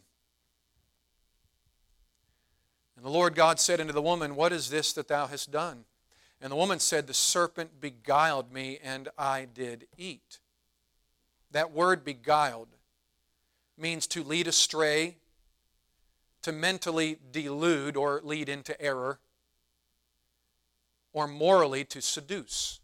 And 2.98 3.06
the 3.06 3.12
Lord 3.12 3.36
God 3.36 3.60
said 3.60 3.80
unto 3.80 3.94
the 3.94 4.02
woman, 4.02 4.36
What 4.36 4.52
is 4.52 4.72
this 4.72 4.92
that 4.94 5.08
thou 5.08 5.28
hast 5.28 5.52
done? 5.52 5.86
And 6.42 6.52
the 6.52 6.56
woman 6.56 6.80
said, 6.80 7.06
The 7.06 7.14
serpent 7.14 7.80
beguiled 7.80 8.52
me, 8.52 8.80
and 8.84 9.08
I 9.20 9.46
did 9.46 9.86
eat. 10.00 10.40
That 11.52 11.74
word 11.74 12.04
beguiled 12.04 12.70
means 13.78 14.08
to 14.08 14.24
lead 14.24 14.48
astray, 14.48 15.18
to 16.44 16.52
mentally 16.52 17.18
delude 17.32 17.98
or 17.98 18.22
lead 18.24 18.48
into 18.48 18.80
error, 18.82 19.20
or 21.12 21.28
morally 21.28 21.84
to 21.86 22.02
seduce. 22.02 22.80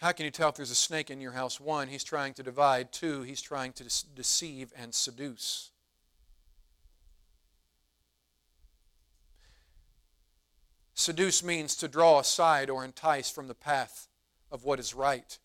How 0.00 0.12
can 0.12 0.24
you 0.24 0.30
tell 0.30 0.48
if 0.48 0.54
there's 0.54 0.70
a 0.70 0.74
snake 0.74 1.10
in 1.10 1.20
your 1.20 1.32
house? 1.32 1.60
One, 1.60 1.88
he's 1.88 2.04
trying 2.04 2.32
to 2.34 2.42
divide. 2.42 2.90
Two, 2.90 3.20
he's 3.20 3.42
trying 3.42 3.72
to 3.74 3.84
deceive 4.14 4.72
and 4.74 4.94
seduce. 4.94 5.69
Seduce 11.00 11.42
means 11.42 11.76
to 11.76 11.88
draw 11.88 12.18
aside 12.18 12.68
or 12.68 12.84
entice 12.84 13.30
from 13.30 13.48
the 13.48 13.54
path 13.54 14.06
of 14.52 14.64
what 14.64 14.78
is 14.78 14.92
right 14.92 15.38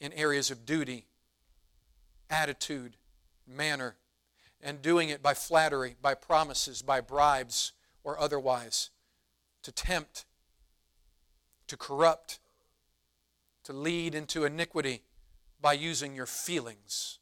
in 0.00 0.12
areas 0.12 0.50
of 0.50 0.66
duty, 0.66 1.06
attitude, 2.28 2.98
manner, 3.46 3.96
and 4.60 4.82
doing 4.82 5.08
it 5.08 5.22
by 5.22 5.32
flattery, 5.32 5.96
by 6.02 6.12
promises, 6.12 6.82
by 6.82 7.00
bribes, 7.00 7.72
or 8.04 8.20
otherwise, 8.20 8.90
to 9.62 9.72
tempt, 9.72 10.26
to 11.66 11.78
corrupt 11.78 12.38
to 13.64 13.72
lead 13.72 14.14
into 14.14 14.44
iniquity 14.44 15.04
by 15.58 15.72
using 15.72 16.14
your 16.14 16.26
feelings. 16.26 17.18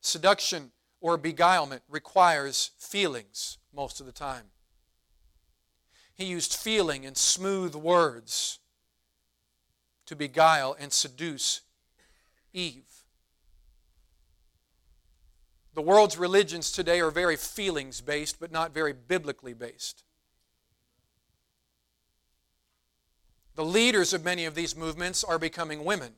Seduction 0.00 0.72
or 1.02 1.18
beguilement 1.18 1.82
requires 1.90 2.70
feelings 2.78 3.58
most 3.74 3.98
of 4.00 4.06
the 4.06 4.12
time. 4.12 4.44
He 6.14 6.24
used 6.24 6.54
feeling 6.54 7.04
and 7.04 7.16
smooth 7.16 7.74
words 7.74 8.60
to 10.06 10.14
beguile 10.14 10.76
and 10.78 10.92
seduce 10.92 11.62
Eve. 12.52 12.84
The 15.74 15.82
world's 15.82 16.16
religions 16.16 16.70
today 16.70 17.00
are 17.00 17.10
very 17.10 17.36
feelings 17.36 18.00
based, 18.00 18.38
but 18.38 18.52
not 18.52 18.72
very 18.72 18.92
biblically 18.92 19.54
based. 19.54 20.04
The 23.56 23.64
leaders 23.64 24.12
of 24.12 24.24
many 24.24 24.44
of 24.44 24.54
these 24.54 24.76
movements 24.76 25.24
are 25.24 25.38
becoming 25.38 25.84
women. 25.84 26.12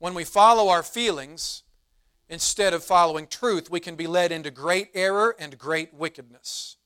When 0.00 0.14
we 0.14 0.24
follow 0.24 0.70
our 0.70 0.82
feelings 0.82 1.62
instead 2.26 2.72
of 2.72 2.82
following 2.82 3.26
truth, 3.26 3.70
we 3.70 3.80
can 3.80 3.96
be 3.96 4.06
led 4.06 4.32
into 4.32 4.50
great 4.50 4.88
error 4.94 5.36
and 5.38 5.58
great 5.58 5.92
wickedness. 5.92 6.76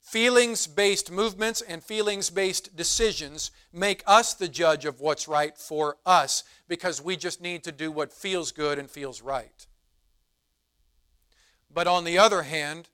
Feelings 0.00 0.68
based 0.68 1.10
movements 1.10 1.60
and 1.62 1.82
feelings 1.82 2.30
based 2.30 2.76
decisions 2.76 3.50
make 3.72 4.04
us 4.06 4.34
the 4.34 4.46
judge 4.46 4.84
of 4.84 5.00
what's 5.00 5.26
right 5.26 5.58
for 5.58 5.96
us 6.06 6.44
because 6.68 7.02
we 7.02 7.16
just 7.16 7.42
need 7.42 7.64
to 7.64 7.72
do 7.72 7.90
what 7.90 8.12
feels 8.12 8.52
good 8.52 8.78
and 8.78 8.88
feels 8.88 9.20
right. 9.20 9.66
But 11.68 11.88
on 11.88 12.04
the 12.04 12.18
other 12.18 12.42
hand, 12.42 12.88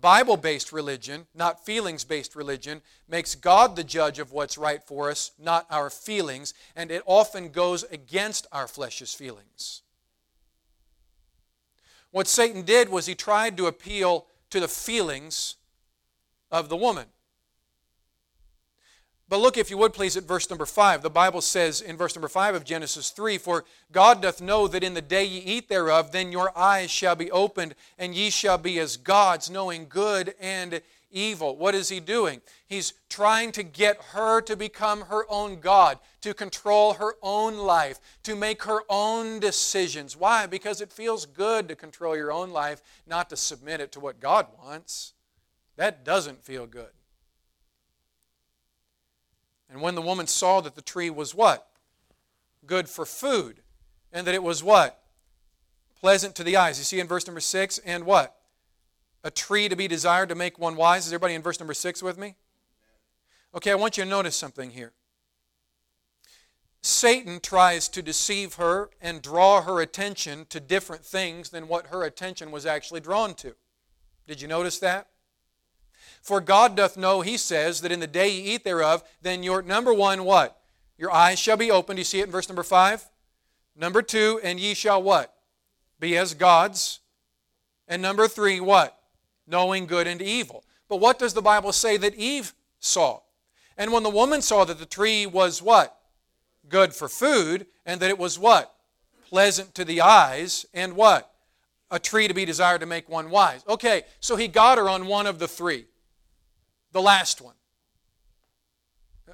Bible 0.00 0.36
based 0.36 0.72
religion, 0.72 1.26
not 1.34 1.64
feelings 1.64 2.04
based 2.04 2.36
religion, 2.36 2.82
makes 3.08 3.34
God 3.34 3.76
the 3.76 3.84
judge 3.84 4.18
of 4.18 4.32
what's 4.32 4.58
right 4.58 4.82
for 4.82 5.10
us, 5.10 5.32
not 5.38 5.66
our 5.70 5.90
feelings, 5.90 6.54
and 6.74 6.90
it 6.90 7.02
often 7.06 7.50
goes 7.50 7.84
against 7.84 8.46
our 8.52 8.68
flesh's 8.68 9.14
feelings. 9.14 9.82
What 12.10 12.28
Satan 12.28 12.62
did 12.62 12.88
was 12.88 13.06
he 13.06 13.14
tried 13.14 13.56
to 13.56 13.66
appeal 13.66 14.26
to 14.50 14.60
the 14.60 14.68
feelings 14.68 15.56
of 16.50 16.68
the 16.68 16.76
woman. 16.76 17.06
But 19.28 19.40
look, 19.40 19.56
if 19.56 19.70
you 19.70 19.78
would 19.78 19.92
please, 19.92 20.16
at 20.16 20.22
verse 20.22 20.48
number 20.48 20.66
5. 20.66 21.02
The 21.02 21.10
Bible 21.10 21.40
says 21.40 21.80
in 21.80 21.96
verse 21.96 22.14
number 22.14 22.28
5 22.28 22.54
of 22.54 22.64
Genesis 22.64 23.10
3 23.10 23.38
For 23.38 23.64
God 23.90 24.22
doth 24.22 24.40
know 24.40 24.68
that 24.68 24.84
in 24.84 24.94
the 24.94 25.02
day 25.02 25.24
ye 25.24 25.40
eat 25.40 25.68
thereof, 25.68 26.12
then 26.12 26.30
your 26.30 26.56
eyes 26.56 26.92
shall 26.92 27.16
be 27.16 27.30
opened, 27.32 27.74
and 27.98 28.14
ye 28.14 28.30
shall 28.30 28.56
be 28.56 28.78
as 28.78 28.96
gods, 28.96 29.50
knowing 29.50 29.86
good 29.88 30.34
and 30.40 30.80
evil. 31.10 31.56
What 31.56 31.74
is 31.74 31.88
he 31.88 31.98
doing? 31.98 32.40
He's 32.68 32.92
trying 33.08 33.50
to 33.52 33.64
get 33.64 34.00
her 34.12 34.40
to 34.42 34.54
become 34.54 35.02
her 35.02 35.24
own 35.28 35.58
God, 35.58 35.98
to 36.20 36.32
control 36.32 36.94
her 36.94 37.14
own 37.20 37.56
life, 37.56 37.98
to 38.22 38.36
make 38.36 38.62
her 38.62 38.82
own 38.88 39.40
decisions. 39.40 40.16
Why? 40.16 40.46
Because 40.46 40.80
it 40.80 40.92
feels 40.92 41.26
good 41.26 41.68
to 41.68 41.74
control 41.74 42.16
your 42.16 42.30
own 42.30 42.50
life, 42.50 42.80
not 43.08 43.28
to 43.30 43.36
submit 43.36 43.80
it 43.80 43.90
to 43.92 44.00
what 44.00 44.20
God 44.20 44.46
wants. 44.62 45.14
That 45.76 46.04
doesn't 46.04 46.44
feel 46.44 46.66
good. 46.66 46.90
And 49.70 49.80
when 49.80 49.94
the 49.94 50.02
woman 50.02 50.26
saw 50.26 50.60
that 50.60 50.74
the 50.74 50.82
tree 50.82 51.10
was 51.10 51.34
what? 51.34 51.66
Good 52.66 52.88
for 52.88 53.04
food. 53.04 53.60
And 54.12 54.26
that 54.26 54.34
it 54.34 54.42
was 54.42 54.62
what? 54.62 55.02
Pleasant 56.00 56.34
to 56.36 56.44
the 56.44 56.56
eyes. 56.56 56.78
You 56.78 56.84
see 56.84 57.00
in 57.00 57.06
verse 57.06 57.26
number 57.26 57.40
6, 57.40 57.78
and 57.78 58.04
what? 58.04 58.36
A 59.24 59.30
tree 59.30 59.68
to 59.68 59.76
be 59.76 59.88
desired 59.88 60.28
to 60.28 60.34
make 60.34 60.58
one 60.58 60.76
wise. 60.76 61.06
Is 61.06 61.12
everybody 61.12 61.34
in 61.34 61.42
verse 61.42 61.58
number 61.58 61.74
6 61.74 62.02
with 62.02 62.16
me? 62.16 62.36
Okay, 63.54 63.72
I 63.72 63.74
want 63.74 63.96
you 63.96 64.04
to 64.04 64.10
notice 64.10 64.36
something 64.36 64.70
here. 64.70 64.92
Satan 66.82 67.40
tries 67.40 67.88
to 67.88 68.02
deceive 68.02 68.54
her 68.54 68.90
and 69.00 69.20
draw 69.20 69.62
her 69.62 69.80
attention 69.80 70.46
to 70.50 70.60
different 70.60 71.04
things 71.04 71.50
than 71.50 71.66
what 71.66 71.88
her 71.88 72.04
attention 72.04 72.52
was 72.52 72.64
actually 72.64 73.00
drawn 73.00 73.34
to. 73.34 73.56
Did 74.28 74.40
you 74.40 74.46
notice 74.46 74.78
that? 74.78 75.08
For 76.26 76.40
God 76.40 76.74
doth 76.74 76.96
know, 76.96 77.20
he 77.20 77.36
says, 77.36 77.82
that 77.82 77.92
in 77.92 78.00
the 78.00 78.08
day 78.08 78.28
ye 78.28 78.54
eat 78.54 78.64
thereof, 78.64 79.04
then 79.22 79.44
your 79.44 79.62
number 79.62 79.94
one, 79.94 80.24
what? 80.24 80.60
Your 80.98 81.12
eyes 81.12 81.38
shall 81.38 81.56
be 81.56 81.70
opened. 81.70 81.98
Do 81.98 82.00
you 82.00 82.04
see 82.04 82.18
it 82.18 82.24
in 82.24 82.32
verse 82.32 82.48
number 82.48 82.64
five? 82.64 83.08
Number 83.76 84.02
two, 84.02 84.40
and 84.42 84.58
ye 84.58 84.74
shall 84.74 85.00
what? 85.00 85.32
Be 86.00 86.16
as 86.16 86.34
gods. 86.34 86.98
And 87.86 88.02
number 88.02 88.26
three, 88.26 88.58
what? 88.58 88.98
Knowing 89.46 89.86
good 89.86 90.08
and 90.08 90.20
evil. 90.20 90.64
But 90.88 90.96
what 90.96 91.20
does 91.20 91.32
the 91.32 91.42
Bible 91.42 91.70
say 91.70 91.96
that 91.96 92.16
Eve 92.16 92.54
saw? 92.80 93.20
And 93.78 93.92
when 93.92 94.02
the 94.02 94.10
woman 94.10 94.42
saw 94.42 94.64
that 94.64 94.80
the 94.80 94.84
tree 94.84 95.26
was 95.26 95.62
what? 95.62 95.96
Good 96.68 96.92
for 96.92 97.08
food, 97.08 97.68
and 97.84 98.00
that 98.00 98.10
it 98.10 98.18
was 98.18 98.36
what? 98.36 98.74
Pleasant 99.28 99.76
to 99.76 99.84
the 99.84 100.00
eyes, 100.00 100.66
and 100.74 100.96
what? 100.96 101.32
A 101.88 102.00
tree 102.00 102.26
to 102.26 102.34
be 102.34 102.44
desired 102.44 102.80
to 102.80 102.86
make 102.86 103.08
one 103.08 103.30
wise. 103.30 103.62
Okay, 103.68 104.02
so 104.18 104.34
he 104.34 104.48
got 104.48 104.76
her 104.76 104.88
on 104.88 105.06
one 105.06 105.26
of 105.28 105.38
the 105.38 105.46
three 105.46 105.86
the 106.96 107.02
last 107.02 107.42
one. 107.42 107.54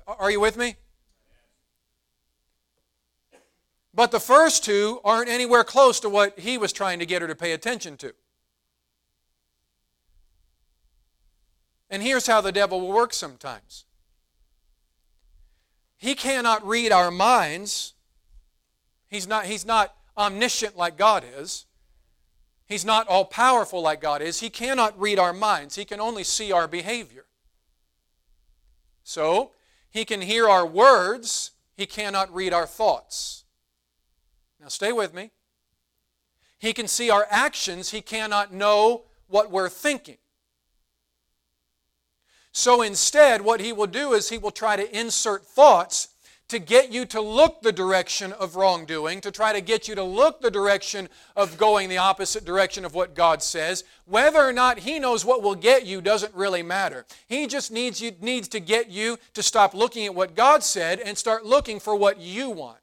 Are 0.09 0.33
you 0.33 0.41
with 0.41 0.57
me? 0.57 0.75
But 3.95 4.11
the 4.11 4.19
first 4.19 4.65
two 4.65 5.01
aren't 5.05 5.29
anywhere 5.29 5.63
close 5.63 6.01
to 6.01 6.09
what 6.09 6.41
he 6.41 6.59
was 6.59 6.73
trying 6.73 6.99
to 6.99 7.07
get 7.07 7.23
her 7.23 7.29
to 7.29 7.37
pay 7.37 7.53
attention 7.53 7.97
to. 7.99 8.15
And 11.89 12.03
here's 12.03 12.27
how 12.27 12.41
the 12.41 12.51
devil 12.51 12.81
will 12.81 12.93
work 12.93 13.15
sometimes 13.15 13.85
he 15.99 16.17
cannot 16.17 16.67
read 16.67 16.91
our 16.91 17.13
minds. 17.13 17.95
He's 19.07 19.29
not, 19.29 19.47
he's 19.47 19.65
not 19.65 19.95
omniscient 20.19 20.77
like 20.77 20.97
God 20.97 21.23
is. 21.39 21.67
He's 22.67 22.85
not 22.85 23.07
all 23.07 23.25
powerful 23.25 23.83
like 23.83 24.01
God 24.01 24.21
is. 24.21 24.41
He 24.41 24.51
cannot 24.51 24.99
read 24.99 25.21
our 25.21 25.33
minds. 25.33 25.77
He 25.77 25.85
can 25.85 26.01
only 26.01 26.25
see 26.25 26.51
our 26.51 26.67
behavior. 26.67 27.27
So, 29.05 29.53
he 29.91 30.05
can 30.05 30.21
hear 30.23 30.49
our 30.49 30.67
words, 30.67 31.53
he 31.77 31.87
cannot 31.87 32.33
read 32.35 32.53
our 32.53 32.67
thoughts. 32.67 33.45
Now, 34.61 34.69
stay 34.69 34.93
with 34.93 35.13
me. 35.13 35.31
He 36.59 36.73
can 36.73 36.87
see 36.87 37.11
our 37.11 37.27
actions, 37.29 37.91
he 37.91 38.01
cannot 38.01 38.53
know 38.53 39.03
what 39.27 39.51
we're 39.51 39.69
thinking. 39.69 40.19
So 42.53 42.83
instead, 42.83 43.41
what 43.41 43.61
he 43.61 43.73
will 43.73 43.87
do 43.87 44.13
is 44.13 44.29
he 44.29 44.39
will 44.39 44.51
try 44.51 44.77
to 44.77 44.99
insert 44.99 45.47
thoughts 45.47 46.09
to 46.53 46.59
get 46.59 46.93
you 46.93 47.07
to 47.07 47.21
look 47.21 47.63
the 47.63 47.73
direction 47.73 48.31
of 48.35 48.57
wrongdoing, 48.57 49.23
to 49.23 49.31
try 49.31 49.55
to 49.55 49.63
get 49.63 49.89
you 49.89 49.95
to 49.95 50.03
look 50.05 50.43
the 50.43 50.51
direction 50.51 51.09
of 51.35 51.57
going 51.57 51.89
the 51.89 51.97
opposite 51.97 52.45
direction 52.45 52.85
of 52.85 52.95
what 52.95 53.15
God 53.15 53.43
says. 53.43 53.85
Whether 54.05 54.39
or 54.39 54.53
not 54.53 54.81
He 54.81 54.99
knows 54.99 55.25
what 55.25 55.43
will 55.43 55.55
get 55.55 55.87
you 55.87 56.03
doesn't 56.03 56.35
really 56.35 56.63
matter. 56.63 57.07
He 57.27 57.47
just 57.47 57.73
needs, 57.73 58.03
you, 58.03 58.13
needs 58.21 58.49
to 58.49 58.61
get 58.61 58.91
you 58.91 59.19
to 59.33 59.43
stop 59.43 59.73
looking 59.73 60.05
at 60.05 60.15
what 60.15 60.37
God 60.37 60.63
said 60.63 61.01
and 61.01 61.17
start 61.17 61.47
looking 61.47 61.81
for 61.81 61.97
what 61.97 62.21
you 62.21 62.51
want. 62.51 62.79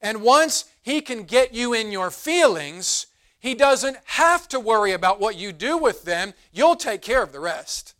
And 0.00 0.22
once 0.22 0.64
he 0.80 1.02
can 1.02 1.24
get 1.24 1.52
you 1.52 1.74
in 1.74 1.92
your 1.92 2.10
feelings, 2.10 3.06
he 3.38 3.54
doesn't 3.54 3.98
have 4.04 4.48
to 4.48 4.58
worry 4.58 4.92
about 4.92 5.20
what 5.20 5.36
you 5.36 5.52
do 5.52 5.76
with 5.76 6.04
them. 6.04 6.32
You'll 6.52 6.74
take 6.74 7.02
care 7.02 7.22
of 7.22 7.32
the 7.32 7.40
rest. 7.40 7.94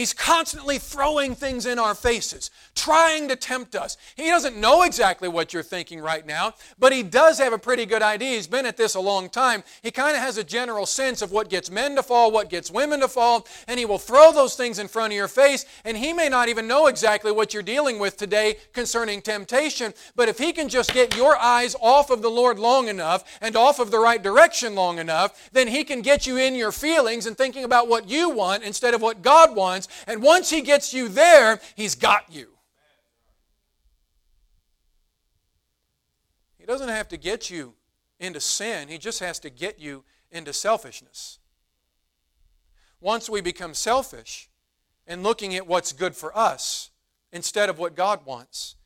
He's 0.00 0.14
constantly 0.14 0.78
throwing 0.78 1.34
things 1.34 1.66
in 1.66 1.78
our 1.78 1.94
faces, 1.94 2.50
trying 2.74 3.28
to 3.28 3.36
tempt 3.36 3.74
us. 3.74 3.98
He 4.16 4.28
doesn't 4.28 4.56
know 4.56 4.84
exactly 4.84 5.28
what 5.28 5.52
you're 5.52 5.62
thinking 5.62 6.00
right 6.00 6.26
now, 6.26 6.54
but 6.78 6.90
he 6.90 7.02
does 7.02 7.36
have 7.36 7.52
a 7.52 7.58
pretty 7.58 7.84
good 7.84 8.00
idea. 8.00 8.36
He's 8.36 8.46
been 8.46 8.64
at 8.64 8.78
this 8.78 8.94
a 8.94 9.00
long 9.00 9.28
time. 9.28 9.62
He 9.82 9.90
kind 9.90 10.16
of 10.16 10.22
has 10.22 10.38
a 10.38 10.42
general 10.42 10.86
sense 10.86 11.20
of 11.20 11.32
what 11.32 11.50
gets 11.50 11.70
men 11.70 11.96
to 11.96 12.02
fall, 12.02 12.30
what 12.30 12.48
gets 12.48 12.70
women 12.70 13.00
to 13.00 13.08
fall, 13.08 13.46
and 13.68 13.78
he 13.78 13.84
will 13.84 13.98
throw 13.98 14.32
those 14.32 14.56
things 14.56 14.78
in 14.78 14.88
front 14.88 15.12
of 15.12 15.18
your 15.18 15.28
face, 15.28 15.66
and 15.84 15.98
he 15.98 16.14
may 16.14 16.30
not 16.30 16.48
even 16.48 16.66
know 16.66 16.86
exactly 16.86 17.30
what 17.30 17.52
you're 17.52 17.62
dealing 17.62 17.98
with 17.98 18.16
today 18.16 18.56
concerning 18.72 19.20
temptation, 19.20 19.92
but 20.16 20.30
if 20.30 20.38
he 20.38 20.54
can 20.54 20.70
just 20.70 20.94
get 20.94 21.14
your 21.14 21.36
eyes 21.36 21.76
off 21.78 22.08
of 22.08 22.22
the 22.22 22.30
Lord 22.30 22.58
long 22.58 22.88
enough 22.88 23.38
and 23.42 23.54
off 23.54 23.78
of 23.78 23.90
the 23.90 23.98
right 23.98 24.22
direction 24.22 24.74
long 24.74 24.98
enough, 24.98 25.50
then 25.52 25.68
he 25.68 25.84
can 25.84 26.00
get 26.00 26.26
you 26.26 26.38
in 26.38 26.54
your 26.54 26.72
feelings 26.72 27.26
and 27.26 27.36
thinking 27.36 27.64
about 27.64 27.86
what 27.86 28.08
you 28.08 28.30
want 28.30 28.62
instead 28.62 28.94
of 28.94 29.02
what 29.02 29.20
God 29.20 29.54
wants 29.54 29.88
and 30.06 30.22
once 30.22 30.50
He 30.50 30.60
gets 30.60 30.92
you 30.92 31.08
there, 31.08 31.60
He's 31.74 31.94
got 31.94 32.32
you. 32.32 32.48
He 36.58 36.66
doesn't 36.66 36.88
have 36.88 37.08
to 37.08 37.16
get 37.16 37.50
you 37.50 37.74
into 38.18 38.40
sin, 38.40 38.88
He 38.88 38.98
just 38.98 39.20
has 39.20 39.38
to 39.40 39.50
get 39.50 39.78
you 39.78 40.04
into 40.30 40.52
selfishness. 40.52 41.38
Once 43.00 43.30
we 43.30 43.40
become 43.40 43.74
selfish 43.74 44.50
and 45.06 45.22
looking 45.22 45.54
at 45.54 45.66
what's 45.66 45.92
good 45.92 46.14
for 46.14 46.36
us 46.36 46.90
instead 47.32 47.70
of 47.70 47.78
what 47.78 47.96
God 47.96 48.26
wants, 48.26 48.76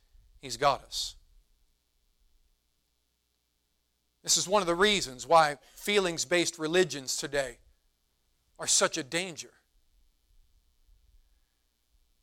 He's 0.41 0.57
got 0.57 0.85
us. 0.85 1.17
This 4.23 4.39
is 4.39 4.49
one 4.49 4.63
of 4.63 4.67
the 4.67 4.75
reasons 4.75 5.27
why 5.27 5.59
feelings 5.75 6.25
based 6.25 6.59
religions 6.59 7.17
today 7.17 7.59
are 8.59 8.67
such 8.67 8.97
a 8.97 9.03
danger. 9.03 9.51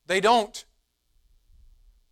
They 0.08 0.20
don't 0.20 0.66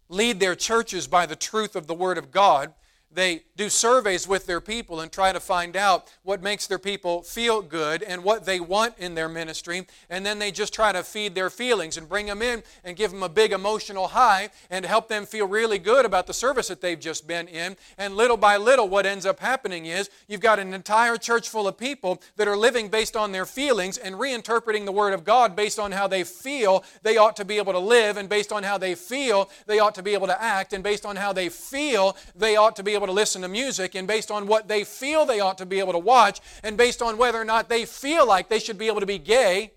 lead 0.10 0.39
their 0.39 0.56
churches 0.56 1.08
by 1.08 1.25
the 1.25 1.36
truth 1.36 1.75
of 1.75 1.88
the 1.88 1.93
Word 1.93 2.17
of 2.17 2.32
God. 2.32 2.73
They 3.12 3.43
do 3.56 3.69
surveys 3.69 4.28
with 4.28 4.45
their 4.45 4.62
people 4.62 5.00
and 5.00 5.12
try 5.12 5.34
to 5.34 5.39
find 5.39 5.76
out 5.76 6.13
what 6.24 6.43
makes 6.43 6.67
their 6.67 6.78
people 6.78 7.24
feel 7.24 7.62
good 7.62 8.04
and 8.04 8.24
what 8.24 8.45
they 8.45 8.60
want 8.60 8.98
in 9.00 9.15
their 9.15 9.28
ministry. 9.28 9.88
And 10.10 10.26
then 10.26 10.38
they 10.38 10.52
just 10.52 10.74
try 10.74 10.91
to 10.91 11.04
feed 11.04 11.34
their 11.34 11.50
feelings 11.50 11.98
and 11.98 12.08
bring 12.08 12.28
them 12.28 12.41
in 12.41 12.62
and 12.84 12.95
give 12.95 13.12
them 13.12 13.24
a 13.24 13.30
big 13.30 13.52
emotional 13.52 14.10
high 14.10 14.50
and 14.69 14.86
help 14.86 15.08
them 15.08 15.26
feel 15.26 15.48
really 15.48 15.80
good 15.80 16.06
about 16.06 16.28
the 16.28 16.34
service 16.34 16.67
that 16.67 16.82
they've 16.82 17.00
just 17.00 17.28
been 17.28 17.48
in. 17.48 17.78
And 17.98 18.15
little 18.15 18.38
by 18.38 18.58
little, 18.58 18.88
what 18.88 19.08
ends 19.08 19.26
up 19.26 19.39
happening 19.39 19.88
is 19.88 20.10
you've 20.28 20.39
got 20.39 20.60
an 20.60 20.74
entire 20.74 21.17
church 21.17 21.50
full 21.50 21.67
of 21.67 21.78
people 21.78 22.22
that 22.36 22.48
are 22.48 22.58
living 22.58 22.89
based 22.89 23.17
on 23.17 23.32
their 23.32 23.45
feelings 23.45 23.98
and 23.98 24.15
reinterpreting 24.15 24.86
the 24.86 24.91
Word 24.91 25.13
of 25.13 25.24
God 25.24 25.56
based 25.56 25.80
on 25.80 25.91
how 25.91 26.08
they 26.08 26.24
feel 26.24 26.84
they 27.02 27.17
ought 27.17 27.36
to 27.38 27.45
be 27.45 27.58
able 27.58 27.74
to 27.74 27.80
live, 27.80 28.17
and 28.17 28.30
based 28.30 28.52
on 28.52 28.63
how 28.63 28.78
they 28.78 28.93
feel 28.93 29.50
they 29.65 29.80
ought 29.80 29.95
to 29.95 30.04
be 30.04 30.13
able 30.13 30.28
to 30.28 30.41
act, 30.41 30.74
and 30.74 30.84
based 30.84 31.06
on 31.06 31.15
how 31.15 31.34
they 31.34 31.50
feel 31.50 32.15
they 32.36 32.56
ought 32.56 32.76
to 32.76 32.84
be 32.84 32.93
able 32.99 33.07
to 33.07 33.13
listen 33.13 33.41
to 33.41 33.47
music, 33.47 33.95
and 33.95 34.07
based 34.07 34.29
on 34.29 34.45
what 34.45 34.67
they 34.67 34.83
feel 34.83 35.25
they 35.25 35.39
ought 35.39 35.57
to 35.57 35.65
be 35.65 35.79
able 35.79 35.93
to 35.93 35.99
watch, 35.99 36.41
and 36.63 36.77
based 36.77 37.01
on 37.01 37.17
whether 37.17 37.39
or 37.39 37.45
not 37.45 37.69
they 37.69 37.85
feel 37.85 38.27
like 38.27 38.49
they 38.49 38.59
should 38.59 38.77
be 38.77 38.88
able 38.88 38.99
to 38.99 39.05
be 39.05 39.17
gay. 39.17 39.71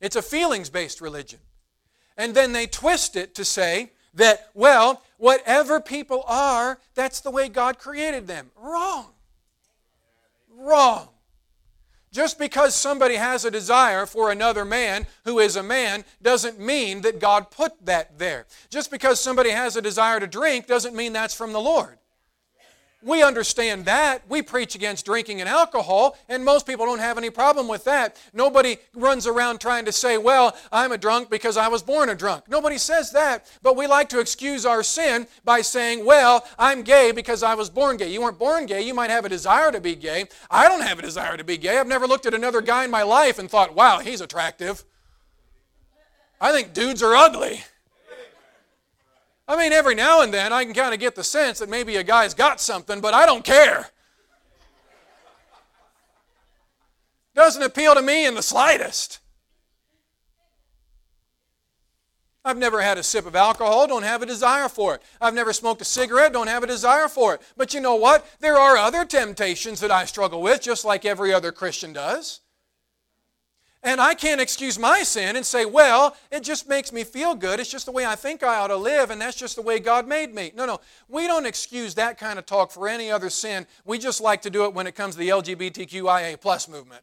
It's 0.00 0.16
a 0.16 0.22
feelings 0.22 0.70
based 0.70 1.00
religion. 1.00 1.38
And 2.16 2.34
then 2.34 2.52
they 2.52 2.66
twist 2.66 3.14
it 3.16 3.34
to 3.36 3.44
say 3.44 3.92
that, 4.14 4.50
well, 4.52 5.02
whatever 5.18 5.80
people 5.80 6.24
are, 6.26 6.78
that's 6.94 7.20
the 7.20 7.30
way 7.30 7.48
God 7.48 7.78
created 7.78 8.26
them. 8.26 8.50
Wrong. 8.56 9.06
Wrong. 10.50 11.08
Just 12.10 12.38
because 12.38 12.74
somebody 12.74 13.16
has 13.16 13.44
a 13.44 13.50
desire 13.50 14.06
for 14.06 14.30
another 14.30 14.64
man 14.64 15.06
who 15.24 15.38
is 15.38 15.56
a 15.56 15.62
man 15.62 16.04
doesn't 16.22 16.58
mean 16.58 17.02
that 17.02 17.20
God 17.20 17.50
put 17.50 17.84
that 17.84 18.18
there. 18.18 18.46
Just 18.70 18.90
because 18.90 19.20
somebody 19.20 19.50
has 19.50 19.76
a 19.76 19.82
desire 19.82 20.18
to 20.20 20.26
drink 20.26 20.66
doesn't 20.66 20.94
mean 20.94 21.12
that's 21.12 21.34
from 21.34 21.52
the 21.52 21.60
Lord. 21.60 21.97
We 23.00 23.22
understand 23.22 23.84
that. 23.84 24.22
We 24.28 24.42
preach 24.42 24.74
against 24.74 25.06
drinking 25.06 25.40
and 25.40 25.48
alcohol, 25.48 26.18
and 26.28 26.44
most 26.44 26.66
people 26.66 26.84
don't 26.84 26.98
have 26.98 27.16
any 27.16 27.30
problem 27.30 27.68
with 27.68 27.84
that. 27.84 28.20
Nobody 28.32 28.78
runs 28.92 29.24
around 29.24 29.60
trying 29.60 29.84
to 29.84 29.92
say, 29.92 30.18
Well, 30.18 30.56
I'm 30.72 30.90
a 30.90 30.98
drunk 30.98 31.30
because 31.30 31.56
I 31.56 31.68
was 31.68 31.80
born 31.80 32.08
a 32.08 32.16
drunk. 32.16 32.48
Nobody 32.48 32.76
says 32.76 33.12
that, 33.12 33.48
but 33.62 33.76
we 33.76 33.86
like 33.86 34.08
to 34.08 34.18
excuse 34.18 34.66
our 34.66 34.82
sin 34.82 35.28
by 35.44 35.60
saying, 35.60 36.04
Well, 36.04 36.44
I'm 36.58 36.82
gay 36.82 37.12
because 37.12 37.44
I 37.44 37.54
was 37.54 37.70
born 37.70 37.98
gay. 37.98 38.10
You 38.10 38.20
weren't 38.20 38.38
born 38.38 38.66
gay. 38.66 38.82
You 38.82 38.94
might 38.94 39.10
have 39.10 39.24
a 39.24 39.28
desire 39.28 39.70
to 39.70 39.80
be 39.80 39.94
gay. 39.94 40.26
I 40.50 40.66
don't 40.66 40.82
have 40.82 40.98
a 40.98 41.02
desire 41.02 41.36
to 41.36 41.44
be 41.44 41.56
gay. 41.56 41.78
I've 41.78 41.86
never 41.86 42.08
looked 42.08 42.26
at 42.26 42.34
another 42.34 42.60
guy 42.60 42.84
in 42.84 42.90
my 42.90 43.04
life 43.04 43.38
and 43.38 43.48
thought, 43.48 43.76
Wow, 43.76 44.00
he's 44.00 44.20
attractive. 44.20 44.84
I 46.40 46.50
think 46.50 46.72
dudes 46.72 47.02
are 47.04 47.14
ugly. 47.14 47.62
I 49.48 49.56
mean, 49.56 49.72
every 49.72 49.94
now 49.94 50.20
and 50.20 50.32
then 50.32 50.52
I 50.52 50.64
can 50.64 50.74
kind 50.74 50.92
of 50.92 51.00
get 51.00 51.14
the 51.14 51.24
sense 51.24 51.58
that 51.60 51.70
maybe 51.70 51.96
a 51.96 52.02
guy's 52.02 52.34
got 52.34 52.60
something, 52.60 53.00
but 53.00 53.14
I 53.14 53.24
don't 53.24 53.44
care. 53.44 53.88
Doesn't 57.34 57.62
appeal 57.62 57.94
to 57.94 58.02
me 58.02 58.26
in 58.26 58.34
the 58.34 58.42
slightest. 58.42 59.20
I've 62.44 62.58
never 62.58 62.82
had 62.82 62.98
a 62.98 63.02
sip 63.02 63.26
of 63.26 63.36
alcohol, 63.36 63.86
don't 63.86 64.02
have 64.02 64.22
a 64.22 64.26
desire 64.26 64.68
for 64.68 64.94
it. 64.94 65.02
I've 65.20 65.34
never 65.34 65.52
smoked 65.52 65.80
a 65.82 65.84
cigarette, 65.84 66.32
don't 66.32 66.46
have 66.46 66.62
a 66.62 66.66
desire 66.66 67.08
for 67.08 67.34
it. 67.34 67.42
But 67.56 67.72
you 67.72 67.80
know 67.80 67.94
what? 67.94 68.26
There 68.40 68.58
are 68.58 68.76
other 68.76 69.04
temptations 69.04 69.80
that 69.80 69.90
I 69.90 70.04
struggle 70.04 70.42
with, 70.42 70.60
just 70.60 70.84
like 70.84 71.04
every 71.04 71.32
other 71.32 71.52
Christian 71.52 71.92
does. 71.92 72.40
And 73.82 74.00
I 74.00 74.14
can't 74.14 74.40
excuse 74.40 74.76
my 74.76 75.04
sin 75.04 75.36
and 75.36 75.46
say, 75.46 75.64
well, 75.64 76.16
it 76.32 76.42
just 76.42 76.68
makes 76.68 76.92
me 76.92 77.04
feel 77.04 77.36
good. 77.36 77.60
It's 77.60 77.70
just 77.70 77.86
the 77.86 77.92
way 77.92 78.04
I 78.04 78.16
think 78.16 78.42
I 78.42 78.58
ought 78.58 78.68
to 78.68 78.76
live, 78.76 79.10
and 79.10 79.20
that's 79.20 79.36
just 79.36 79.54
the 79.54 79.62
way 79.62 79.78
God 79.78 80.08
made 80.08 80.34
me. 80.34 80.50
No, 80.54 80.66
no. 80.66 80.80
We 81.08 81.28
don't 81.28 81.46
excuse 81.46 81.94
that 81.94 82.18
kind 82.18 82.38
of 82.40 82.46
talk 82.46 82.72
for 82.72 82.88
any 82.88 83.10
other 83.10 83.30
sin. 83.30 83.66
We 83.84 83.98
just 83.98 84.20
like 84.20 84.42
to 84.42 84.50
do 84.50 84.64
it 84.64 84.74
when 84.74 84.88
it 84.88 84.96
comes 84.96 85.14
to 85.14 85.20
the 85.20 85.28
LGBTQIA 85.28 86.40
plus 86.40 86.68
movement. 86.68 87.02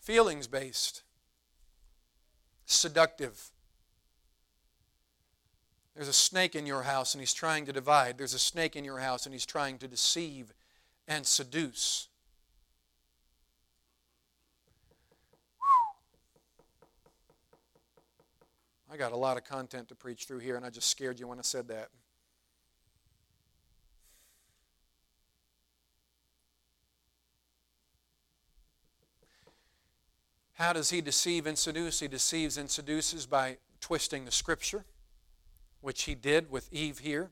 Feelings 0.00 0.48
based, 0.48 1.02
seductive 2.66 3.53
there's 5.94 6.08
a 6.08 6.12
snake 6.12 6.56
in 6.56 6.66
your 6.66 6.82
house 6.82 7.14
and 7.14 7.22
he's 7.22 7.32
trying 7.32 7.66
to 7.66 7.72
divide. 7.72 8.18
There's 8.18 8.34
a 8.34 8.38
snake 8.38 8.74
in 8.74 8.84
your 8.84 8.98
house 8.98 9.26
and 9.26 9.32
he's 9.32 9.46
trying 9.46 9.78
to 9.78 9.88
deceive 9.88 10.52
and 11.06 11.24
seduce. 11.24 12.08
I 18.90 18.96
got 18.96 19.12
a 19.12 19.16
lot 19.16 19.36
of 19.36 19.44
content 19.44 19.88
to 19.88 19.96
preach 19.96 20.26
through 20.26 20.38
here, 20.38 20.54
and 20.54 20.64
I 20.64 20.70
just 20.70 20.88
scared 20.88 21.18
you 21.18 21.26
when 21.26 21.40
I 21.40 21.42
said 21.42 21.66
that. 21.66 21.88
How 30.52 30.72
does 30.72 30.90
he 30.90 31.00
deceive 31.00 31.46
and 31.46 31.58
seduce? 31.58 31.98
He 31.98 32.06
deceives 32.06 32.56
and 32.56 32.70
seduces 32.70 33.26
by 33.26 33.56
twisting 33.80 34.24
the 34.24 34.30
scripture 34.30 34.84
which 35.84 36.04
he 36.04 36.14
did 36.14 36.50
with 36.50 36.72
Eve 36.72 37.00
here, 37.00 37.30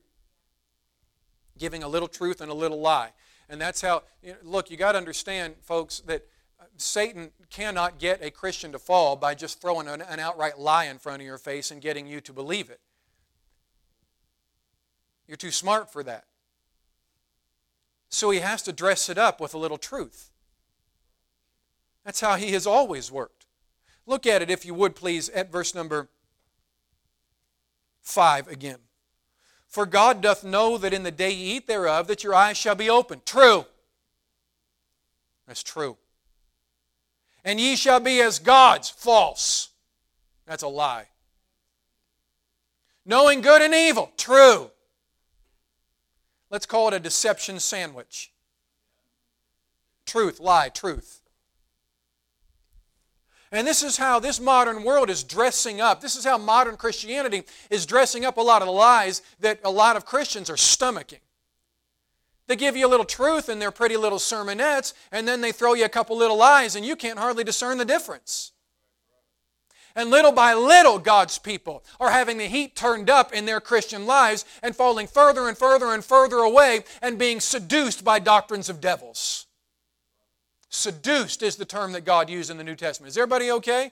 giving 1.57 1.81
a 1.81 1.87
little 1.87 2.07
truth 2.07 2.39
and 2.39 2.51
a 2.51 2.53
little 2.53 2.79
lie. 2.79 3.09
And 3.49 3.59
that's 3.59 3.81
how, 3.81 4.03
look, 4.43 4.69
you 4.69 4.77
got 4.77 4.91
to 4.91 4.97
understand, 4.99 5.55
folks, 5.61 6.01
that 6.01 6.27
uh, 6.59 6.65
Satan 6.77 7.31
cannot 7.49 7.97
get 7.97 8.23
a 8.23 8.29
Christian 8.29 8.71
to 8.71 8.79
fall 8.79 9.15
by 9.15 9.33
just 9.33 9.59
throwing 9.59 9.87
an, 9.87 10.01
an 10.01 10.19
outright 10.19 10.59
lie 10.59 10.85
in 10.85 10.99
front 10.99 11.21
of 11.21 11.25
your 11.25 11.39
face 11.39 11.71
and 11.71 11.81
getting 11.81 12.05
you 12.05 12.21
to 12.21 12.31
believe 12.31 12.69
it. 12.69 12.79
You're 15.27 15.35
too 15.35 15.51
smart 15.51 15.91
for 15.91 16.03
that. 16.03 16.25
So 18.09 18.29
he 18.29 18.39
has 18.39 18.61
to 18.63 18.71
dress 18.71 19.09
it 19.09 19.17
up 19.17 19.41
with 19.41 19.55
a 19.55 19.57
little 19.57 19.79
truth. 19.79 20.29
That's 22.05 22.21
how 22.21 22.35
he 22.35 22.51
has 22.51 22.67
always 22.67 23.11
worked. 23.11 23.47
Look 24.05 24.27
at 24.27 24.43
it, 24.43 24.51
if 24.51 24.63
you 24.63 24.75
would 24.75 24.95
please, 24.95 25.29
at 25.29 25.51
verse 25.51 25.73
number 25.73 26.09
5 28.03 28.47
again. 28.47 28.77
For 29.67 29.87
God 29.87 30.21
doth 30.21 30.43
know 30.43 30.77
that 30.77 30.93
in 30.93 31.01
the 31.01 31.11
day 31.11 31.31
ye 31.31 31.55
eat 31.55 31.67
thereof, 31.67 32.07
that 32.07 32.23
your 32.23 32.35
eyes 32.35 32.57
shall 32.57 32.75
be 32.75 32.89
opened. 32.89 33.25
True. 33.25 33.65
That's 35.47 35.63
true. 35.63 35.97
And 37.43 37.59
ye 37.59 37.75
shall 37.75 37.99
be 37.99 38.21
as 38.21 38.37
gods. 38.37 38.89
False. 38.89 39.69
That's 40.45 40.63
a 40.63 40.67
lie. 40.67 41.07
Knowing 43.05 43.41
good 43.41 43.61
and 43.61 43.73
evil. 43.73 44.11
True. 44.15 44.69
Let's 46.49 46.67
call 46.67 46.89
it 46.89 46.93
a 46.93 46.99
deception 46.99 47.59
sandwich. 47.59 48.31
Truth, 50.05 50.39
lie, 50.39 50.69
truth. 50.69 51.22
And 53.53 53.67
this 53.67 53.83
is 53.83 53.97
how 53.97 54.19
this 54.19 54.39
modern 54.39 54.83
world 54.83 55.11
is 55.11 55.23
dressing 55.23 55.79
up. 55.79 56.01
This 56.01 56.15
is 56.15 56.25
how 56.25 56.39
modern 56.39 56.75
Christianity 56.75 57.43
is 57.69 57.85
dressing 57.85 58.25
up 58.25 58.37
a 58.37 58.41
lot 58.41 58.63
of 58.63 58.65
the 58.65 58.73
lies 58.73 59.21
that 59.41 59.59
a 59.63 59.69
lot 59.69 59.95
of 59.95 60.07
Christians 60.07 60.49
are 60.49 60.55
stomaching. 60.55 61.19
They 62.47 62.55
give 62.55 62.75
you 62.75 62.87
a 62.87 62.89
little 62.89 63.05
truth 63.05 63.49
in 63.49 63.59
their 63.59 63.69
pretty 63.69 63.95
little 63.95 64.17
sermonettes, 64.17 64.93
and 65.11 65.27
then 65.27 65.41
they 65.41 65.51
throw 65.51 65.75
you 65.75 65.85
a 65.85 65.89
couple 65.89 66.17
little 66.17 66.35
lies, 66.35 66.75
and 66.75 66.83
you 66.83 66.95
can't 66.95 67.19
hardly 67.19 67.43
discern 67.43 67.77
the 67.77 67.85
difference. 67.85 68.53
And 69.95 70.09
little 70.09 70.31
by 70.31 70.55
little, 70.55 70.97
God's 70.97 71.37
people 71.37 71.83
are 71.99 72.09
having 72.09 72.39
the 72.39 72.47
heat 72.47 72.75
turned 72.75 73.07
up 73.07 73.33
in 73.33 73.45
their 73.45 73.61
Christian 73.61 74.07
lives 74.07 74.45
and 74.63 74.75
falling 74.75 75.05
further 75.05 75.47
and 75.47 75.55
further 75.55 75.93
and 75.93 76.03
further 76.03 76.37
away 76.37 76.85
and 77.03 77.19
being 77.19 77.39
seduced 77.39 78.03
by 78.03 78.17
doctrines 78.17 78.67
of 78.67 78.81
devils. 78.81 79.45
Seduced 80.73 81.43
is 81.43 81.55
the 81.55 81.65
term 81.65 81.91
that 81.91 82.03
God 82.03 82.31
used 82.31 82.49
in 82.49 82.57
the 82.57 82.63
New 82.63 82.75
Testament. 82.75 83.09
Is 83.09 83.17
everybody 83.17 83.51
okay? 83.51 83.91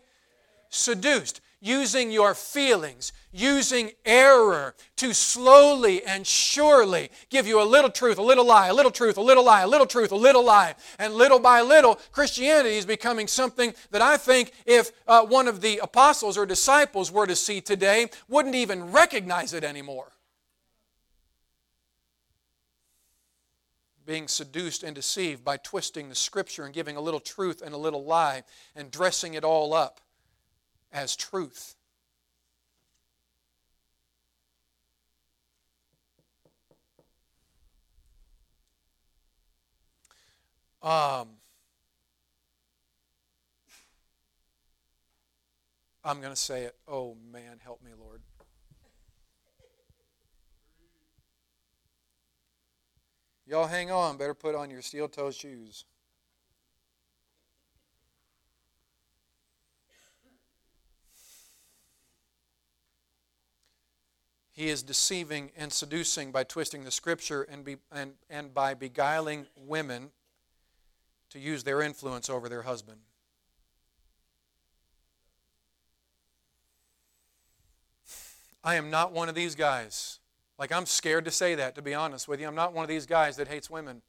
Seduced. 0.70 1.40
Using 1.62 2.10
your 2.10 2.34
feelings, 2.34 3.14
using 3.32 3.92
error 4.04 4.74
to 4.96 5.14
slowly 5.14 6.04
and 6.04 6.26
surely 6.26 7.12
give 7.30 7.46
you 7.46 7.62
a 7.62 7.64
little 7.64 7.92
truth, 7.92 8.18
a 8.18 8.24
little 8.24 8.48
lie, 8.48 8.70
a 8.70 8.74
little 8.74 8.90
truth, 8.90 9.18
a 9.18 9.22
little 9.22 9.46
lie, 9.46 9.62
a 9.62 9.68
little 9.68 9.86
truth, 9.86 10.12
a 10.12 10.16
little 10.16 10.44
lie. 10.44 10.74
And 10.98 11.14
little 11.14 11.38
by 11.38 11.62
little, 11.62 12.00
Christianity 12.12 12.78
is 12.78 12.88
becoming 12.88 13.28
something 13.28 13.76
that 13.92 14.02
I 14.02 14.18
think 14.18 14.52
if 14.66 14.92
uh, 15.08 15.24
one 15.24 15.48
of 15.48 15.62
the 15.62 15.78
apostles 15.84 16.36
or 16.36 16.48
disciples 16.48 17.12
were 17.12 17.28
to 17.28 17.36
see 17.36 17.62
today, 17.62 18.10
wouldn't 18.28 18.56
even 18.56 18.92
recognize 18.92 19.54
it 19.54 19.64
anymore. 19.64 20.14
being 24.06 24.28
seduced 24.28 24.84
and 24.84 24.96
deceived 24.96 25.44
by 25.44 25.58
twisting 25.58 26.10
the 26.10 26.16
scripture 26.16 26.66
and 26.66 26.74
giving 26.74 26.96
a 26.96 27.02
little 27.02 27.20
truth 27.20 27.62
and 27.62 27.74
a 27.74 27.78
little 27.78 28.04
lie 28.04 28.44
and 28.76 28.92
dressing 28.92 29.34
it 29.34 29.44
all 29.44 29.74
up 29.74 30.02
as 30.92 31.16
truth. 31.16 31.76
Um, 40.82 41.28
I'm 46.04 46.20
going 46.22 46.34
to 46.34 46.36
say 46.36 46.64
it. 46.64 46.76
Oh, 46.88 47.16
man, 47.32 47.60
help 47.64 47.84
me, 47.84 47.92
Lord. 47.98 48.22
Y'all 53.52 53.68
hang 53.68 53.92
on, 53.92 54.16
better 54.16 54.34
put 54.34 54.56
on 54.56 54.70
your 54.70 54.82
steel 54.82 55.10
toe 55.10 55.30
shoes. 55.30 55.84
He 64.54 64.70
is 64.70 64.82
deceiving 64.84 65.52
and 65.58 65.74
seducing 65.74 66.32
by 66.32 66.46
twisting 66.46 66.86
the 66.86 66.92
scripture 66.92 67.42
and, 67.42 67.66
be, 67.66 67.76
and, 67.92 68.14
and 68.30 68.54
by 68.54 68.74
beguiling 68.74 69.48
women 69.58 70.12
to 71.32 71.38
use 71.38 71.66
their 71.66 71.82
influence 71.82 72.30
over 72.30 72.48
their 72.48 72.62
husband. 72.62 73.02
I 78.64 78.76
am 78.76 78.90
not 78.90 79.12
one 79.12 79.28
of 79.28 79.36
these 79.36 79.56
guys. 79.56 80.21
Like, 80.62 80.72
I'm 80.72 80.86
scared 80.86 81.26
to 81.26 81.32
say 81.32 81.56
that, 81.56 81.74
to 81.74 81.82
be 81.82 81.96
honest 81.96 82.28
with 82.28 82.40
you. 82.40 82.48
I'm 82.48 82.54
not 82.54 82.72
one 82.72 82.84
of 82.84 82.88
these 82.88 83.08
guys 83.08 83.36
that 83.38 83.48
hates 83.48 83.68
women. 83.68 84.04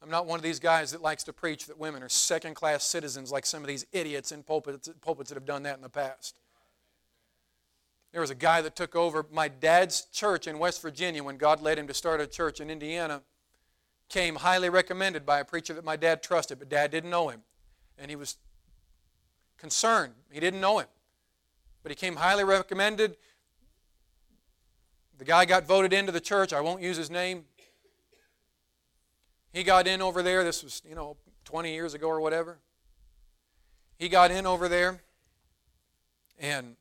I'm 0.00 0.08
not 0.08 0.24
one 0.24 0.38
of 0.38 0.44
these 0.44 0.60
guys 0.60 0.92
that 0.92 1.02
likes 1.02 1.24
to 1.24 1.32
preach 1.32 1.66
that 1.66 1.76
women 1.76 2.00
are 2.04 2.08
second 2.08 2.54
class 2.54 2.84
citizens 2.84 3.32
like 3.32 3.44
some 3.44 3.60
of 3.60 3.66
these 3.66 3.84
idiots 3.90 4.30
in 4.30 4.44
pulpits, 4.44 4.88
pulpits 5.00 5.30
that 5.30 5.34
have 5.34 5.44
done 5.44 5.64
that 5.64 5.74
in 5.74 5.82
the 5.82 5.88
past. 5.88 6.36
There 8.12 8.20
was 8.20 8.30
a 8.30 8.36
guy 8.36 8.62
that 8.62 8.76
took 8.76 8.94
over 8.94 9.26
my 9.32 9.48
dad's 9.48 10.02
church 10.12 10.46
in 10.46 10.60
West 10.60 10.80
Virginia 10.80 11.24
when 11.24 11.38
God 11.38 11.60
led 11.60 11.76
him 11.76 11.88
to 11.88 11.94
start 11.94 12.20
a 12.20 12.28
church 12.28 12.60
in 12.60 12.70
Indiana. 12.70 13.22
Came 14.08 14.36
highly 14.36 14.68
recommended 14.68 15.26
by 15.26 15.40
a 15.40 15.44
preacher 15.44 15.74
that 15.74 15.84
my 15.84 15.96
dad 15.96 16.22
trusted, 16.22 16.60
but 16.60 16.68
dad 16.68 16.92
didn't 16.92 17.10
know 17.10 17.30
him. 17.30 17.40
And 17.98 18.10
he 18.10 18.14
was 18.14 18.36
concerned. 19.58 20.12
He 20.30 20.38
didn't 20.38 20.60
know 20.60 20.78
him. 20.78 20.86
But 21.82 21.90
he 21.90 21.96
came 21.96 22.14
highly 22.14 22.44
recommended. 22.44 23.16
The 25.18 25.24
guy 25.24 25.44
got 25.44 25.66
voted 25.66 25.92
into 25.92 26.12
the 26.12 26.20
church. 26.20 26.52
I 26.52 26.60
won't 26.60 26.82
use 26.82 26.96
his 26.96 27.10
name. 27.10 27.44
He 29.52 29.62
got 29.62 29.86
in 29.86 30.00
over 30.00 30.22
there. 30.22 30.44
This 30.44 30.62
was, 30.62 30.82
you 30.88 30.94
know, 30.94 31.16
20 31.44 31.72
years 31.72 31.94
ago 31.94 32.08
or 32.08 32.20
whatever. 32.20 32.58
He 33.98 34.08
got 34.08 34.30
in 34.30 34.46
over 34.46 34.68
there 34.68 35.00
and 36.40 36.76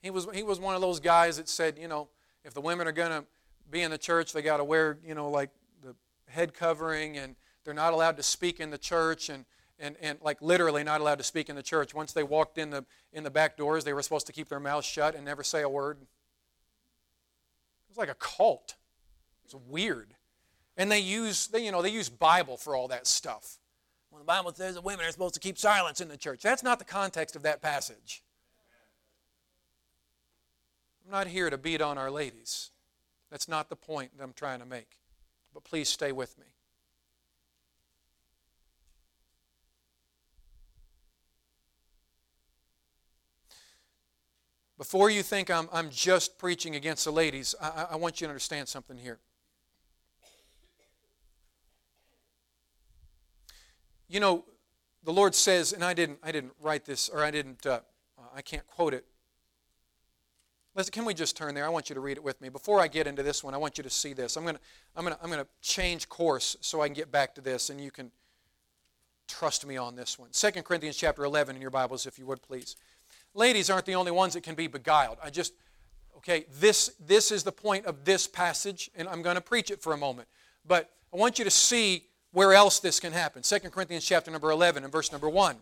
he 0.00 0.10
was 0.10 0.28
he 0.32 0.44
was 0.44 0.60
one 0.60 0.74
of 0.74 0.80
those 0.80 1.00
guys 1.00 1.36
that 1.38 1.48
said, 1.48 1.78
you 1.78 1.88
know, 1.88 2.08
if 2.44 2.54
the 2.54 2.60
women 2.60 2.86
are 2.86 2.92
going 2.92 3.10
to 3.10 3.24
be 3.70 3.82
in 3.82 3.90
the 3.90 3.98
church, 3.98 4.32
they 4.32 4.42
got 4.42 4.58
to 4.58 4.64
wear, 4.64 4.98
you 5.04 5.14
know, 5.14 5.28
like 5.28 5.50
the 5.82 5.96
head 6.28 6.54
covering 6.54 7.18
and 7.18 7.34
they're 7.64 7.74
not 7.74 7.92
allowed 7.92 8.16
to 8.18 8.22
speak 8.22 8.60
in 8.60 8.70
the 8.70 8.78
church 8.78 9.28
and 9.28 9.44
and, 9.78 9.96
and 10.00 10.18
like 10.22 10.40
literally 10.40 10.84
not 10.84 11.00
allowed 11.00 11.18
to 11.18 11.24
speak 11.24 11.48
in 11.48 11.56
the 11.56 11.62
church. 11.62 11.92
Once 11.92 12.12
they 12.12 12.22
walked 12.22 12.56
in 12.56 12.70
the 12.70 12.84
in 13.12 13.24
the 13.24 13.30
back 13.30 13.56
doors, 13.56 13.82
they 13.82 13.92
were 13.92 14.02
supposed 14.02 14.26
to 14.26 14.32
keep 14.32 14.48
their 14.48 14.60
mouths 14.60 14.86
shut 14.86 15.14
and 15.14 15.24
never 15.24 15.42
say 15.42 15.62
a 15.62 15.68
word. 15.68 15.98
It's 17.96 17.98
like 17.98 18.10
a 18.10 18.14
cult. 18.16 18.74
It's 19.46 19.54
weird. 19.54 20.12
And 20.76 20.92
they 20.92 20.98
use, 20.98 21.46
they, 21.46 21.64
you 21.64 21.72
know, 21.72 21.80
they 21.80 21.88
use 21.88 22.10
Bible 22.10 22.58
for 22.58 22.76
all 22.76 22.88
that 22.88 23.06
stuff. 23.06 23.56
When 24.10 24.20
the 24.20 24.26
Bible 24.26 24.52
says 24.52 24.74
that 24.74 24.84
women 24.84 25.06
are 25.06 25.10
supposed 25.10 25.32
to 25.32 25.40
keep 25.40 25.56
silence 25.56 26.02
in 26.02 26.08
the 26.08 26.18
church, 26.18 26.42
that's 26.42 26.62
not 26.62 26.78
the 26.78 26.84
context 26.84 27.36
of 27.36 27.42
that 27.44 27.62
passage. 27.62 28.22
I'm 31.06 31.10
not 31.10 31.26
here 31.26 31.48
to 31.48 31.56
beat 31.56 31.80
on 31.80 31.96
our 31.96 32.10
ladies. 32.10 32.70
That's 33.30 33.48
not 33.48 33.70
the 33.70 33.76
point 33.76 34.14
that 34.18 34.22
I'm 34.22 34.34
trying 34.34 34.58
to 34.58 34.66
make. 34.66 34.98
But 35.54 35.64
please 35.64 35.88
stay 35.88 36.12
with 36.12 36.38
me. 36.38 36.44
Before 44.78 45.08
you 45.08 45.22
think 45.22 45.50
I'm, 45.50 45.68
I'm 45.72 45.90
just 45.90 46.38
preaching 46.38 46.76
against 46.76 47.04
the 47.04 47.10
ladies, 47.10 47.54
I, 47.60 47.86
I 47.92 47.96
want 47.96 48.20
you 48.20 48.26
to 48.26 48.30
understand 48.30 48.68
something 48.68 48.98
here. 48.98 49.18
You 54.08 54.20
know, 54.20 54.44
the 55.02 55.12
Lord 55.12 55.34
says, 55.34 55.72
and 55.72 55.82
I 55.82 55.94
didn't, 55.94 56.18
I 56.22 56.30
didn't 56.30 56.52
write 56.60 56.84
this, 56.84 57.08
or 57.08 57.24
I 57.24 57.30
didn't, 57.30 57.64
uh, 57.64 57.80
I 58.34 58.42
can't 58.42 58.66
quote 58.66 58.92
it. 58.92 59.06
Listen, 60.74 60.92
can 60.92 61.04
we 61.06 61.14
just 61.14 61.38
turn 61.38 61.54
there? 61.54 61.64
I 61.64 61.70
want 61.70 61.88
you 61.88 61.94
to 61.94 62.00
read 62.00 62.18
it 62.18 62.22
with 62.22 62.38
me. 62.42 62.50
Before 62.50 62.78
I 62.80 62.86
get 62.86 63.06
into 63.06 63.22
this 63.22 63.42
one, 63.42 63.54
I 63.54 63.56
want 63.56 63.78
you 63.78 63.84
to 63.84 63.90
see 63.90 64.12
this. 64.12 64.36
I'm 64.36 64.44
gonna, 64.44 64.60
I'm 64.94 65.04
gonna, 65.04 65.18
I'm 65.22 65.30
gonna 65.30 65.46
change 65.62 66.06
course 66.10 66.56
so 66.60 66.82
I 66.82 66.88
can 66.88 66.94
get 66.94 67.10
back 67.10 67.34
to 67.36 67.40
this, 67.40 67.70
and 67.70 67.80
you 67.80 67.90
can 67.90 68.10
trust 69.26 69.66
me 69.66 69.78
on 69.78 69.96
this 69.96 70.18
one. 70.18 70.28
2 70.32 70.50
Corinthians 70.62 70.96
chapter 70.96 71.24
11 71.24 71.56
in 71.56 71.62
your 71.62 71.70
Bibles, 71.70 72.06
if 72.06 72.18
you 72.18 72.26
would, 72.26 72.42
please 72.42 72.76
ladies 73.36 73.70
aren't 73.70 73.86
the 73.86 73.94
only 73.94 74.10
ones 74.10 74.34
that 74.34 74.42
can 74.42 74.54
be 74.54 74.66
beguiled. 74.66 75.18
I 75.22 75.30
just, 75.30 75.52
okay, 76.16 76.46
this, 76.58 76.92
this 76.98 77.30
is 77.30 77.44
the 77.44 77.52
point 77.52 77.86
of 77.86 78.04
this 78.04 78.26
passage, 78.26 78.90
and 78.96 79.08
I'm 79.08 79.22
going 79.22 79.36
to 79.36 79.42
preach 79.42 79.70
it 79.70 79.82
for 79.82 79.92
a 79.92 79.96
moment. 79.96 80.28
But 80.66 80.90
I 81.12 81.16
want 81.16 81.38
you 81.38 81.44
to 81.44 81.50
see 81.50 82.04
where 82.32 82.52
else 82.52 82.80
this 82.80 83.00
can 83.00 83.12
happen. 83.12 83.42
2 83.42 83.58
Corinthians 83.70 84.04
chapter 84.04 84.30
number 84.30 84.50
11 84.50 84.82
and 84.82 84.92
verse 84.92 85.12
number 85.12 85.28
1. 85.28 85.56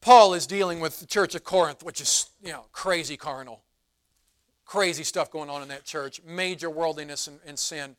Paul 0.00 0.34
is 0.34 0.46
dealing 0.46 0.80
with 0.80 0.98
the 0.98 1.06
church 1.06 1.34
of 1.34 1.44
Corinth, 1.44 1.84
which 1.84 2.00
is, 2.00 2.30
you 2.42 2.50
know, 2.50 2.64
crazy 2.72 3.16
carnal. 3.16 3.62
Crazy 4.64 5.04
stuff 5.04 5.30
going 5.30 5.48
on 5.48 5.62
in 5.62 5.68
that 5.68 5.84
church, 5.84 6.20
major 6.26 6.68
worldliness 6.68 7.28
and, 7.28 7.38
and 7.46 7.58
sin. 7.58 7.94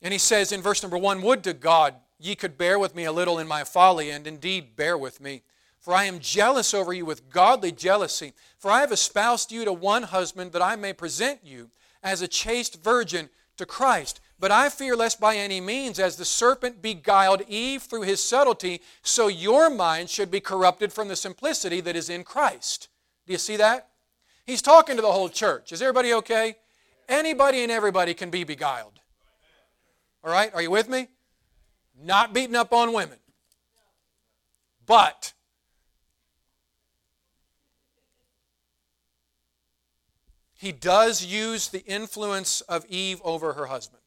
And 0.00 0.12
he 0.12 0.18
says 0.18 0.52
in 0.52 0.60
verse 0.60 0.82
number 0.82 0.98
1 0.98 1.22
Would 1.22 1.42
to 1.44 1.54
God 1.54 1.94
Ye 2.18 2.34
could 2.34 2.56
bear 2.56 2.78
with 2.78 2.94
me 2.94 3.04
a 3.04 3.12
little 3.12 3.38
in 3.38 3.46
my 3.48 3.64
folly, 3.64 4.10
and 4.10 4.26
indeed 4.26 4.76
bear 4.76 4.96
with 4.96 5.20
me. 5.20 5.42
For 5.80 5.92
I 5.92 6.04
am 6.04 6.18
jealous 6.18 6.72
over 6.72 6.92
you 6.92 7.04
with 7.04 7.28
godly 7.28 7.70
jealousy. 7.70 8.32
For 8.58 8.70
I 8.70 8.80
have 8.80 8.92
espoused 8.92 9.52
you 9.52 9.64
to 9.64 9.72
one 9.72 10.04
husband, 10.04 10.52
that 10.52 10.62
I 10.62 10.76
may 10.76 10.92
present 10.92 11.40
you 11.44 11.70
as 12.02 12.22
a 12.22 12.28
chaste 12.28 12.82
virgin 12.82 13.28
to 13.56 13.66
Christ. 13.66 14.20
But 14.38 14.50
I 14.50 14.68
fear 14.68 14.96
lest 14.96 15.20
by 15.20 15.36
any 15.36 15.60
means, 15.60 15.98
as 15.98 16.16
the 16.16 16.24
serpent 16.24 16.80
beguiled 16.80 17.42
Eve 17.48 17.82
through 17.82 18.02
his 18.02 18.24
subtlety, 18.24 18.80
so 19.02 19.28
your 19.28 19.70
mind 19.70 20.10
should 20.10 20.30
be 20.30 20.40
corrupted 20.40 20.92
from 20.92 21.08
the 21.08 21.16
simplicity 21.16 21.80
that 21.82 21.96
is 21.96 22.08
in 22.08 22.24
Christ. 22.24 22.88
Do 23.26 23.32
you 23.32 23.38
see 23.38 23.56
that? 23.56 23.88
He's 24.46 24.62
talking 24.62 24.96
to 24.96 25.02
the 25.02 25.12
whole 25.12 25.28
church. 25.28 25.72
Is 25.72 25.82
everybody 25.82 26.12
okay? 26.14 26.56
Anybody 27.08 27.62
and 27.62 27.70
everybody 27.70 28.14
can 28.14 28.30
be 28.30 28.44
beguiled. 28.44 29.00
All 30.22 30.30
right? 30.30 30.52
Are 30.54 30.62
you 30.62 30.70
with 30.70 30.88
me? 30.88 31.08
Not 32.02 32.32
beating 32.32 32.56
up 32.56 32.72
on 32.72 32.92
women. 32.92 33.18
But 34.86 35.32
he 40.54 40.72
does 40.72 41.24
use 41.24 41.68
the 41.68 41.84
influence 41.84 42.60
of 42.62 42.84
Eve 42.86 43.20
over 43.24 43.54
her 43.54 43.66
husband. 43.66 44.02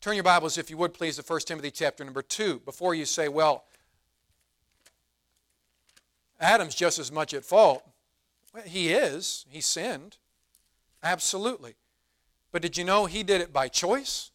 Turn 0.00 0.14
your 0.14 0.24
Bibles, 0.24 0.56
if 0.56 0.70
you 0.70 0.78
would 0.78 0.94
please, 0.94 1.16
to 1.16 1.22
1 1.22 1.40
Timothy 1.40 1.70
chapter 1.70 2.04
number 2.04 2.22
2 2.22 2.60
before 2.60 2.94
you 2.94 3.04
say, 3.04 3.28
well, 3.28 3.64
Adam's 6.40 6.74
just 6.74 6.98
as 6.98 7.12
much 7.12 7.34
at 7.34 7.44
fault. 7.44 7.86
Well, 8.54 8.62
he 8.64 8.92
is. 8.92 9.44
He 9.50 9.60
sinned. 9.60 10.16
Absolutely. 11.02 11.74
But 12.50 12.62
did 12.62 12.78
you 12.78 12.84
know 12.84 13.04
he 13.04 13.22
did 13.22 13.42
it 13.42 13.52
by 13.52 13.68
choice? 13.68 14.30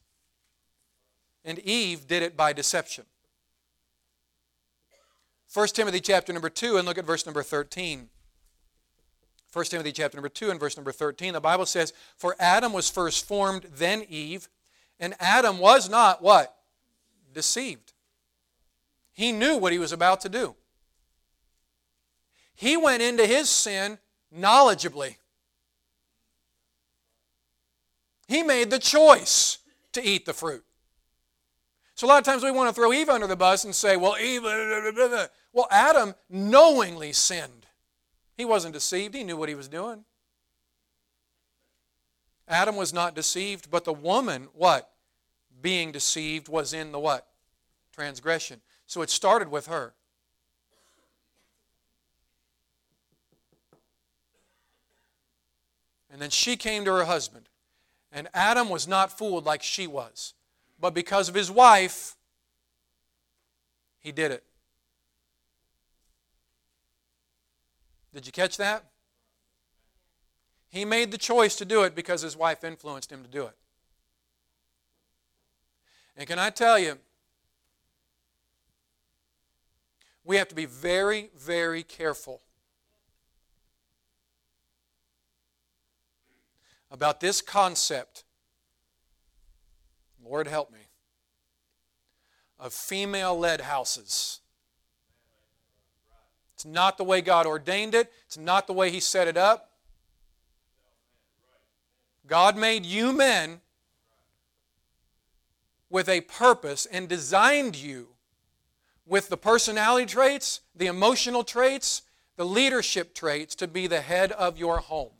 And 1.45 1.59
Eve 1.59 2.07
did 2.07 2.23
it 2.23 2.35
by 2.35 2.51
deception. 2.51 3.05
1 5.53 5.67
Timothy 5.69 6.01
chapter 6.01 6.33
number 6.33 6.49
2 6.49 6.75
and 6.75 6.85
look 6.85 6.97
at 6.97 7.05
verse 7.05 7.25
number 7.25 7.43
13. 7.43 8.09
1 9.53 9.65
Timothy 9.65 9.93
chapter 9.93 10.17
number 10.17 10.27
2 10.27 10.49
and 10.49 10.59
verse 10.59 10.75
number 10.75 10.91
13, 10.91 11.31
the 11.31 11.39
Bible 11.39 11.65
says, 11.65 11.93
For 12.17 12.35
Adam 12.39 12.73
was 12.73 12.89
first 12.89 13.25
formed, 13.25 13.67
then 13.73 14.03
Eve, 14.09 14.49
and 14.99 15.15
Adam 15.17 15.59
was 15.59 15.89
not 15.89 16.21
what? 16.21 16.53
Deceived. 17.33 17.93
He 19.13 19.31
knew 19.31 19.55
what 19.55 19.71
he 19.71 19.79
was 19.79 19.93
about 19.93 20.19
to 20.21 20.29
do. 20.29 20.55
He 22.53 22.75
went 22.75 23.01
into 23.01 23.25
his 23.25 23.49
sin 23.49 23.97
knowledgeably. 24.37 25.15
He 28.27 28.43
made 28.43 28.71
the 28.71 28.79
choice 28.79 29.59
to 29.93 30.03
eat 30.03 30.25
the 30.25 30.33
fruit. 30.33 30.64
So 31.95 32.07
a 32.07 32.09
lot 32.09 32.17
of 32.17 32.25
times 32.25 32.43
we 32.43 32.51
want 32.51 32.69
to 32.69 32.73
throw 32.75 32.91
Eve 32.91 33.07
under 33.07 33.25
the 33.25 33.37
bus 33.37 33.63
and 33.63 33.73
say, 33.73 33.95
well, 33.95 34.17
Eve, 34.19 34.41
blah, 34.41 34.91
blah, 34.91 35.07
blah. 35.07 35.25
well, 35.53 35.67
Adam 35.71 36.13
knowingly 36.29 37.13
sinned. 37.13 37.65
He 38.35 38.43
wasn't 38.43 38.73
deceived, 38.73 39.15
he 39.15 39.23
knew 39.23 39.37
what 39.37 39.47
he 39.47 39.55
was 39.55 39.69
doing. 39.69 40.03
Adam 42.49 42.75
was 42.75 42.93
not 42.93 43.15
deceived, 43.15 43.71
but 43.71 43.85
the 43.85 43.93
woman, 43.93 44.49
what? 44.53 44.91
Being 45.61 45.93
deceived 45.93 46.49
was 46.49 46.73
in 46.73 46.91
the 46.91 46.99
what? 46.99 47.27
Transgression. 47.93 48.59
So 48.85 49.01
it 49.01 49.09
started 49.09 49.49
with 49.49 49.67
her. 49.67 49.93
And 56.11 56.21
then 56.21 56.29
she 56.29 56.55
came 56.55 56.85
to 56.85 56.93
her 56.93 57.05
husband. 57.05 57.49
And 58.11 58.27
Adam 58.33 58.69
was 58.69 58.87
not 58.87 59.17
fooled 59.17 59.45
like 59.45 59.63
she 59.63 59.87
was. 59.87 60.34
But 60.85 60.93
because 60.93 61.29
of 61.29 61.33
his 61.33 61.49
wife, 61.49 62.15
he 63.97 64.11
did 64.11 64.29
it. 64.29 64.43
Did 68.13 68.27
you 68.27 68.31
catch 68.31 68.57
that? 68.57 68.85
He 70.69 70.85
made 70.85 71.09
the 71.09 71.17
choice 71.17 71.55
to 71.55 71.65
do 71.65 71.81
it 71.81 71.95
because 71.95 72.21
his 72.21 72.37
wife 72.37 72.63
influenced 72.63 73.11
him 73.11 73.23
to 73.23 73.27
do 73.27 73.47
it. 73.47 73.57
And 76.15 76.27
can 76.27 76.37
I 76.37 76.51
tell 76.51 76.77
you, 76.77 76.99
we 80.23 80.37
have 80.37 80.49
to 80.49 80.55
be 80.55 80.67
very, 80.67 81.31
very 81.35 81.81
careful 81.81 82.41
about 86.91 87.21
this 87.21 87.41
concept. 87.41 88.24
Lord 90.25 90.47
help 90.47 90.71
me. 90.71 90.79
Of 92.59 92.73
female 92.73 93.37
led 93.37 93.61
houses. 93.61 94.39
It's 96.55 96.65
not 96.65 96.97
the 96.97 97.03
way 97.03 97.21
God 97.21 97.45
ordained 97.45 97.93
it, 97.93 98.11
it's 98.25 98.37
not 98.37 98.65
the 98.65 98.73
way 98.73 98.89
He 98.89 98.99
set 98.99 99.27
it 99.27 99.37
up. 99.37 99.71
God 102.27 102.57
made 102.57 102.85
you 102.85 103.13
men 103.13 103.61
with 105.89 106.09
a 106.09 106.21
purpose 106.21 106.87
and 106.87 107.07
designed 107.07 107.75
you 107.75 108.07
with 109.05 109.29
the 109.29 109.37
personality 109.37 110.07
traits, 110.07 110.61
the 110.75 110.87
emotional 110.87 111.43
traits, 111.43 112.01
the 112.35 112.45
leadership 112.45 113.13
traits 113.13 113.53
to 113.55 113.67
be 113.67 113.85
the 113.85 114.01
head 114.01 114.31
of 114.31 114.57
your 114.57 114.79
home. 114.79 115.11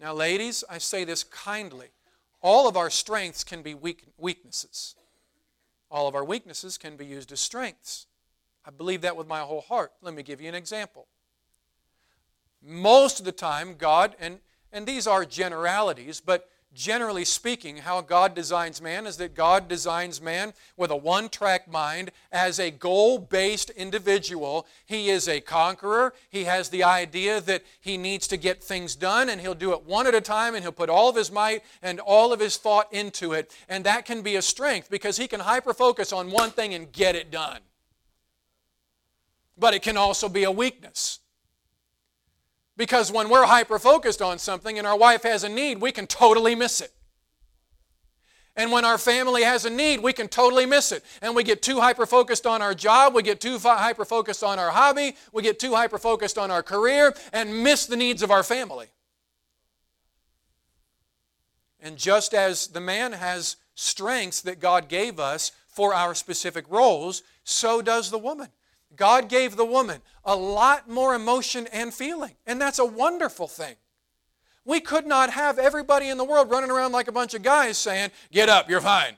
Now, 0.00 0.14
ladies, 0.14 0.62
I 0.70 0.78
say 0.78 1.04
this 1.04 1.24
kindly. 1.24 1.88
All 2.40 2.68
of 2.68 2.76
our 2.76 2.90
strengths 2.90 3.42
can 3.42 3.62
be 3.62 3.74
weak, 3.74 4.04
weaknesses. 4.16 4.94
All 5.90 6.06
of 6.06 6.14
our 6.14 6.24
weaknesses 6.24 6.78
can 6.78 6.96
be 6.96 7.06
used 7.06 7.32
as 7.32 7.40
strengths. 7.40 8.06
I 8.64 8.70
believe 8.70 9.00
that 9.00 9.16
with 9.16 9.26
my 9.26 9.40
whole 9.40 9.62
heart. 9.62 9.92
Let 10.02 10.14
me 10.14 10.22
give 10.22 10.40
you 10.40 10.48
an 10.48 10.54
example. 10.54 11.08
Most 12.62 13.18
of 13.18 13.24
the 13.24 13.32
time, 13.32 13.74
God, 13.76 14.14
and, 14.20 14.38
and 14.72 14.86
these 14.86 15.06
are 15.06 15.24
generalities, 15.24 16.20
but 16.20 16.48
generally 16.74 17.24
speaking, 17.24 17.78
how 17.78 18.00
God 18.00 18.34
designs 18.34 18.80
man 18.80 19.06
is 19.06 19.16
that 19.16 19.34
God 19.34 19.68
designs 19.68 20.20
man 20.20 20.52
with 20.76 20.90
a 20.90 20.96
one 20.96 21.28
track 21.28 21.70
mind 21.70 22.10
as 22.30 22.58
a 22.58 22.70
goal 22.70 23.18
based 23.18 23.70
individual. 23.70 24.66
He 24.86 25.08
is 25.08 25.28
a 25.28 25.40
conqueror. 25.40 26.14
He 26.28 26.44
has 26.44 26.68
the 26.68 26.84
idea 26.84 27.40
that 27.40 27.64
he 27.80 27.96
needs 27.96 28.28
to 28.28 28.36
get 28.36 28.62
things 28.62 28.94
done, 28.94 29.28
and 29.28 29.40
he'll 29.40 29.54
do 29.54 29.72
it 29.72 29.84
one 29.84 30.06
at 30.06 30.14
a 30.14 30.20
time, 30.20 30.54
and 30.54 30.62
he'll 30.62 30.72
put 30.72 30.90
all 30.90 31.08
of 31.08 31.16
his 31.16 31.32
might 31.32 31.62
and 31.82 32.00
all 32.00 32.32
of 32.32 32.40
his 32.40 32.56
thought 32.56 32.92
into 32.92 33.32
it. 33.32 33.54
And 33.68 33.84
that 33.84 34.04
can 34.04 34.22
be 34.22 34.36
a 34.36 34.42
strength 34.42 34.90
because 34.90 35.16
he 35.16 35.26
can 35.28 35.40
hyper 35.40 35.74
focus 35.74 36.12
on 36.12 36.30
one 36.30 36.50
thing 36.50 36.74
and 36.74 36.92
get 36.92 37.16
it 37.16 37.30
done. 37.30 37.60
But 39.56 39.74
it 39.74 39.82
can 39.82 39.96
also 39.96 40.28
be 40.28 40.44
a 40.44 40.50
weakness 40.50 41.20
because 42.78 43.12
when 43.12 43.28
we're 43.28 43.44
hyper 43.44 43.78
focused 43.78 44.22
on 44.22 44.38
something 44.38 44.78
and 44.78 44.86
our 44.86 44.96
wife 44.96 45.24
has 45.24 45.44
a 45.44 45.48
need, 45.48 45.82
we 45.82 45.92
can 45.92 46.06
totally 46.06 46.54
miss 46.54 46.80
it. 46.80 46.92
And 48.56 48.72
when 48.72 48.84
our 48.84 48.98
family 48.98 49.42
has 49.42 49.64
a 49.64 49.70
need, 49.70 50.00
we 50.00 50.12
can 50.12 50.28
totally 50.28 50.64
miss 50.64 50.90
it. 50.90 51.04
And 51.20 51.36
we 51.36 51.42
get 51.42 51.60
too 51.60 51.80
hyper 51.80 52.06
focused 52.06 52.46
on 52.46 52.62
our 52.62 52.74
job, 52.74 53.14
we 53.14 53.22
get 53.22 53.40
too 53.40 53.58
hyper 53.58 54.04
focused 54.04 54.42
on 54.42 54.58
our 54.58 54.70
hobby, 54.70 55.16
we 55.32 55.42
get 55.42 55.58
too 55.58 55.74
hyper 55.74 55.98
focused 55.98 56.38
on 56.38 56.50
our 56.50 56.62
career, 56.62 57.14
and 57.32 57.62
miss 57.62 57.86
the 57.86 57.96
needs 57.96 58.22
of 58.22 58.30
our 58.30 58.42
family. 58.42 58.86
And 61.80 61.96
just 61.96 62.32
as 62.32 62.68
the 62.68 62.80
man 62.80 63.12
has 63.12 63.56
strengths 63.74 64.40
that 64.42 64.60
God 64.60 64.88
gave 64.88 65.20
us 65.20 65.52
for 65.68 65.94
our 65.94 66.14
specific 66.14 66.64
roles, 66.68 67.22
so 67.44 67.82
does 67.82 68.10
the 68.10 68.18
woman. 68.18 68.48
God 68.96 69.28
gave 69.28 69.56
the 69.56 69.64
woman 69.64 70.00
a 70.24 70.34
lot 70.34 70.88
more 70.88 71.14
emotion 71.14 71.66
and 71.72 71.92
feeling, 71.92 72.34
and 72.46 72.60
that's 72.60 72.78
a 72.78 72.84
wonderful 72.84 73.46
thing. 73.46 73.76
We 74.64 74.80
could 74.80 75.06
not 75.06 75.30
have 75.30 75.58
everybody 75.58 76.08
in 76.08 76.18
the 76.18 76.24
world 76.24 76.50
running 76.50 76.70
around 76.70 76.92
like 76.92 77.08
a 77.08 77.12
bunch 77.12 77.34
of 77.34 77.42
guys 77.42 77.78
saying, 77.78 78.10
Get 78.30 78.48
up, 78.48 78.68
you're 78.68 78.80
fine. 78.80 79.16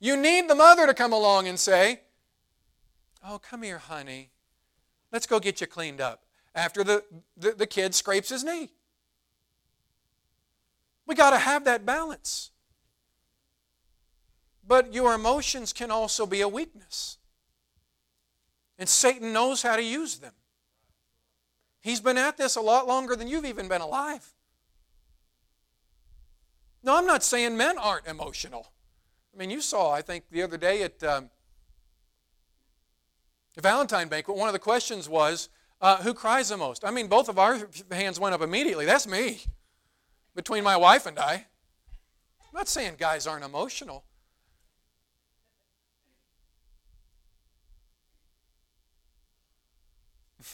You 0.00 0.16
need 0.16 0.48
the 0.48 0.54
mother 0.54 0.86
to 0.86 0.94
come 0.94 1.12
along 1.12 1.48
and 1.48 1.58
say, 1.58 2.00
Oh, 3.26 3.38
come 3.38 3.62
here, 3.62 3.78
honey. 3.78 4.30
Let's 5.12 5.26
go 5.26 5.40
get 5.40 5.60
you 5.60 5.66
cleaned 5.66 6.00
up 6.00 6.22
after 6.54 6.82
the, 6.82 7.04
the, 7.36 7.52
the 7.52 7.66
kid 7.66 7.94
scrapes 7.94 8.30
his 8.30 8.42
knee. 8.42 8.70
We 11.06 11.14
got 11.14 11.30
to 11.30 11.38
have 11.38 11.64
that 11.64 11.84
balance. 11.84 12.50
But 14.66 14.92
your 14.92 15.14
emotions 15.14 15.72
can 15.72 15.90
also 15.90 16.26
be 16.26 16.40
a 16.40 16.48
weakness. 16.48 17.15
And 18.78 18.88
Satan 18.88 19.32
knows 19.32 19.62
how 19.62 19.76
to 19.76 19.82
use 19.82 20.18
them. 20.18 20.32
He's 21.80 22.00
been 22.00 22.18
at 22.18 22.36
this 22.36 22.56
a 22.56 22.60
lot 22.60 22.86
longer 22.86 23.16
than 23.16 23.28
you've 23.28 23.44
even 23.44 23.68
been 23.68 23.80
alive. 23.80 24.34
No, 26.82 26.96
I'm 26.96 27.06
not 27.06 27.22
saying 27.22 27.56
men 27.56 27.78
aren't 27.78 28.06
emotional. 28.06 28.72
I 29.34 29.38
mean, 29.38 29.50
you 29.50 29.60
saw, 29.60 29.92
I 29.92 30.02
think, 30.02 30.24
the 30.30 30.42
other 30.42 30.56
day 30.56 30.82
at 30.82 31.02
um, 31.02 31.30
the 33.54 33.62
Valentine 33.62 34.08
banquet, 34.08 34.36
one 34.36 34.48
of 34.48 34.52
the 34.52 34.58
questions 34.58 35.08
was, 35.08 35.48
uh, 35.80 35.98
who 35.98 36.14
cries 36.14 36.48
the 36.48 36.56
most? 36.56 36.84
I 36.84 36.90
mean, 36.90 37.06
both 37.06 37.28
of 37.28 37.38
our 37.38 37.68
hands 37.90 38.18
went 38.18 38.34
up 38.34 38.40
immediately. 38.40 38.86
That's 38.86 39.06
me, 39.06 39.40
between 40.34 40.64
my 40.64 40.76
wife 40.76 41.06
and 41.06 41.18
I. 41.18 41.46
I'm 42.40 42.54
not 42.54 42.68
saying 42.68 42.94
guys 42.98 43.26
aren't 43.26 43.44
emotional. 43.44 44.04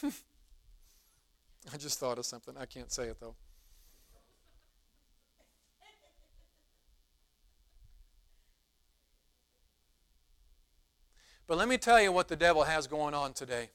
I 1.73 1.77
just 1.77 1.99
thought 1.99 2.17
of 2.17 2.25
something. 2.25 2.55
I 2.57 2.65
can't 2.65 2.91
say 2.91 3.05
it 3.05 3.19
though. 3.19 3.35
But 11.45 11.57
let 11.57 11.67
me 11.67 11.77
tell 11.77 12.01
you 12.01 12.11
what 12.11 12.29
the 12.29 12.35
devil 12.35 12.63
has 12.63 12.87
going 12.87 13.13
on 13.13 13.33
today. 13.33 13.69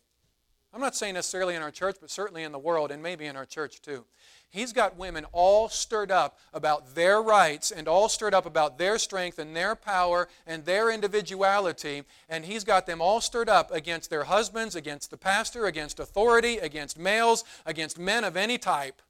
I'm 0.78 0.82
not 0.82 0.94
saying 0.94 1.14
necessarily 1.14 1.56
in 1.56 1.62
our 1.62 1.72
church, 1.72 1.96
but 2.00 2.08
certainly 2.08 2.44
in 2.44 2.52
the 2.52 2.58
world 2.60 2.92
and 2.92 3.02
maybe 3.02 3.26
in 3.26 3.34
our 3.34 3.44
church 3.44 3.82
too. 3.82 4.04
He's 4.48 4.72
got 4.72 4.96
women 4.96 5.26
all 5.32 5.68
stirred 5.68 6.12
up 6.12 6.38
about 6.54 6.94
their 6.94 7.20
rights 7.20 7.72
and 7.72 7.88
all 7.88 8.08
stirred 8.08 8.32
up 8.32 8.46
about 8.46 8.78
their 8.78 8.96
strength 8.96 9.40
and 9.40 9.56
their 9.56 9.74
power 9.74 10.28
and 10.46 10.64
their 10.64 10.88
individuality. 10.88 12.04
And 12.28 12.44
he's 12.44 12.62
got 12.62 12.86
them 12.86 13.00
all 13.00 13.20
stirred 13.20 13.48
up 13.48 13.72
against 13.72 14.08
their 14.08 14.22
husbands, 14.22 14.76
against 14.76 15.10
the 15.10 15.16
pastor, 15.16 15.66
against 15.66 15.98
authority, 15.98 16.58
against 16.58 16.96
males, 16.96 17.42
against 17.66 17.98
men 17.98 18.22
of 18.22 18.36
any 18.36 18.56
type. 18.56 19.02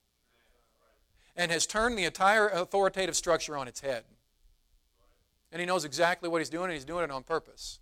And 1.37 1.53
has 1.53 1.67
turned 1.67 1.99
the 1.99 2.05
entire 2.05 2.49
authoritative 2.49 3.15
structure 3.15 3.59
on 3.59 3.69
its 3.69 3.83
head. 3.83 4.05
And 5.53 5.61
he 5.61 5.67
knows 5.67 5.85
exactly 5.85 6.31
what 6.31 6.39
he's 6.39 6.49
doing, 6.49 6.65
and 6.65 6.73
he's 6.73 6.87
doing 6.87 7.05
it 7.05 7.11
on 7.11 7.25
purpose. 7.25 7.79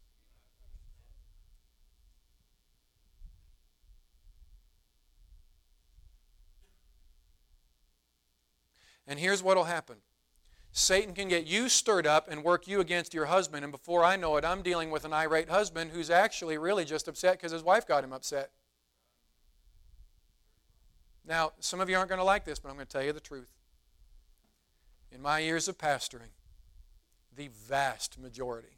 And 9.07 9.19
here's 9.19 9.43
what 9.43 9.57
will 9.57 9.65
happen 9.65 9.97
Satan 10.73 11.15
can 11.15 11.29
get 11.29 11.47
you 11.47 11.69
stirred 11.69 12.07
up 12.07 12.31
and 12.31 12.45
work 12.45 12.69
you 12.69 12.81
against 12.81 13.15
your 13.15 13.27
husband, 13.27 13.65
and 13.65 13.73
before 13.73 14.05
I 14.05 14.17
know 14.17 14.37
it, 14.37 14.45
I'm 14.45 14.63
dealing 14.63 14.91
with 14.91 15.05
an 15.05 15.13
irate 15.13 15.49
husband 15.49 15.91
who's 15.93 16.11
actually 16.11 16.59
really 16.59 16.85
just 16.85 17.09
upset 17.09 17.39
because 17.39 17.53
his 17.53 17.63
wife 17.63 17.87
got 17.87 18.05
him 18.05 18.13
upset. 18.13 18.51
Now, 21.27 21.53
some 21.61 21.81
of 21.81 21.89
you 21.89 21.97
aren't 21.97 22.09
going 22.09 22.19
to 22.19 22.25
like 22.25 22.45
this, 22.45 22.59
but 22.59 22.69
I'm 22.69 22.75
going 22.75 22.87
to 22.87 22.93
tell 22.93 23.03
you 23.03 23.13
the 23.13 23.21
truth. 23.21 23.53
In 25.11 25.23
my 25.23 25.39
years 25.39 25.67
of 25.67 25.79
pastoring, 25.79 26.31
the 27.35 27.49
vast 27.49 28.19
majority, 28.19 28.77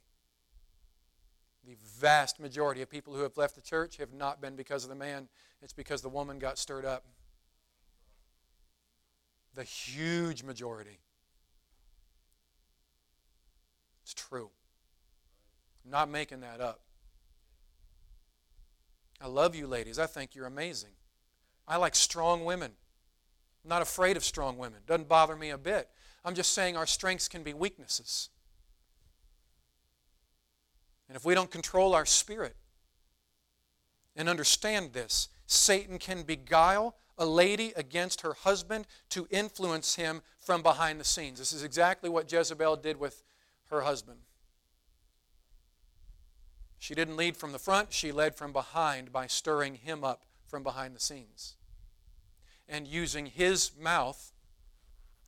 the 1.66 1.76
vast 1.98 2.38
majority 2.38 2.80
of 2.80 2.88
people 2.88 3.14
who 3.14 3.22
have 3.22 3.36
left 3.36 3.54
the 3.54 3.60
church 3.60 3.96
have 3.96 4.12
not 4.12 4.40
been 4.40 4.56
because 4.56 4.84
of 4.84 4.88
the 4.88 4.96
man, 4.96 5.28
it's 5.60 5.72
because 5.72 6.00
the 6.00 6.08
woman 6.08 6.38
got 6.38 6.58
stirred 6.58 6.84
up. 6.84 7.04
The 9.58 9.64
huge 9.64 10.44
majority. 10.44 11.00
It's 14.04 14.14
true. 14.14 14.50
I'm 15.84 15.90
not 15.90 16.08
making 16.08 16.42
that 16.42 16.60
up. 16.60 16.78
I 19.20 19.26
love 19.26 19.56
you, 19.56 19.66
ladies. 19.66 19.98
I 19.98 20.06
think 20.06 20.36
you're 20.36 20.46
amazing. 20.46 20.92
I 21.66 21.76
like 21.76 21.96
strong 21.96 22.44
women. 22.44 22.70
I'm 23.64 23.68
not 23.68 23.82
afraid 23.82 24.16
of 24.16 24.22
strong 24.22 24.58
women. 24.58 24.78
Doesn't 24.86 25.08
bother 25.08 25.34
me 25.34 25.50
a 25.50 25.58
bit. 25.58 25.88
I'm 26.24 26.36
just 26.36 26.52
saying 26.52 26.76
our 26.76 26.86
strengths 26.86 27.26
can 27.26 27.42
be 27.42 27.52
weaknesses. 27.52 28.28
And 31.08 31.16
if 31.16 31.24
we 31.24 31.34
don't 31.34 31.50
control 31.50 31.96
our 31.96 32.06
spirit 32.06 32.54
and 34.14 34.28
understand 34.28 34.92
this, 34.92 35.30
Satan 35.48 35.98
can 35.98 36.22
beguile 36.22 36.94
a 37.18 37.26
lady 37.26 37.72
against 37.76 38.20
her 38.22 38.34
husband 38.34 38.86
to 39.10 39.26
influence 39.30 39.96
him 39.96 40.22
from 40.38 40.62
behind 40.62 41.00
the 41.00 41.04
scenes. 41.04 41.38
This 41.38 41.52
is 41.52 41.62
exactly 41.62 42.08
what 42.08 42.30
Jezebel 42.30 42.76
did 42.76 42.98
with 42.98 43.22
her 43.70 43.82
husband. 43.82 44.20
She 46.78 46.94
didn't 46.94 47.16
lead 47.16 47.36
from 47.36 47.52
the 47.52 47.58
front, 47.58 47.92
she 47.92 48.12
led 48.12 48.36
from 48.36 48.52
behind 48.52 49.12
by 49.12 49.26
stirring 49.26 49.74
him 49.74 50.04
up 50.04 50.24
from 50.46 50.62
behind 50.62 50.94
the 50.94 51.00
scenes 51.00 51.56
and 52.68 52.86
using 52.86 53.26
his 53.26 53.72
mouth 53.80 54.32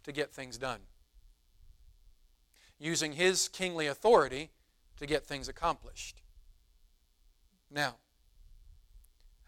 to 0.04 0.12
get 0.12 0.32
things 0.32 0.58
done. 0.58 0.80
Using 2.78 3.12
his 3.12 3.48
kingly 3.48 3.86
authority 3.86 4.50
to 4.98 5.06
get 5.06 5.26
things 5.26 5.48
accomplished. 5.48 6.22
Now, 7.70 7.96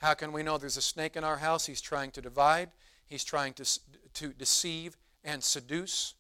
how 0.03 0.14
can 0.14 0.32
we 0.32 0.42
know 0.42 0.59
there's 0.59 0.76
a 0.76 0.82
snake 0.82 1.14
in 1.16 1.22
our 1.22 1.36
house? 1.36 1.66
He's 1.66 1.80
trying 1.80 2.11
to 2.11 2.20
divide, 2.20 2.70
he's 3.07 3.22
trying 3.22 3.53
to, 3.55 3.78
to 4.14 4.32
deceive 4.32 4.96
and 5.22 5.42
seduce. 5.44 6.14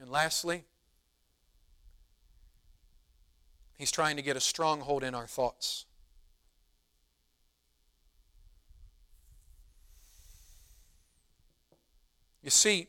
And 0.00 0.10
lastly, 0.10 0.64
he's 3.76 3.90
trying 3.90 4.16
to 4.16 4.22
get 4.22 4.36
a 4.36 4.40
stronghold 4.40 5.04
in 5.04 5.14
our 5.14 5.26
thoughts. 5.26 5.84
You 12.42 12.50
see, 12.50 12.86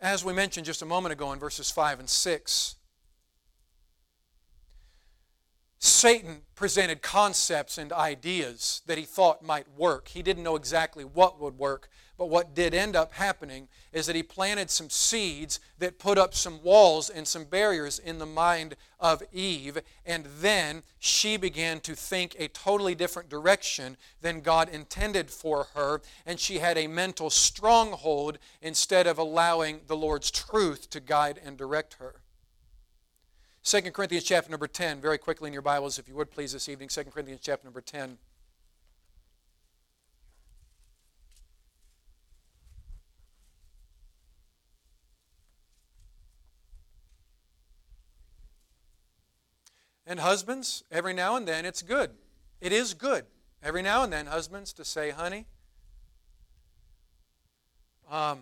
as 0.00 0.22
we 0.22 0.34
mentioned 0.34 0.66
just 0.66 0.82
a 0.82 0.86
moment 0.86 1.14
ago 1.14 1.32
in 1.32 1.38
verses 1.38 1.70
5 1.70 2.00
and 2.00 2.08
6, 2.10 2.74
Satan 5.82 6.42
presented 6.54 7.00
concepts 7.00 7.78
and 7.78 7.90
ideas 7.90 8.82
that 8.84 8.98
he 8.98 9.04
thought 9.04 9.42
might 9.42 9.66
work. 9.78 10.08
He 10.08 10.22
didn't 10.22 10.42
know 10.42 10.56
exactly 10.56 11.04
what 11.04 11.40
would 11.40 11.58
work, 11.58 11.88
but 12.18 12.28
what 12.28 12.54
did 12.54 12.74
end 12.74 12.94
up 12.94 13.14
happening 13.14 13.66
is 13.90 14.06
that 14.06 14.14
he 14.14 14.22
planted 14.22 14.70
some 14.70 14.90
seeds 14.90 15.58
that 15.78 15.98
put 15.98 16.18
up 16.18 16.34
some 16.34 16.62
walls 16.62 17.08
and 17.08 17.26
some 17.26 17.44
barriers 17.44 17.98
in 17.98 18.18
the 18.18 18.26
mind 18.26 18.76
of 18.98 19.22
Eve, 19.32 19.78
and 20.04 20.26
then 20.40 20.82
she 20.98 21.38
began 21.38 21.80
to 21.80 21.94
think 21.94 22.36
a 22.38 22.48
totally 22.48 22.94
different 22.94 23.30
direction 23.30 23.96
than 24.20 24.42
God 24.42 24.68
intended 24.68 25.30
for 25.30 25.68
her, 25.74 26.02
and 26.26 26.38
she 26.38 26.58
had 26.58 26.76
a 26.76 26.88
mental 26.88 27.30
stronghold 27.30 28.36
instead 28.60 29.06
of 29.06 29.16
allowing 29.16 29.80
the 29.86 29.96
Lord's 29.96 30.30
truth 30.30 30.90
to 30.90 31.00
guide 31.00 31.40
and 31.42 31.56
direct 31.56 31.94
her. 31.94 32.20
2 33.62 33.82
Corinthians 33.92 34.24
chapter 34.24 34.50
number 34.50 34.66
10, 34.66 35.00
very 35.02 35.18
quickly 35.18 35.48
in 35.48 35.52
your 35.52 35.60
Bibles, 35.60 35.98
if 35.98 36.08
you 36.08 36.14
would 36.14 36.30
please, 36.30 36.52
this 36.52 36.68
evening. 36.68 36.88
2 36.88 37.04
Corinthians 37.04 37.40
chapter 37.42 37.66
number 37.66 37.82
10. 37.82 38.16
And 50.06 50.20
husbands, 50.20 50.82
every 50.90 51.12
now 51.12 51.36
and 51.36 51.46
then, 51.46 51.66
it's 51.66 51.82
good. 51.82 52.12
It 52.62 52.72
is 52.72 52.94
good. 52.94 53.26
Every 53.62 53.82
now 53.82 54.02
and 54.02 54.12
then, 54.12 54.26
husbands, 54.26 54.72
to 54.72 54.86
say, 54.86 55.10
honey, 55.10 55.44
um, 58.10 58.40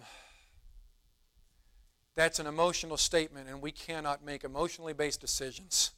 that's 2.18 2.40
an 2.40 2.48
emotional 2.48 2.96
statement, 2.96 3.48
and 3.48 3.62
we 3.62 3.70
cannot 3.70 4.24
make 4.24 4.42
emotionally 4.42 4.92
based 4.92 5.20
decisions. 5.20 5.92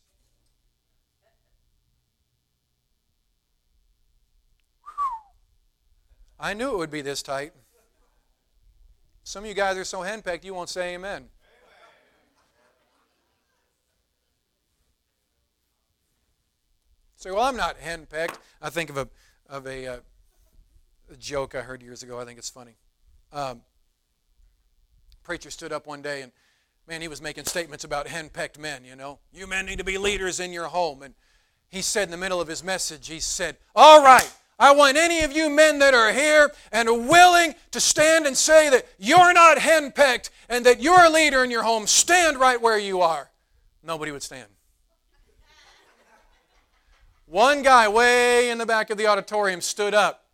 I 6.38 6.52
knew 6.52 6.72
it 6.72 6.76
would 6.76 6.90
be 6.90 7.00
this 7.00 7.22
tight. 7.22 7.54
Some 9.24 9.44
of 9.44 9.48
you 9.48 9.54
guys 9.54 9.78
are 9.78 9.84
so 9.84 10.00
henpecked 10.00 10.44
you 10.44 10.52
won't 10.52 10.68
say 10.68 10.92
amen. 10.94 11.30
Say, 17.16 17.30
well, 17.30 17.44
I'm 17.44 17.56
not 17.56 17.78
henpecked. 17.78 18.36
I 18.60 18.68
think 18.68 18.90
of 18.90 18.98
a 18.98 19.08
of 19.48 19.66
a, 19.66 19.86
uh, 19.86 19.96
a, 21.10 21.16
joke 21.16 21.54
I 21.54 21.62
heard 21.62 21.80
years 21.82 22.02
ago. 22.02 22.20
I 22.20 22.26
think 22.26 22.38
it's 22.38 22.50
funny. 22.50 22.76
Um, 23.32 23.62
preacher 25.22 25.50
stood 25.50 25.72
up 25.72 25.86
one 25.86 26.02
day 26.02 26.22
and, 26.22 26.32
man, 26.88 27.00
he 27.00 27.08
was 27.08 27.22
making 27.22 27.44
statements 27.44 27.84
about 27.84 28.08
henpecked 28.08 28.58
men, 28.58 28.84
you 28.84 28.96
know. 28.96 29.18
You 29.32 29.46
men 29.46 29.66
need 29.66 29.78
to 29.78 29.84
be 29.84 29.98
leaders 29.98 30.40
in 30.40 30.52
your 30.52 30.66
home. 30.66 31.02
And 31.02 31.14
he 31.68 31.82
said 31.82 32.04
in 32.04 32.10
the 32.10 32.16
middle 32.16 32.40
of 32.40 32.48
his 32.48 32.64
message, 32.64 33.08
he 33.08 33.20
said, 33.20 33.56
All 33.76 34.02
right, 34.02 34.30
I 34.58 34.72
want 34.72 34.96
any 34.96 35.20
of 35.22 35.32
you 35.32 35.48
men 35.48 35.78
that 35.78 35.94
are 35.94 36.12
here 36.12 36.52
and 36.70 36.88
are 36.88 36.94
willing 36.94 37.54
to 37.70 37.80
stand 37.80 38.26
and 38.26 38.36
say 38.36 38.68
that 38.70 38.86
you're 38.98 39.32
not 39.32 39.58
henpecked 39.58 40.30
and 40.48 40.66
that 40.66 40.82
you're 40.82 41.04
a 41.04 41.10
leader 41.10 41.42
in 41.42 41.50
your 41.50 41.62
home, 41.62 41.86
stand 41.86 42.38
right 42.38 42.60
where 42.60 42.78
you 42.78 43.00
are. 43.00 43.30
Nobody 43.82 44.12
would 44.12 44.22
stand. 44.22 44.48
One 47.24 47.62
guy 47.62 47.88
way 47.88 48.50
in 48.50 48.58
the 48.58 48.66
back 48.66 48.90
of 48.90 48.98
the 48.98 49.06
auditorium 49.06 49.60
stood 49.60 49.94
up 49.94 50.24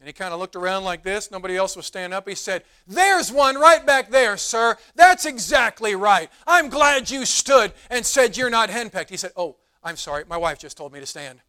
and 0.00 0.06
he 0.06 0.12
kind 0.12 0.32
of 0.32 0.38
looked 0.38 0.54
around 0.54 0.84
like 0.84 1.02
this. 1.02 1.30
Nobody 1.30 1.56
else 1.56 1.76
was 1.76 1.86
standing 1.86 2.16
up. 2.16 2.28
He 2.28 2.36
said, 2.36 2.62
There's 2.86 3.32
one 3.32 3.56
right 3.56 3.84
back 3.84 4.10
there, 4.10 4.36
sir. 4.36 4.76
That's 4.94 5.26
exactly 5.26 5.96
right. 5.96 6.30
I'm 6.46 6.68
glad 6.68 7.10
you 7.10 7.24
stood 7.24 7.72
and 7.90 8.06
said 8.06 8.36
you're 8.36 8.50
not 8.50 8.70
henpecked. 8.70 9.10
He 9.10 9.16
said, 9.16 9.32
Oh, 9.36 9.56
I'm 9.82 9.96
sorry. 9.96 10.24
My 10.28 10.36
wife 10.36 10.58
just 10.58 10.76
told 10.76 10.92
me 10.92 11.00
to 11.00 11.06
stand. 11.06 11.40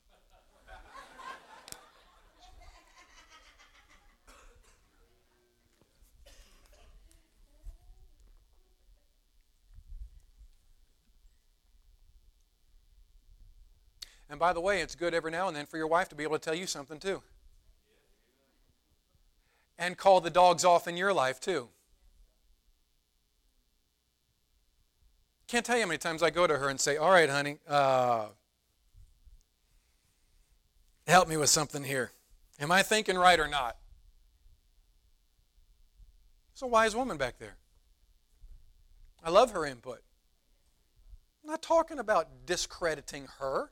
And 14.32 14.40
by 14.40 14.54
the 14.54 14.62
way, 14.62 14.82
it's 14.82 14.94
good 14.94 15.16
every 15.16 15.32
now 15.32 15.48
and 15.48 15.58
then 15.58 15.66
for 15.66 15.78
your 15.78 15.88
wife 15.88 16.10
to 16.10 16.16
be 16.16 16.24
able 16.24 16.38
to 16.38 16.44
tell 16.44 16.56
you 16.56 16.68
something 16.68 17.00
too 17.00 17.22
and 19.80 19.98
call 19.98 20.20
the 20.20 20.30
dogs 20.30 20.66
off 20.66 20.88
in 20.88 20.98
your 20.98 21.14
life 21.14 21.40
too. 21.40 21.70
Can't 25.48 25.66
tell 25.66 25.78
you 25.78 25.84
how 25.84 25.88
many 25.88 25.98
times 25.98 26.22
I 26.22 26.30
go 26.30 26.46
to 26.46 26.60
her 26.60 26.70
and 26.70 26.80
say, 26.80 26.98
All 26.98 27.10
right, 27.10 27.30
honey, 27.30 27.58
uh, 27.68 28.28
help 31.08 31.28
me 31.28 31.38
with 31.38 31.50
something 31.50 31.84
here. 31.84 32.12
Am 32.60 32.72
I 32.72 32.84
thinking 32.84 33.18
right 33.18 33.40
or 33.40 33.48
not? 33.48 33.78
It's 36.52 36.62
a 36.62 36.68
wise 36.68 36.96
woman 36.96 37.18
back 37.18 37.40
there. 37.40 37.56
I 39.24 39.30
love 39.30 39.52
her 39.52 39.66
input. 39.66 40.02
I'm 41.42 41.50
not 41.50 41.62
talking 41.62 42.00
about 42.00 42.46
discrediting 42.46 43.28
her. 43.40 43.72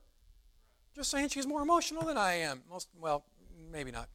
Just 0.95 1.11
saying 1.11 1.29
she's 1.29 1.45
more 1.45 1.61
emotional 1.61 2.03
than 2.03 2.17
I 2.17 2.35
am. 2.35 2.63
Most 2.69 2.87
well, 2.97 3.25
maybe 3.71 3.91
not. 3.91 4.07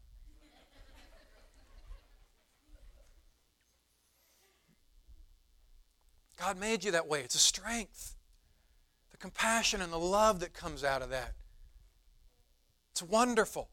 God 6.37 6.59
made 6.59 6.85
you 6.85 6.91
that 6.93 7.07
way. 7.07 7.21
It's 7.21 7.35
a 7.35 7.39
strength. 7.39 8.17
The 9.11 9.17
compassion 9.17 9.81
and 9.81 9.93
the 9.93 9.99
love 9.99 10.41
that 10.41 10.55
comes 10.55 10.85
out 10.85 11.03
of 11.03 11.11
that. 11.11 11.35
It's 12.93 13.03
wonderful. 13.03 13.69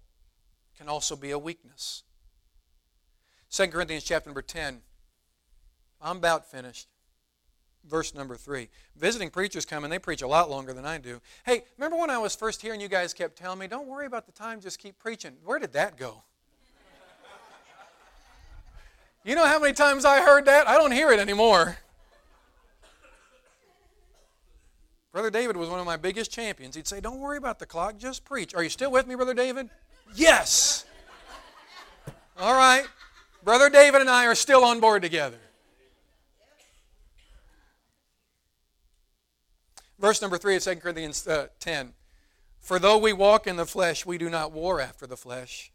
It 0.74 0.78
can 0.78 0.90
also 0.90 1.16
be 1.16 1.32
a 1.32 1.40
weakness. 1.40 2.04
2 3.52 3.68
Corinthians 3.68 4.04
chapter 4.04 4.30
number 4.30 4.42
10. 4.42 4.82
I'm 6.02 6.18
about 6.18 6.50
finished. 6.50 6.88
Verse 7.88 8.14
number 8.14 8.36
3. 8.36 8.70
Visiting 8.96 9.30
preachers 9.30 9.66
come 9.66 9.84
and 9.84 9.92
they 9.92 10.00
preach 10.00 10.22
a 10.22 10.28
lot 10.28 10.50
longer 10.50 10.74
than 10.74 10.86
I 10.86 10.98
do. 10.98 11.22
Hey, 11.46 11.64
remember 11.78 11.98
when 11.98 12.10
I 12.10 12.18
was 12.18 12.36
first 12.36 12.62
here 12.62 12.74
and 12.74 12.82
you 12.82 12.88
guys 12.88 13.14
kept 13.14 13.38
telling 13.38 13.60
me, 13.60 13.68
don't 13.68 13.88
worry 13.88 14.06
about 14.06 14.26
the 14.26 14.32
time, 14.32 14.62
just 14.62 14.80
keep 14.80 15.00
preaching? 15.00 15.38
Where 15.44 15.60
did 15.60 15.74
that 15.74 15.98
go? 15.98 16.24
You 19.26 19.36
know 19.36 19.46
how 19.46 19.60
many 19.60 19.74
times 19.74 20.06
I 20.06 20.22
heard 20.22 20.46
that? 20.46 20.68
I 20.68 20.78
don't 20.78 20.92
hear 20.92 21.12
it 21.12 21.20
anymore. 21.20 21.78
Brother 25.12 25.32
David 25.32 25.58
was 25.58 25.70
one 25.70 25.80
of 25.80 25.86
my 25.86 25.98
biggest 25.98 26.32
champions. 26.32 26.76
He'd 26.76 26.88
say, 26.88 27.02
Don't 27.02 27.20
worry 27.20 27.38
about 27.38 27.60
the 27.60 27.66
clock, 27.66 27.98
just 27.98 28.26
preach. 28.26 28.54
Are 28.54 28.64
you 28.64 28.70
still 28.70 28.92
with 28.92 29.08
me, 29.08 29.16
Brother 29.16 29.34
David? 29.34 29.70
Yes. 30.14 30.86
All 32.38 32.54
right. 32.54 32.86
Brother 33.44 33.70
David 33.70 34.02
and 34.02 34.10
I 34.10 34.26
are 34.26 34.36
still 34.36 34.64
on 34.64 34.80
board 34.80 35.02
together. 35.02 35.40
Verse 39.98 40.22
number 40.22 40.38
3 40.38 40.56
of 40.56 40.64
2 40.64 40.76
Corinthians 40.76 41.28
uh, 41.28 41.48
10. 41.60 41.94
For 42.60 42.80
though 42.80 42.98
we 42.98 43.12
walk 43.12 43.48
in 43.48 43.56
the 43.56 43.66
flesh, 43.66 44.06
we 44.06 44.18
do 44.18 44.30
not 44.30 44.52
war 44.52 44.80
after 44.80 45.08
the 45.08 45.18
flesh. 45.18 45.72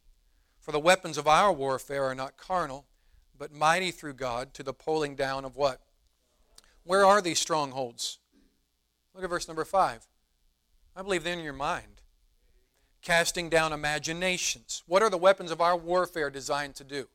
For 0.61 0.73
the 0.73 0.81
weapons 0.81 1.19
of 1.19 1.27
our 1.27 1.53
warfare 1.53 2.05
are 2.05 2.15
not 2.15 2.37
carnal, 2.37 2.87
but 3.37 3.53
mighty 3.53 3.91
through 3.91 4.15
God 4.15 4.55
to 4.55 4.63
the 4.63 4.73
pulling 4.73 5.15
down 5.15 5.45
of 5.45 5.57
what? 5.57 5.81
Where 6.85 7.05
are 7.05 7.21
these 7.21 7.39
strongholds? 7.39 8.19
Look 9.15 9.25
at 9.25 9.31
verse 9.31 9.47
number 9.47 9.65
5. 9.65 10.07
I 10.97 11.03
believe 11.03 11.25
they're 11.25 11.33
in 11.33 11.41
your 11.41 11.53
mind. 11.53 12.03
Casting 13.03 13.49
down 13.49 13.73
imaginations. 13.73 14.83
What 14.87 15.03
are 15.03 15.11
the 15.11 15.19
weapons 15.19 15.51
of 15.51 15.61
our 15.61 15.77
warfare 15.77 16.31
designed 16.31 16.75
to 16.77 16.85
do? 16.85 17.09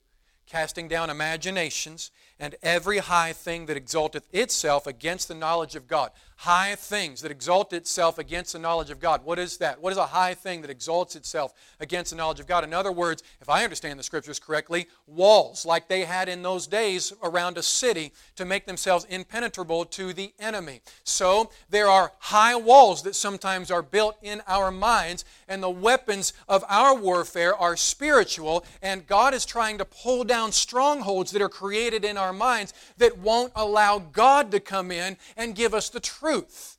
Casting 0.46 0.88
down 0.88 1.10
imaginations 1.10 2.12
and 2.40 2.56
every 2.64 3.00
high 3.00 3.34
thing 3.34 3.66
that 3.66 3.78
exalteth 3.78 4.28
itself 4.34 4.88
against 4.88 5.28
the 5.28 5.36
knowledge 5.36 5.76
of 5.76 5.88
God 5.88 6.12
high 6.40 6.74
things 6.74 7.22
that 7.22 7.32
exalt 7.32 7.74
itself 7.74 8.18
against 8.18 8.54
the 8.54 8.60
knowledge 8.60 8.90
of 8.90 8.98
God. 8.98 9.26
What 9.26 9.38
is 9.38 9.58
that? 9.58 9.82
What 9.82 9.92
is 9.92 9.98
a 9.98 10.06
high 10.06 10.34
thing 10.34 10.62
that 10.62 10.70
exalts 10.70 11.18
itself 11.18 11.54
against 11.82 12.12
the 12.12 12.16
knowledge 12.16 12.40
of 12.40 12.48
God? 12.48 12.64
In 12.64 12.74
other 12.74 12.94
words, 12.94 13.24
if 13.42 13.50
I 13.50 13.66
understand 13.66 14.00
the 14.00 14.04
scriptures 14.04 14.40
correctly, 14.40 14.88
walls 15.06 15.66
like 15.66 15.90
they 15.90 16.06
had 16.06 16.30
in 16.30 16.42
those 16.42 16.66
days 16.66 17.12
around 17.22 17.58
a 17.58 17.62
city 17.62 18.14
to 18.38 18.46
make 18.46 18.66
themselves 18.66 19.06
impenetrable 19.10 19.84
to 19.84 20.14
the 20.14 20.32
enemy. 20.40 20.80
So 21.04 21.52
there 21.70 21.90
are 21.90 22.14
high 22.20 22.56
walls 22.56 23.04
that 23.04 23.16
sometimes 23.16 23.70
are 23.70 23.82
built 23.82 24.16
in 24.22 24.42
our 24.48 24.72
minds, 24.72 25.26
and 25.50 25.62
the 25.62 25.70
weapons 25.70 26.32
of 26.48 26.64
our 26.70 26.96
warfare 26.96 27.54
are 27.54 27.76
spiritual, 27.76 28.64
and 28.82 29.06
God 29.06 29.34
is 29.34 29.46
trying 29.46 29.78
to 29.80 29.84
pull 29.84 30.24
down 30.24 30.54
strongholds 30.54 31.32
that 31.32 31.42
are 31.42 31.50
created 31.50 32.06
in 32.06 32.16
our 32.16 32.29
minds 32.34 32.74
that 32.98 33.18
won't 33.18 33.52
allow 33.56 34.00
God 34.00 34.52
to 34.52 34.60
come 34.60 34.92
in 34.92 35.18
and 35.36 35.56
give 35.56 35.74
us 35.74 35.90
the 35.90 36.00
truth. 36.00 36.78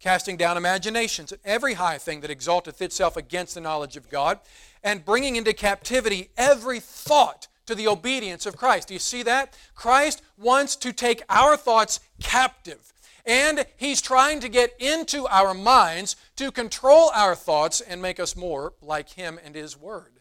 Casting 0.00 0.36
down 0.36 0.56
imaginations 0.56 1.32
every 1.44 1.74
high 1.74 1.98
thing 1.98 2.22
that 2.22 2.30
exalteth 2.30 2.82
itself 2.82 3.16
against 3.16 3.54
the 3.54 3.60
knowledge 3.60 3.96
of 3.96 4.10
God, 4.10 4.40
and 4.82 5.04
bringing 5.04 5.36
into 5.36 5.52
captivity 5.52 6.30
every 6.36 6.80
thought 6.80 7.46
to 7.66 7.74
the 7.74 7.86
obedience 7.86 8.44
of 8.44 8.56
Christ. 8.56 8.88
Do 8.88 8.94
you 8.94 9.00
see 9.00 9.22
that? 9.22 9.56
Christ 9.74 10.22
wants 10.36 10.74
to 10.76 10.92
take 10.92 11.22
our 11.28 11.56
thoughts 11.56 12.00
captive. 12.20 12.92
And 13.24 13.64
he's 13.76 14.02
trying 14.02 14.40
to 14.40 14.48
get 14.48 14.74
into 14.80 15.28
our 15.28 15.54
minds 15.54 16.16
to 16.34 16.50
control 16.50 17.10
our 17.14 17.36
thoughts 17.36 17.80
and 17.80 18.02
make 18.02 18.18
us 18.18 18.34
more 18.34 18.72
like 18.82 19.10
him 19.10 19.38
and 19.44 19.54
his 19.54 19.78
word. 19.78 20.20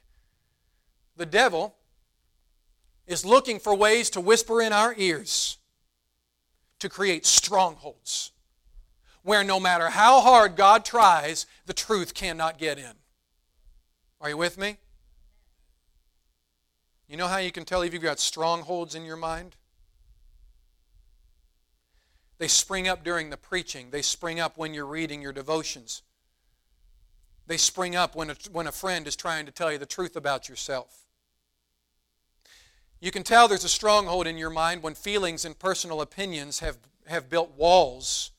The 1.18 1.26
devil 1.26 1.76
is 3.12 3.26
looking 3.26 3.60
for 3.60 3.76
ways 3.76 4.10
to 4.12 4.22
whisper 4.22 4.62
in 4.62 4.72
our 4.72 4.96
ears 4.98 5.58
to 6.80 6.90
create 6.90 7.26
strongholds 7.26 8.32
where 9.24 9.44
no 9.44 9.60
matter 9.60 9.90
how 9.90 10.22
hard 10.22 10.56
God 10.56 10.84
tries, 10.84 11.46
the 11.66 11.74
truth 11.74 12.14
cannot 12.14 12.58
get 12.58 12.78
in. 12.78 12.94
Are 14.20 14.30
you 14.30 14.38
with 14.38 14.58
me? 14.58 14.78
You 17.08 17.18
know 17.18 17.28
how 17.28 17.38
you 17.38 17.52
can 17.52 17.66
tell 17.66 17.82
if 17.82 17.94
you've 17.94 18.02
got 18.02 18.20
strongholds 18.20 18.96
in 18.96 19.04
your 19.06 19.18
mind? 19.18 19.56
They 22.38 22.48
spring 22.48 22.88
up 22.88 23.04
during 23.04 23.30
the 23.30 23.38
preaching. 23.38 23.90
They 23.92 24.02
spring 24.02 24.40
up 24.40 24.58
when 24.58 24.74
you're 24.74 24.86
reading 24.86 25.22
your 25.22 25.34
devotions. 25.34 26.02
They 27.46 27.58
spring 27.58 27.96
up 27.96 28.16
when 28.16 28.32
a, 28.32 28.36
when 28.52 28.66
a 28.66 28.72
friend 28.72 29.06
is 29.06 29.16
trying 29.16 29.46
to 29.46 29.52
tell 29.52 29.72
you 29.72 29.78
the 29.78 29.86
truth 29.86 30.16
about 30.16 30.50
yourself. 30.50 31.06
You 33.02 33.10
can 33.10 33.24
tell 33.24 33.48
there's 33.48 33.64
a 33.64 33.70
stronghold 33.70 34.28
in 34.28 34.38
your 34.38 34.52
mind 34.52 34.84
when 34.84 34.94
feelings 34.94 35.44
and 35.44 35.58
personal 35.58 36.02
opinions 36.02 36.60
have, 36.60 36.78
have 37.08 37.30
built 37.30 37.58
walls 37.58 38.30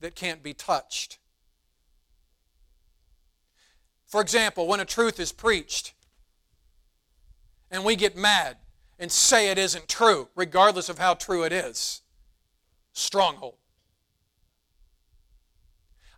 that 0.00 0.14
can't 0.14 0.44
be 0.44 0.54
touched. 0.54 1.18
For 4.06 4.20
example, 4.20 4.68
when 4.68 4.78
a 4.78 4.84
truth 4.84 5.18
is 5.18 5.32
preached 5.32 5.92
and 7.68 7.84
we 7.84 7.96
get 7.96 8.16
mad 8.16 8.58
and 8.96 9.10
say 9.10 9.50
it 9.50 9.58
isn't 9.58 9.88
true, 9.88 10.28
regardless 10.36 10.88
of 10.88 10.98
how 10.98 11.14
true 11.14 11.42
it 11.42 11.52
is, 11.52 12.02
stronghold. 12.92 13.56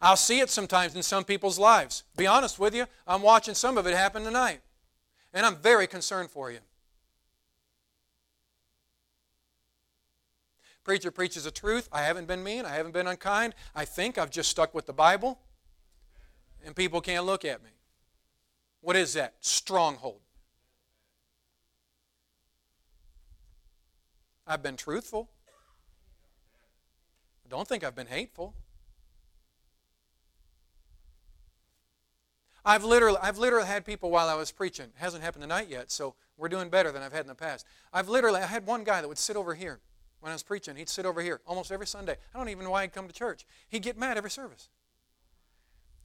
I'll 0.03 0.17
see 0.17 0.41
it 0.41 0.51
sometimes 0.51 0.95
in 0.95 1.03
some 1.03 1.25
people's 1.25 1.59
lives. 1.59 2.05
Be 2.19 2.27
honest 2.27 2.59
with 2.59 2.75
you, 2.75 2.85
I'm 3.07 3.23
watching 3.23 3.55
some 3.55 3.79
of 3.79 3.87
it 3.87 3.95
happen 3.95 4.25
tonight. 4.25 4.61
And 5.33 5.47
I'm 5.47 5.57
very 5.57 5.87
concerned 5.87 6.31
for 6.31 6.51
you. 6.53 6.59
Preacher 10.87 11.11
preaches 11.11 11.43
the 11.43 11.51
truth. 11.51 11.89
I 11.91 12.03
haven't 12.03 12.29
been 12.29 12.45
mean. 12.45 12.65
I 12.65 12.77
haven't 12.77 12.93
been 12.93 13.09
unkind. 13.09 13.57
I 13.75 13.85
think 13.85 14.19
I've 14.19 14.31
just 14.31 14.49
stuck 14.49 14.73
with 14.73 14.87
the 14.87 14.93
Bible. 14.93 15.41
And 16.65 16.77
people 16.77 17.01
can't 17.01 17.27
look 17.27 17.45
at 17.45 17.61
me. 17.65 17.71
What 18.83 18.95
is 18.95 19.15
that? 19.15 19.35
Stronghold. 19.41 20.21
I've 24.47 24.63
been 24.63 24.77
truthful. 24.77 25.29
I 27.45 27.49
don't 27.49 27.67
think 27.67 27.83
I've 27.83 27.97
been 27.97 28.07
hateful. 28.07 28.55
I've 32.65 32.85
literally, 32.85 33.19
I've 33.21 33.39
literally 33.39 33.67
had 33.67 33.85
people 33.85 34.13
while 34.13 34.29
I 34.29 34.37
was 34.37 34.53
preaching. 34.53 34.87
It 34.87 35.01
hasn't 35.01 35.25
happened 35.25 35.43
tonight 35.43 35.67
yet, 35.69 35.91
so 35.91 36.15
we're 36.37 36.49
doing 36.49 36.69
better 36.69 36.93
than 36.93 37.03
I've 37.03 37.13
had 37.13 37.23
in 37.23 37.29
the 37.29 37.35
past. 37.35 37.67
I've 37.93 38.09
literally, 38.09 38.41
I 38.41 38.47
had 38.47 38.67
one 38.67 38.85
guy 38.85 39.01
that 39.01 39.09
would 39.09 39.19
sit 39.19 39.35
over 39.35 39.57
here 39.57 39.81
when 40.27 40.33
I 40.33 40.35
was 40.35 40.43
preaching. 40.43 40.75
He'd 40.75 40.89
sit 40.89 41.07
over 41.07 41.23
here 41.23 41.41
almost 41.47 41.71
every 41.71 41.87
Sunday. 41.87 42.17
I 42.35 42.39
don't 42.39 42.49
even 42.49 42.65
know 42.65 42.71
why 42.71 42.83
he'd 42.83 42.93
come 42.93 43.07
to 43.07 43.15
church. 43.15 43.47
He'd 43.69 43.85
get 43.85 43.97
mad 43.97 44.19
every 44.19 44.33
service. 44.33 44.71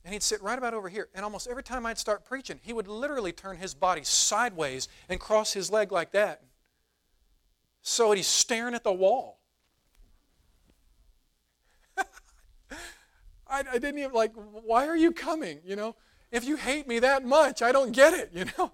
And 0.05 0.13
he'd 0.13 0.21
sit 0.21 0.43
right 0.43 0.59
about 0.59 0.75
over 0.75 0.89
here. 0.89 1.09
And 1.15 1.23
almost 1.23 1.47
every 1.47 1.63
time 1.63 1.87
I'd 1.87 1.97
start 1.97 2.23
preaching, 2.23 2.59
he 2.61 2.71
would 2.71 2.87
literally 2.87 3.31
turn 3.31 3.57
his 3.57 3.73
body 3.73 4.03
sideways 4.03 4.87
and 5.09 5.19
cross 5.19 5.53
his 5.53 5.71
leg 5.71 5.91
like 5.91 6.11
that. 6.11 6.43
So 7.81 8.11
he's 8.11 8.27
staring 8.27 8.75
at 8.75 8.83
the 8.83 8.93
wall. 8.93 9.39
I, 11.97 12.05
I 13.47 13.79
didn't 13.79 13.97
even 13.97 14.13
like, 14.13 14.33
why 14.35 14.85
are 14.85 14.95
you 14.95 15.11
coming? 15.11 15.61
You 15.65 15.75
know, 15.75 15.95
if 16.31 16.45
you 16.45 16.57
hate 16.57 16.87
me 16.87 16.99
that 16.99 17.25
much, 17.25 17.63
I 17.63 17.71
don't 17.71 17.91
get 17.91 18.13
it, 18.13 18.29
you 18.35 18.45
know. 18.55 18.71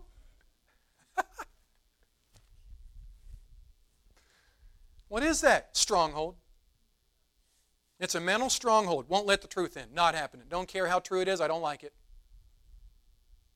What 5.08 5.24
is 5.24 5.42
that 5.42 5.76
stronghold? 5.76 6.36
It's 8.00 8.16
a 8.16 8.20
mental 8.20 8.50
stronghold. 8.50 9.10
Won't 9.10 9.26
let 9.26 9.42
the 9.42 9.48
truth 9.48 9.78
in. 9.78 9.94
Not 9.94 10.16
happening. 10.16 10.46
Don't 10.50 10.68
care 10.68 10.88
how 10.88 11.00
true 11.00 11.22
it 11.22 11.28
is. 11.28 11.42
I 11.42 11.48
don't 11.48 11.62
like 11.62 11.84
it. 11.84 11.94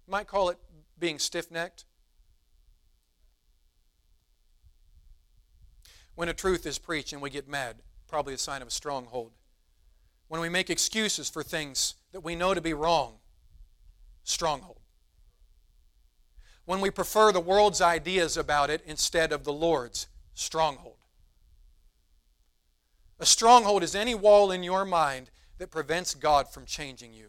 might 0.08 0.28
call 0.28 0.50
it 0.50 0.58
being 0.98 1.20
stiff 1.20 1.52
necked. 1.52 1.86
When 6.16 6.30
a 6.30 6.34
truth 6.34 6.66
is 6.66 6.78
preached 6.78 7.14
and 7.14 7.22
we 7.22 7.30
get 7.30 7.48
mad, 7.48 7.78
probably 8.08 8.34
a 8.34 8.38
sign 8.38 8.62
of 8.62 8.68
a 8.68 8.72
stronghold. 8.72 9.32
When 10.28 10.42
we 10.42 10.50
make 10.50 10.70
excuses 10.70 11.30
for 11.30 11.44
things 11.44 11.96
that 12.12 12.22
we 12.22 12.36
know 12.36 12.54
to 12.54 12.62
be 12.62 12.74
wrong, 12.74 13.20
Stronghold. 14.24 14.80
When 16.66 16.80
we 16.80 16.92
prefer 16.92 17.32
the 17.32 17.40
world's 17.40 17.82
ideas 17.82 18.38
about 18.38 18.70
it 18.70 18.82
instead 18.86 19.32
of 19.32 19.44
the 19.44 19.54
Lord's, 19.54 20.08
stronghold. 20.34 20.91
A 23.22 23.26
stronghold 23.26 23.84
is 23.84 23.94
any 23.94 24.16
wall 24.16 24.52
in 24.52 24.64
your 24.64 24.84
mind 24.84 25.30
that 25.60 25.70
prevents 25.70 26.16
God 26.16 26.52
from 26.52 26.66
changing 26.66 27.14
you. 27.14 27.28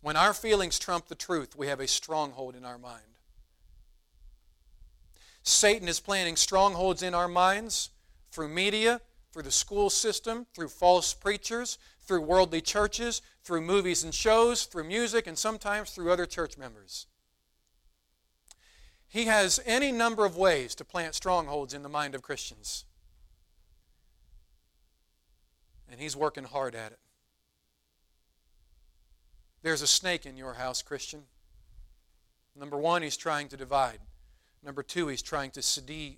When 0.00 0.16
our 0.16 0.32
feelings 0.32 0.78
trump 0.78 1.08
the 1.08 1.16
truth, 1.16 1.56
we 1.56 1.66
have 1.66 1.80
a 1.80 1.88
stronghold 1.88 2.54
in 2.54 2.64
our 2.64 2.78
mind. 2.78 3.02
Satan 5.42 5.88
is 5.88 5.98
planting 5.98 6.36
strongholds 6.36 7.02
in 7.02 7.14
our 7.14 7.26
minds 7.26 7.90
through 8.30 8.48
media, 8.48 9.00
through 9.32 9.42
the 9.42 9.50
school 9.50 9.90
system, 9.90 10.46
through 10.54 10.68
false 10.68 11.12
preachers, 11.14 11.78
through 12.00 12.20
worldly 12.20 12.60
churches, 12.60 13.22
through 13.42 13.60
movies 13.60 14.04
and 14.04 14.14
shows, 14.14 14.66
through 14.66 14.84
music, 14.84 15.26
and 15.26 15.36
sometimes 15.36 15.90
through 15.90 16.12
other 16.12 16.26
church 16.26 16.56
members. 16.56 17.06
He 19.12 19.26
has 19.26 19.60
any 19.66 19.92
number 19.92 20.24
of 20.24 20.38
ways 20.38 20.74
to 20.74 20.86
plant 20.86 21.14
strongholds 21.14 21.74
in 21.74 21.82
the 21.82 21.90
mind 21.90 22.14
of 22.14 22.22
Christians. 22.22 22.86
And 25.90 26.00
he's 26.00 26.16
working 26.16 26.44
hard 26.44 26.74
at 26.74 26.92
it. 26.92 26.98
There's 29.62 29.82
a 29.82 29.86
snake 29.86 30.24
in 30.24 30.38
your 30.38 30.54
house, 30.54 30.80
Christian. 30.80 31.24
Number 32.58 32.78
one, 32.78 33.02
he's 33.02 33.18
trying 33.18 33.48
to 33.48 33.56
divide. 33.58 33.98
Number 34.64 34.82
two, 34.82 35.08
he's 35.08 35.20
trying 35.20 35.50
to 35.50 35.60
deceive, 35.60 36.16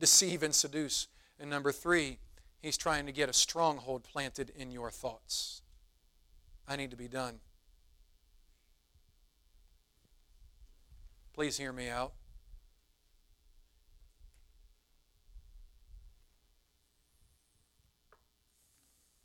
deceive 0.00 0.42
and 0.42 0.54
seduce. 0.54 1.08
And 1.38 1.50
number 1.50 1.72
three, 1.72 2.20
he's 2.62 2.78
trying 2.78 3.04
to 3.04 3.12
get 3.12 3.28
a 3.28 3.34
stronghold 3.34 4.02
planted 4.02 4.50
in 4.56 4.70
your 4.70 4.90
thoughts. 4.90 5.60
I 6.66 6.76
need 6.76 6.90
to 6.90 6.96
be 6.96 7.08
done. 7.08 7.40
Please 11.36 11.58
hear 11.58 11.70
me 11.70 11.90
out. 11.90 12.14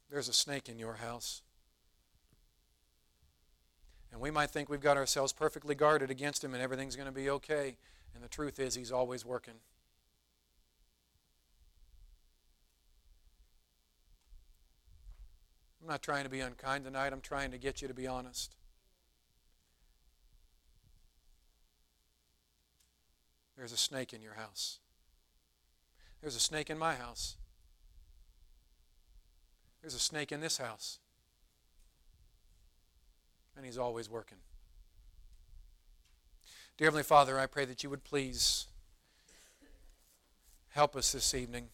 There's 0.10 0.28
a 0.28 0.34
snake 0.34 0.68
in 0.68 0.78
your 0.78 0.96
house. 0.96 1.42
And 4.12 4.20
we 4.20 4.30
might 4.30 4.50
think 4.50 4.68
we've 4.68 4.82
got 4.82 4.98
ourselves 4.98 5.32
perfectly 5.32 5.74
guarded 5.74 6.12
against 6.12 6.44
him 6.44 6.54
and 6.54 6.62
everything's 6.62 6.98
going 6.98 7.06
to 7.06 7.14
be 7.14 7.30
okay. 7.30 7.78
And 8.14 8.22
the 8.22 8.28
truth 8.28 8.60
is, 8.60 8.76
he's 8.76 8.92
always 8.92 9.26
working. 9.26 9.54
I'm 15.82 15.88
not 15.88 16.02
trying 16.02 16.26
to 16.26 16.30
be 16.30 16.42
unkind 16.42 16.84
tonight. 16.84 17.14
I'm 17.14 17.22
trying 17.22 17.52
to 17.52 17.58
get 17.58 17.82
you 17.82 17.88
to 17.88 17.94
be 17.94 18.06
honest. 18.06 18.58
There's 23.62 23.74
a 23.74 23.78
snake 23.78 24.12
in 24.12 24.24
your 24.24 24.34
house. 24.34 24.80
There's 26.20 26.36
a 26.36 26.40
snake 26.40 26.72
in 26.72 26.80
my 26.80 26.96
house. 26.96 27.38
There's 29.82 29.94
a 29.94 30.00
snake 30.00 30.32
in 30.32 30.42
this 30.42 30.58
house. 30.58 30.98
And 33.56 33.64
he's 33.64 33.78
always 33.78 34.10
working. 34.10 34.40
Dear 36.76 36.88
Heavenly 36.88 37.04
Father, 37.04 37.38
I 37.38 37.46
pray 37.46 37.66
that 37.66 37.84
you 37.84 37.92
would 37.92 38.04
please 38.04 38.66
help 40.70 40.96
us 40.96 41.12
this 41.12 41.36
evening. 41.36 41.68